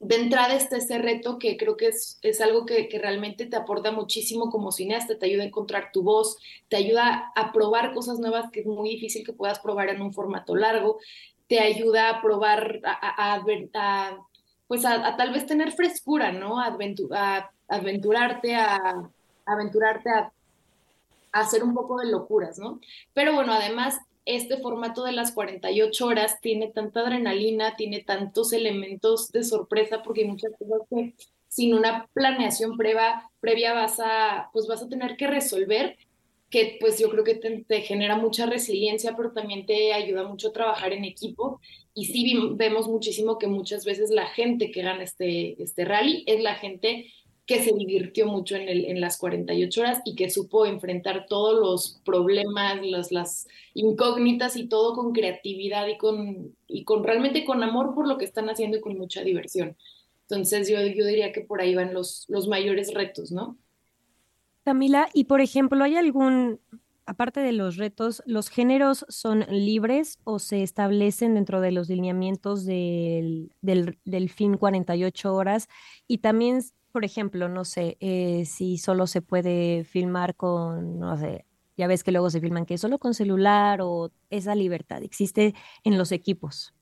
de 0.00 0.16
entrada 0.16 0.54
está 0.54 0.78
ese 0.78 0.96
reto 0.96 1.38
que 1.38 1.58
creo 1.58 1.76
que 1.76 1.88
es, 1.88 2.40
algo 2.40 2.64
que, 2.64 2.88
que, 2.88 2.98
realmente 2.98 3.44
te 3.44 3.56
aporta 3.56 3.92
muchísimo 3.92 4.48
como 4.50 4.72
cineasta, 4.72 5.18
te 5.18 5.26
ayuda 5.26 5.42
a 5.42 5.46
encontrar 5.48 5.90
tu 5.92 6.02
voz, 6.02 6.38
te 6.68 6.76
ayuda 6.76 7.32
a 7.36 7.52
probar 7.52 7.92
cosas 7.92 8.18
nuevas 8.18 8.50
que 8.50 8.60
es 8.60 8.66
muy 8.66 8.88
difícil 8.88 9.26
que 9.26 9.34
puedas 9.34 9.58
probar 9.58 9.90
en 9.90 10.00
un 10.00 10.14
formato 10.14 10.56
largo, 10.56 11.00
te 11.48 11.60
ayuda 11.60 12.10
a 12.10 12.22
probar, 12.22 12.80
a, 12.84 13.42
pues 14.66 14.84
a, 14.84 15.16
tal 15.16 15.32
vez 15.32 15.46
tener 15.46 15.72
frescura, 15.72 16.32
¿no? 16.32 16.60
A, 16.60 16.76
aventurarte, 17.68 18.54
a 18.54 19.10
aventurarte 19.46 20.10
a 20.10 20.32
hacer 21.32 21.62
un 21.62 21.74
poco 21.74 21.98
de 21.98 22.10
locuras, 22.10 22.58
¿no? 22.58 22.80
Pero 23.14 23.34
bueno, 23.34 23.52
además 23.52 23.98
este 24.24 24.58
formato 24.58 25.04
de 25.04 25.12
las 25.12 25.32
48 25.32 26.06
horas 26.06 26.40
tiene 26.42 26.68
tanta 26.68 27.00
adrenalina, 27.00 27.76
tiene 27.76 28.04
tantos 28.04 28.52
elementos 28.52 29.32
de 29.32 29.42
sorpresa, 29.42 30.02
porque 30.02 30.26
muchas 30.26 30.52
cosas 30.58 30.86
que 30.90 31.14
sin 31.48 31.72
una 31.72 32.06
planeación 32.12 32.76
previa, 32.76 33.22
previa 33.40 33.72
vas, 33.72 33.98
a, 34.00 34.50
pues 34.52 34.66
vas 34.66 34.82
a 34.82 34.88
tener 34.88 35.16
que 35.16 35.28
resolver, 35.28 35.96
que 36.50 36.78
pues 36.80 36.98
yo 36.98 37.10
creo 37.10 37.24
que 37.24 37.34
te, 37.34 37.82
genera 37.82 38.16
mucha 38.16 38.46
resiliencia, 38.46 39.14
pero 39.16 39.32
también 39.32 39.66
te 39.66 39.92
ayuda 39.92 40.24
mucho 40.24 40.48
a 40.48 40.52
trabajar 40.52 40.92
en 40.92 41.04
equipo. 41.04 41.60
Y 41.94 42.06
sí 42.06 42.38
vemos 42.54 42.88
muchísimo 42.88 43.38
que 43.38 43.48
muchas 43.48 43.84
veces 43.84 44.10
la 44.10 44.26
gente 44.26 44.70
que 44.70 44.82
gana 44.82 45.02
este, 45.02 45.62
este 45.62 45.84
rally 45.84 46.24
es 46.26 46.40
la 46.42 46.54
gente 46.54 47.12
que 47.44 47.62
se 47.62 47.72
divirtió 47.72 48.26
mucho 48.26 48.56
en, 48.56 48.68
el, 48.68 48.84
en 48.84 49.00
las 49.00 49.16
48 49.16 49.80
horas 49.80 50.02
y 50.04 50.14
que 50.14 50.28
supo 50.28 50.66
enfrentar 50.66 51.26
todos 51.26 51.58
los 51.58 52.00
problemas, 52.04 52.78
las, 52.82 53.10
las 53.10 53.48
incógnitas 53.72 54.54
y 54.56 54.68
todo 54.68 54.94
con 54.94 55.12
creatividad 55.12 55.86
y 55.86 55.96
con, 55.96 56.54
y 56.66 56.84
con 56.84 57.04
realmente 57.04 57.46
con 57.46 57.62
amor 57.62 57.94
por 57.94 58.06
lo 58.06 58.18
que 58.18 58.26
están 58.26 58.50
haciendo 58.50 58.76
y 58.76 58.80
con 58.82 58.98
mucha 58.98 59.22
diversión. 59.22 59.78
Entonces 60.28 60.68
yo, 60.68 60.78
yo 60.82 61.06
diría 61.06 61.32
que 61.32 61.40
por 61.40 61.62
ahí 61.62 61.74
van 61.74 61.94
los, 61.94 62.26
los 62.28 62.48
mayores 62.48 62.92
retos, 62.92 63.32
¿no? 63.32 63.56
Camila, 64.68 65.08
y 65.14 65.24
por 65.24 65.40
ejemplo, 65.40 65.82
¿hay 65.82 65.96
algún, 65.96 66.60
aparte 67.06 67.40
de 67.40 67.52
los 67.52 67.78
retos, 67.78 68.22
los 68.26 68.50
géneros 68.50 69.06
son 69.08 69.46
libres 69.48 70.18
o 70.24 70.38
se 70.38 70.62
establecen 70.62 71.32
dentro 71.32 71.62
de 71.62 71.72
los 71.72 71.88
lineamientos 71.88 72.66
del, 72.66 73.50
del, 73.62 73.98
del 74.04 74.28
film 74.28 74.58
48 74.58 75.34
horas? 75.34 75.68
Y 76.06 76.18
también 76.18 76.60
por 76.92 77.06
ejemplo, 77.06 77.48
no 77.48 77.64
sé, 77.64 77.96
eh, 78.00 78.44
si 78.44 78.76
solo 78.76 79.06
se 79.06 79.22
puede 79.22 79.84
filmar 79.84 80.34
con, 80.34 80.98
no 80.98 81.16
sé, 81.16 81.46
ya 81.78 81.86
ves 81.86 82.04
que 82.04 82.12
luego 82.12 82.28
se 82.28 82.42
filman 82.42 82.66
que 82.66 82.76
solo 82.76 82.98
con 82.98 83.14
celular 83.14 83.80
o 83.80 84.10
esa 84.28 84.54
libertad 84.54 85.02
existe 85.02 85.54
en 85.84 85.96
los 85.96 86.12
equipos. 86.12 86.74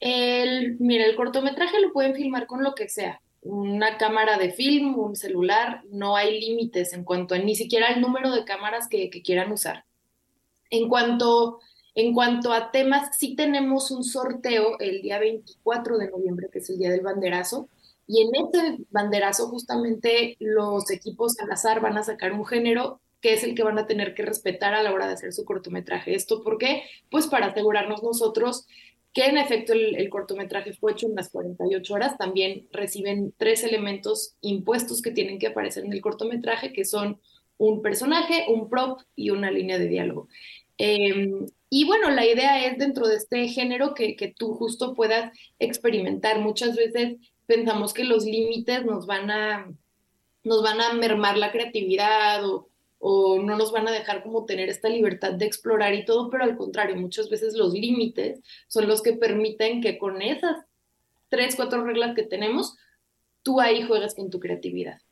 El, 0.00 0.78
mira, 0.80 1.04
el 1.04 1.14
cortometraje 1.14 1.78
lo 1.82 1.92
pueden 1.92 2.14
filmar 2.14 2.46
con 2.46 2.62
lo 2.62 2.74
que 2.74 2.88
sea, 2.88 3.20
una 3.44 3.98
cámara 3.98 4.38
de 4.38 4.50
film, 4.50 4.98
un 4.98 5.16
celular, 5.16 5.82
no 5.90 6.16
hay 6.16 6.40
límites 6.40 6.94
en 6.94 7.04
cuanto 7.04 7.34
a 7.34 7.38
ni 7.38 7.54
siquiera 7.54 7.88
el 7.88 8.00
número 8.00 8.32
de 8.32 8.44
cámaras 8.44 8.88
que, 8.88 9.10
quieran 9.10 9.52
usar. 9.52 9.84
En 10.70 10.88
cuanto, 10.88 11.60
en 11.94 12.14
cuanto 12.14 12.52
a 12.52 12.70
temas, 12.70 13.16
sí 13.18 13.36
tenemos 13.36 13.90
un 13.90 14.02
sorteo 14.02 14.78
el 14.80 15.02
día 15.02 15.18
24 15.18 15.98
de 15.98 16.10
noviembre, 16.10 16.48
que 16.50 16.58
es 16.58 16.70
el 16.70 16.78
día 16.78 16.90
del 16.90 17.02
banderazo, 17.02 17.68
y 18.06 18.22
en 18.22 18.34
este 18.34 18.84
banderazo 18.90 19.48
justamente 19.48 20.36
los 20.40 20.90
equipos 20.90 21.38
al 21.38 21.52
azar 21.52 21.80
van 21.80 21.98
a 21.98 22.02
sacar 22.02 22.32
un 22.32 22.46
género 22.46 23.00
que 23.20 23.34
es 23.34 23.44
el 23.44 23.54
que 23.54 23.62
van 23.62 23.78
a 23.78 23.86
tener 23.86 24.14
que 24.14 24.22
respetar 24.22 24.74
a 24.74 24.82
la 24.82 24.92
hora 24.92 25.06
de 25.06 25.14
hacer 25.14 25.32
su 25.32 25.46
cortometraje. 25.46 26.14
¿Esto 26.14 26.42
por 26.42 26.58
qué? 26.58 26.82
Pues 27.10 27.26
para 27.26 27.46
asegurarnos 27.46 28.02
nosotros 28.02 28.66
que 29.14 29.26
en 29.26 29.38
efecto 29.38 29.72
el, 29.72 30.10
cortometraje 30.10 30.72
fue 30.72 30.92
hecho 30.92 31.06
en 31.06 31.14
las 31.14 31.30
48 31.30 31.94
horas. 31.94 32.18
También 32.18 32.66
reciben 32.72 33.32
tres 33.38 33.62
elementos 33.62 34.34
impuestos 34.40 35.00
que 35.00 35.12
tienen 35.12 35.38
que 35.38 35.46
aparecer 35.46 35.84
en 35.84 35.92
el 35.92 36.00
cortometraje, 36.00 36.72
que 36.72 36.84
son 36.84 37.20
un 37.56 37.80
personaje, 37.80 38.46
un 38.48 38.68
prop 38.68 39.00
y 39.14 39.30
una 39.30 39.52
línea 39.52 39.78
de 39.78 39.86
diálogo. 39.86 40.28
Em, 40.78 41.46
y 41.70 41.84
bueno, 41.86 42.10
la 42.10 42.26
idea 42.26 42.66
es 42.66 42.76
dentro 42.76 43.06
de 43.06 43.14
este 43.16 43.46
género 43.46 43.94
que, 43.94 44.16
que 44.16 44.28
tú 44.28 44.54
justo 44.54 44.94
puedas 44.94 45.32
experimentar. 45.60 46.40
Muchas 46.40 46.74
veces 46.74 47.16
pensamos 47.46 47.94
que 47.94 48.02
los 48.02 48.24
límites 48.24 48.84
nos 48.84 49.06
van 49.06 49.30
a, 49.30 49.72
nos 50.42 50.62
van 50.64 50.80
a 50.80 50.92
mermar 50.94 51.38
la 51.38 51.52
creatividad 51.52 52.44
o, 52.48 52.68
o 53.06 53.38
no 53.38 53.58
nos 53.58 53.70
van 53.70 53.86
a 53.86 53.92
dejar 53.92 54.22
como 54.22 54.46
tener 54.46 54.70
esta 54.70 54.88
libertad 54.88 55.34
de 55.34 55.44
explorar 55.44 55.92
y 55.92 56.06
todo, 56.06 56.30
pero 56.30 56.44
al 56.44 56.56
contrario, 56.56 56.96
muchas 56.96 57.28
veces 57.28 57.52
los 57.52 57.74
límites 57.74 58.40
son 58.66 58.88
los 58.88 59.02
que 59.02 59.12
permiten 59.12 59.82
que 59.82 59.98
con 59.98 60.22
esas 60.22 60.64
tres, 61.28 61.54
cuatro 61.54 61.84
reglas 61.84 62.14
que 62.14 62.22
tenemos, 62.22 62.78
tú 63.42 63.60
ahí 63.60 63.82
juegas 63.82 64.14
con 64.14 64.30
tu 64.30 64.40
creatividad. 64.40 65.02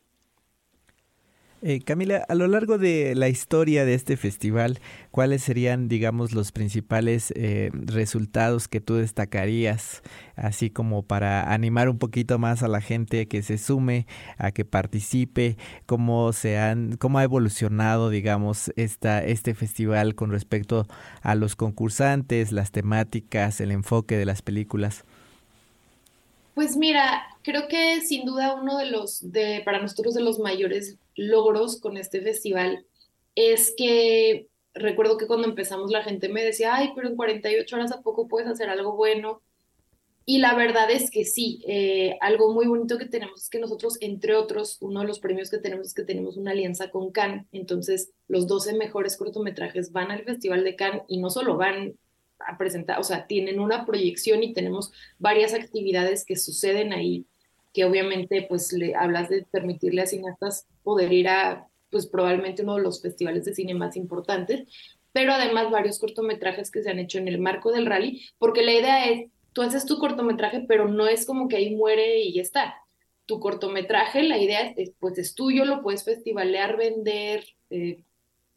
Eh, 1.64 1.80
Camila, 1.80 2.26
a 2.28 2.34
lo 2.34 2.48
largo 2.48 2.76
de 2.76 3.14
la 3.14 3.28
historia 3.28 3.84
de 3.84 3.94
este 3.94 4.16
festival, 4.16 4.80
¿cuáles 5.12 5.44
serían, 5.44 5.86
digamos, 5.86 6.32
los 6.32 6.50
principales 6.50 7.32
eh, 7.36 7.70
resultados 7.72 8.66
que 8.66 8.80
tú 8.80 8.96
destacarías, 8.96 10.02
así 10.34 10.70
como 10.70 11.04
para 11.04 11.52
animar 11.52 11.88
un 11.88 11.98
poquito 11.98 12.40
más 12.40 12.64
a 12.64 12.68
la 12.68 12.80
gente 12.80 13.28
que 13.28 13.44
se 13.44 13.58
sume, 13.58 14.08
a 14.38 14.50
que 14.50 14.64
participe, 14.64 15.56
cómo 15.86 16.32
se 16.32 16.58
han, 16.58 16.96
cómo 16.96 17.20
ha 17.20 17.22
evolucionado, 17.22 18.10
digamos, 18.10 18.72
esta, 18.74 19.22
este 19.22 19.54
festival 19.54 20.16
con 20.16 20.32
respecto 20.32 20.88
a 21.20 21.36
los 21.36 21.54
concursantes, 21.54 22.50
las 22.50 22.72
temáticas, 22.72 23.60
el 23.60 23.70
enfoque 23.70 24.16
de 24.16 24.24
las 24.24 24.42
películas? 24.42 25.04
Pues 26.54 26.76
mira, 26.76 27.22
creo 27.43 27.68
que 27.68 28.01
sin 28.01 28.24
duda 28.24 28.55
uno 28.55 28.78
de 28.78 28.86
los, 28.86 29.32
de, 29.32 29.62
para 29.64 29.80
nosotros 29.80 30.14
de 30.14 30.22
los 30.22 30.38
mayores 30.38 30.99
logros 31.14 31.80
con 31.80 31.97
este 31.97 32.20
festival 32.20 32.86
es 33.34 33.74
que 33.76 34.49
recuerdo 34.74 35.18
que 35.18 35.26
cuando 35.26 35.49
empezamos 35.49 35.90
la 35.90 36.03
gente 36.03 36.28
me 36.28 36.45
decía, 36.45 36.74
ay, 36.74 36.93
pero 36.95 37.09
en 37.09 37.16
48 37.16 37.76
horas 37.76 37.93
a 37.93 38.03
poco 38.03 38.28
puedes 38.28 38.49
hacer 38.49 38.68
algo 38.68 38.97
bueno. 38.97 39.43
Y 40.24 40.38
la 40.38 40.55
verdad 40.55 40.88
es 40.90 41.11
que 41.11 41.24
sí, 41.24 41.64
eh, 41.66 42.16
algo 42.20 42.53
muy 42.53 42.66
bonito 42.66 42.97
que 42.97 43.07
tenemos 43.07 43.43
es 43.43 43.51
que 43.51 43.59
nosotros, 43.59 43.99
entre 44.01 44.36
otros, 44.36 44.78
uno 44.80 45.01
de 45.01 45.09
los 45.09 45.18
premios 45.18 45.51
que 45.51 45.59
tenemos 45.59 45.88
es 45.88 45.95
que 45.95 46.05
tenemos 46.05 46.36
una 46.36 46.53
alianza 46.53 46.90
con 46.90 47.11
Cannes, 47.11 47.45
entonces 47.51 48.12
los 48.28 48.47
12 48.47 48.74
mejores 48.74 49.16
cortometrajes 49.16 49.90
van 49.90 50.12
al 50.12 50.22
Festival 50.22 50.62
de 50.62 50.76
Cannes 50.76 51.03
y 51.09 51.18
no 51.18 51.28
solo 51.28 51.57
van 51.57 51.95
a 52.38 52.57
presentar, 52.57 53.01
o 53.01 53.05
sea, 53.05 53.26
tienen 53.26 53.59
una 53.59 53.84
proyección 53.84 54.43
y 54.45 54.53
tenemos 54.53 54.93
varias 55.18 55.55
actividades 55.55 56.24
que 56.24 56.36
suceden 56.36 56.93
ahí, 56.93 57.26
que 57.72 57.84
obviamente 57.84 58.46
pues 58.48 58.72
le 58.72 58.94
hablas 58.94 59.28
de 59.28 59.46
permitirle 59.50 60.02
a 60.02 60.06
cineastas 60.06 60.66
poder 60.82 61.12
ir 61.12 61.28
a 61.28 61.68
pues 61.90 62.06
probablemente 62.06 62.62
uno 62.62 62.76
de 62.76 62.82
los 62.82 63.02
festivales 63.02 63.44
de 63.44 63.54
cine 63.54 63.74
más 63.74 63.96
importantes, 63.96 64.66
pero 65.12 65.32
además 65.32 65.70
varios 65.70 65.98
cortometrajes 65.98 66.70
que 66.70 66.82
se 66.82 66.90
han 66.90 66.98
hecho 66.98 67.18
en 67.18 67.28
el 67.28 67.38
marco 67.38 67.70
del 67.70 67.86
rally, 67.86 68.22
porque 68.38 68.62
la 68.62 68.72
idea 68.72 69.10
es, 69.10 69.30
tú 69.52 69.60
haces 69.60 69.84
tu 69.84 69.98
cortometraje, 69.98 70.64
pero 70.66 70.88
no 70.88 71.06
es 71.06 71.26
como 71.26 71.48
que 71.48 71.56
ahí 71.56 71.76
muere 71.76 72.20
y 72.20 72.32
ya 72.32 72.42
está. 72.42 72.76
Tu 73.26 73.38
cortometraje, 73.38 74.22
la 74.22 74.38
idea 74.38 74.72
es, 74.76 74.92
pues 74.98 75.18
es 75.18 75.34
tuyo, 75.34 75.66
lo 75.66 75.82
puedes 75.82 76.02
festivalear, 76.04 76.78
vender, 76.78 77.44
eh, 77.68 78.02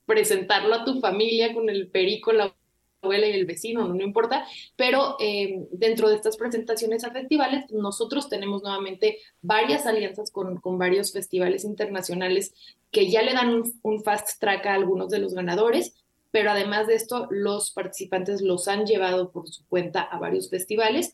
presentarlo 0.06 0.74
a 0.74 0.86
tu 0.86 1.02
familia 1.02 1.54
con 1.54 1.70
el 1.70 1.90
perico, 1.90 2.32
abuela 3.06 3.28
y 3.28 3.32
el 3.32 3.46
vecino, 3.46 3.88
no, 3.88 4.04
importa, 4.04 4.46
pero 4.76 5.16
eh, 5.20 5.66
dentro 5.72 6.10
de 6.10 6.16
estas 6.16 6.38
presentaciones 6.38 7.04
a 7.04 7.12
festivales, 7.12 7.72
nosotros 7.72 8.30
tenemos 8.30 8.62
nuevamente 8.62 9.20
varias 9.42 9.86
alianzas 9.86 10.32
con, 10.32 10.58
con 10.58 10.78
varios 10.78 11.14
festivales 11.14 11.64
internacionales 11.64 12.54
que 12.92 13.10
ya 13.10 13.22
le 13.22 13.34
dan 13.34 13.64
un, 13.82 14.04
fast 14.04 14.40
track 14.40 14.66
a 14.68 14.74
algunos 14.74 15.10
de 15.10 15.20
los 15.20 15.34
ganadores, 15.34 15.94
pero 16.32 16.52
además 16.52 16.88
de 16.88 16.96
esto, 16.96 17.28
los 17.30 17.72
participantes 17.72 18.42
los 18.42 18.68
han 18.68 18.86
llevado 18.86 19.32
por 19.32 19.50
su 19.50 19.66
cuenta 19.68 20.02
a 20.02 20.20
varios 20.20 20.50
festivales 20.50 21.14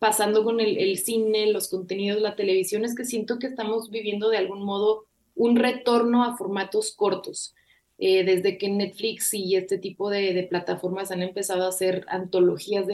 pasando 0.00 0.42
con 0.44 0.60
el, 0.60 0.96
cine, 0.96 1.52
los 1.52 1.68
contenidos, 1.68 2.22
la 2.22 2.34
televisión, 2.34 2.84
es 2.84 2.96
que 2.96 3.04
siento 3.04 3.38
que 3.38 3.46
estamos 3.46 3.90
viviendo 3.90 4.30
de 4.30 4.38
algún 4.38 4.64
modo 4.64 5.04
un 5.36 5.56
retorno 5.56 6.24
a 6.24 6.36
formatos 6.36 6.92
cortos. 6.96 7.54
Eh, 7.98 8.24
desde 8.24 8.56
que 8.56 8.70
Netflix 8.70 9.34
y 9.34 9.56
este 9.56 9.76
tipo 9.76 10.08
de, 10.08 10.46
plataformas 10.48 11.10
han 11.10 11.20
empezado 11.22 11.66
a 11.66 11.68
hacer 11.68 12.06
antologías 12.08 12.86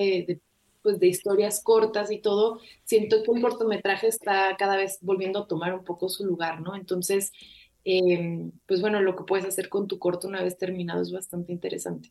pues 0.83 0.99
de 0.99 1.07
historias 1.07 1.63
cortas 1.63 2.11
y 2.11 2.19
todo, 2.19 2.61
siento 2.83 3.23
que 3.23 3.31
el 3.31 3.41
cortometraje 3.41 4.09
está 4.09 4.57
cada 4.59 4.77
vez 4.77 4.99
volviendo 5.01 5.39
a 5.39 5.47
tomar 5.47 5.75
un 5.75 5.85
poco 5.85 6.09
su 6.09 6.27
lugar, 6.27 6.61
¿no? 6.61 6.75
Entonces, 6.75 7.33
eh, 7.85 8.51
pues 8.67 8.81
bueno, 8.81 9.01
lo 9.01 9.15
que 9.15 9.23
puedes 9.23 9.47
hacer 9.47 9.69
con 9.69 9.87
tu 9.87 10.01
corto 10.01 10.27
una 10.27 10.43
vez 10.43 10.59
terminado 10.59 11.03
es 11.03 11.13
bastante 11.13 11.53
interesante. 11.53 12.11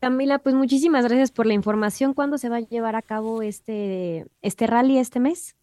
Camila, 0.00 0.38
pues 0.38 0.54
muchísimas 0.54 1.04
gracias 1.04 1.30
por 1.30 1.46
la 1.46 1.54
información. 1.54 2.14
¿Cuándo 2.14 2.38
se 2.38 2.48
va 2.48 2.56
a 2.56 2.60
llevar 2.60 2.96
a 2.96 3.02
cabo 3.02 3.42
este, 3.42 4.26
este 4.42 4.66
rally 4.66 4.98
este 4.98 5.20
mes? 5.20 5.56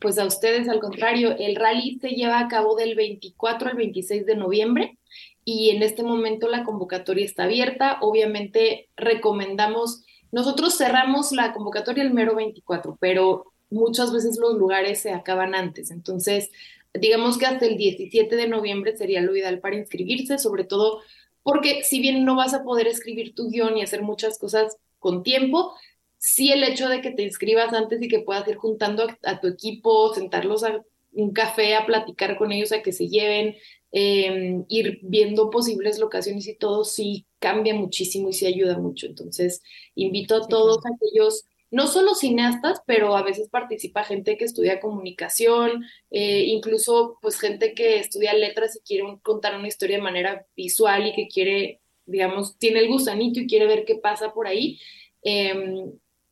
Pues 0.00 0.18
a 0.18 0.26
ustedes, 0.26 0.68
al 0.68 0.80
contrario, 0.80 1.34
el 1.38 1.56
rally 1.56 1.98
se 2.00 2.10
lleva 2.10 2.38
a 2.38 2.48
cabo 2.48 2.76
del 2.76 2.94
24 2.94 3.70
al 3.70 3.76
26 3.76 4.26
de 4.26 4.36
noviembre 4.36 4.98
y 5.44 5.70
en 5.70 5.82
este 5.82 6.02
momento 6.02 6.48
la 6.48 6.64
convocatoria 6.64 7.24
está 7.24 7.44
abierta. 7.44 7.98
Obviamente 8.00 8.88
recomendamos 8.96 10.04
nosotros 10.34 10.76
cerramos 10.76 11.30
la 11.30 11.52
convocatoria 11.52 12.02
el 12.02 12.12
mero 12.12 12.34
24, 12.34 12.98
pero 13.00 13.52
muchas 13.70 14.12
veces 14.12 14.36
los 14.36 14.58
lugares 14.58 14.98
se 14.98 15.12
acaban 15.12 15.54
antes. 15.54 15.92
Entonces, 15.92 16.50
digamos 16.92 17.38
que 17.38 17.46
hasta 17.46 17.66
el 17.66 17.76
17 17.76 18.34
de 18.34 18.48
noviembre 18.48 18.96
sería 18.96 19.20
lo 19.20 19.36
ideal 19.36 19.60
para 19.60 19.76
inscribirse, 19.76 20.38
sobre 20.38 20.64
todo 20.64 21.02
porque 21.44 21.84
si 21.84 22.00
bien 22.00 22.24
no 22.24 22.34
vas 22.34 22.54
a 22.54 22.64
poder 22.64 22.88
escribir 22.88 23.34
tu 23.34 23.50
guion 23.50 23.76
y 23.78 23.82
hacer 23.82 24.02
muchas 24.02 24.38
cosas 24.38 24.76
con 24.98 25.22
tiempo, 25.22 25.74
sí 26.18 26.50
el 26.50 26.64
hecho 26.64 26.88
de 26.88 27.02
que 27.02 27.10
te 27.10 27.22
inscribas 27.22 27.72
antes 27.74 28.02
y 28.02 28.08
que 28.08 28.20
puedas 28.20 28.48
ir 28.48 28.56
juntando 28.56 29.06
a, 29.22 29.40
tu 29.40 29.46
equipo, 29.46 30.12
sentarlos 30.14 30.64
a 30.64 30.82
un 31.12 31.32
café 31.32 31.76
a 31.76 31.86
platicar 31.86 32.38
con 32.38 32.50
ellos, 32.50 32.72
a 32.72 32.82
que 32.82 32.92
se 32.92 33.08
lleven, 33.08 33.56
eh, 33.92 34.64
ir 34.68 35.00
viendo 35.02 35.50
posibles 35.50 35.98
locaciones 35.98 36.48
y 36.48 36.56
todo, 36.56 36.84
sí 36.84 37.26
cambia 37.38 37.74
muchísimo 37.74 38.30
y 38.30 38.32
sí 38.32 38.46
ayuda 38.46 38.78
mucho. 38.78 39.06
Entonces, 39.06 39.62
invito 39.94 40.36
a 40.36 40.48
todos 40.48 40.78
aquellos, 40.78 41.44
no 41.74 41.88
solo 41.88 42.14
cineastas, 42.14 42.82
pero 42.86 43.16
a 43.16 43.24
veces 43.24 43.48
participa 43.48 44.04
gente 44.04 44.36
que 44.36 44.44
estudia 44.44 44.78
comunicación, 44.78 45.84
eh, 46.12 46.44
incluso 46.46 47.18
pues 47.20 47.40
gente 47.40 47.74
que 47.74 47.98
estudia 47.98 48.32
letras 48.32 48.76
y 48.76 48.86
quiere 48.86 49.18
contar 49.22 49.56
una 49.58 49.66
historia 49.66 49.96
de 49.96 50.02
manera 50.02 50.46
visual 50.54 51.08
y 51.08 51.14
que 51.14 51.26
quiere, 51.26 51.80
digamos, 52.06 52.56
tiene 52.58 52.78
el 52.78 52.86
gusanito 52.86 53.40
y 53.40 53.48
quiere 53.48 53.66
ver 53.66 53.84
qué 53.84 53.96
pasa 53.96 54.32
por 54.32 54.46
ahí. 54.46 54.78
Eh, 55.24 55.52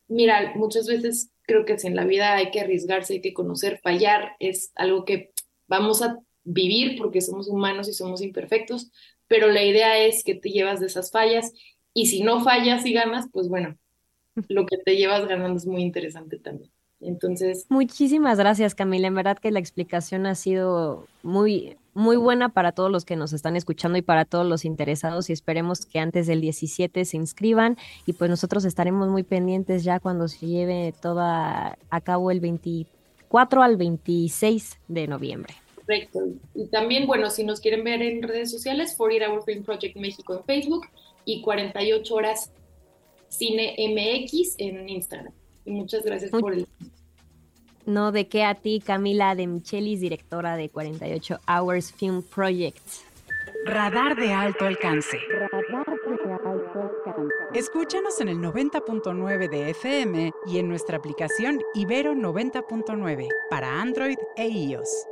mira, 0.06 0.52
muchas 0.54 0.86
veces 0.86 1.32
creo 1.42 1.64
que 1.64 1.76
si 1.76 1.88
en 1.88 1.96
la 1.96 2.04
vida 2.04 2.36
hay 2.36 2.52
que 2.52 2.60
arriesgarse, 2.60 3.14
hay 3.14 3.20
que 3.20 3.34
conocer, 3.34 3.80
fallar, 3.82 4.36
es 4.38 4.70
algo 4.76 5.04
que 5.04 5.32
vamos 5.66 6.02
a 6.02 6.20
vivir 6.44 6.96
porque 6.96 7.20
somos 7.20 7.48
humanos 7.48 7.88
y 7.88 7.94
somos 7.94 8.22
imperfectos, 8.22 8.92
pero 9.26 9.48
la 9.48 9.64
idea 9.64 9.98
es 9.98 10.22
que 10.22 10.36
te 10.36 10.50
llevas 10.50 10.78
de 10.78 10.86
esas 10.86 11.10
fallas 11.10 11.52
y 11.94 12.06
si 12.06 12.22
no 12.22 12.44
fallas 12.44 12.86
y 12.86 12.92
ganas, 12.92 13.26
pues 13.32 13.48
bueno, 13.48 13.76
lo 14.48 14.66
que 14.66 14.78
te 14.78 14.96
llevas 14.96 15.26
ganando 15.26 15.58
es 15.58 15.66
muy 15.66 15.82
interesante 15.82 16.38
también. 16.38 16.70
Entonces. 17.02 17.66
Muchísimas 17.68 18.38
gracias, 18.38 18.74
Camila. 18.74 19.08
En 19.08 19.14
verdad 19.14 19.38
que 19.38 19.50
la 19.50 19.58
explicación 19.58 20.24
ha 20.26 20.34
sido 20.34 21.06
muy, 21.22 21.76
muy 21.94 22.16
buena 22.16 22.50
para 22.50 22.72
todos 22.72 22.90
los 22.90 23.04
que 23.04 23.16
nos 23.16 23.32
están 23.32 23.56
escuchando 23.56 23.98
y 23.98 24.02
para 24.02 24.24
todos 24.24 24.46
los 24.46 24.64
interesados. 24.64 25.28
Y 25.28 25.32
esperemos 25.32 25.84
que 25.84 25.98
antes 25.98 26.26
del 26.26 26.40
17 26.40 27.04
se 27.04 27.16
inscriban. 27.16 27.76
Y 28.06 28.12
pues 28.12 28.30
nosotros 28.30 28.64
estaremos 28.64 29.08
muy 29.08 29.24
pendientes 29.24 29.82
ya 29.82 29.98
cuando 29.98 30.28
se 30.28 30.46
lleve 30.46 30.94
toda 31.00 31.76
a 31.90 32.00
cabo 32.00 32.30
el 32.30 32.40
24 32.40 33.62
al 33.62 33.76
26 33.76 34.78
de 34.86 35.08
noviembre. 35.08 35.54
Correcto. 35.74 36.20
Y 36.54 36.66
también, 36.68 37.08
bueno, 37.08 37.30
si 37.30 37.42
nos 37.44 37.60
quieren 37.60 37.82
ver 37.82 38.00
en 38.02 38.22
redes 38.22 38.52
sociales, 38.52 38.94
48 38.96 39.32
Hour 39.32 39.44
Film 39.44 39.64
Project 39.64 39.96
México 39.96 40.36
en 40.36 40.44
Facebook 40.44 40.86
y 41.24 41.42
48 41.42 42.14
Horas 42.14 42.52
Cine 43.32 43.74
MX 43.78 44.56
en 44.58 44.88
Instagram. 44.88 45.32
Y 45.64 45.70
muchas 45.70 46.04
gracias 46.04 46.30
por 46.30 46.52
el... 46.52 46.66
No, 47.86 48.12
de 48.12 48.28
qué 48.28 48.44
a 48.44 48.54
ti, 48.54 48.80
Camila 48.84 49.34
de 49.34 49.46
Michelis, 49.46 50.00
directora 50.00 50.56
de 50.56 50.68
48 50.68 51.40
Hours 51.48 51.92
Film 51.92 52.22
Project. 52.22 52.86
Radar 53.64 54.16
de 54.16 54.32
alto 54.32 54.66
alcance. 54.66 55.18
Radar 55.30 55.86
de 55.86 56.32
alto 56.32 56.80
alcance. 56.80 57.34
Escúchanos 57.54 58.20
en 58.20 58.28
el 58.28 58.38
90.9 58.38 59.48
de 59.48 59.70
FM 59.70 60.32
y 60.46 60.58
en 60.58 60.68
nuestra 60.68 60.98
aplicación 60.98 61.60
Ibero 61.74 62.14
90.9 62.14 63.28
para 63.50 63.80
Android 63.80 64.18
e 64.36 64.48
iOS. 64.48 65.06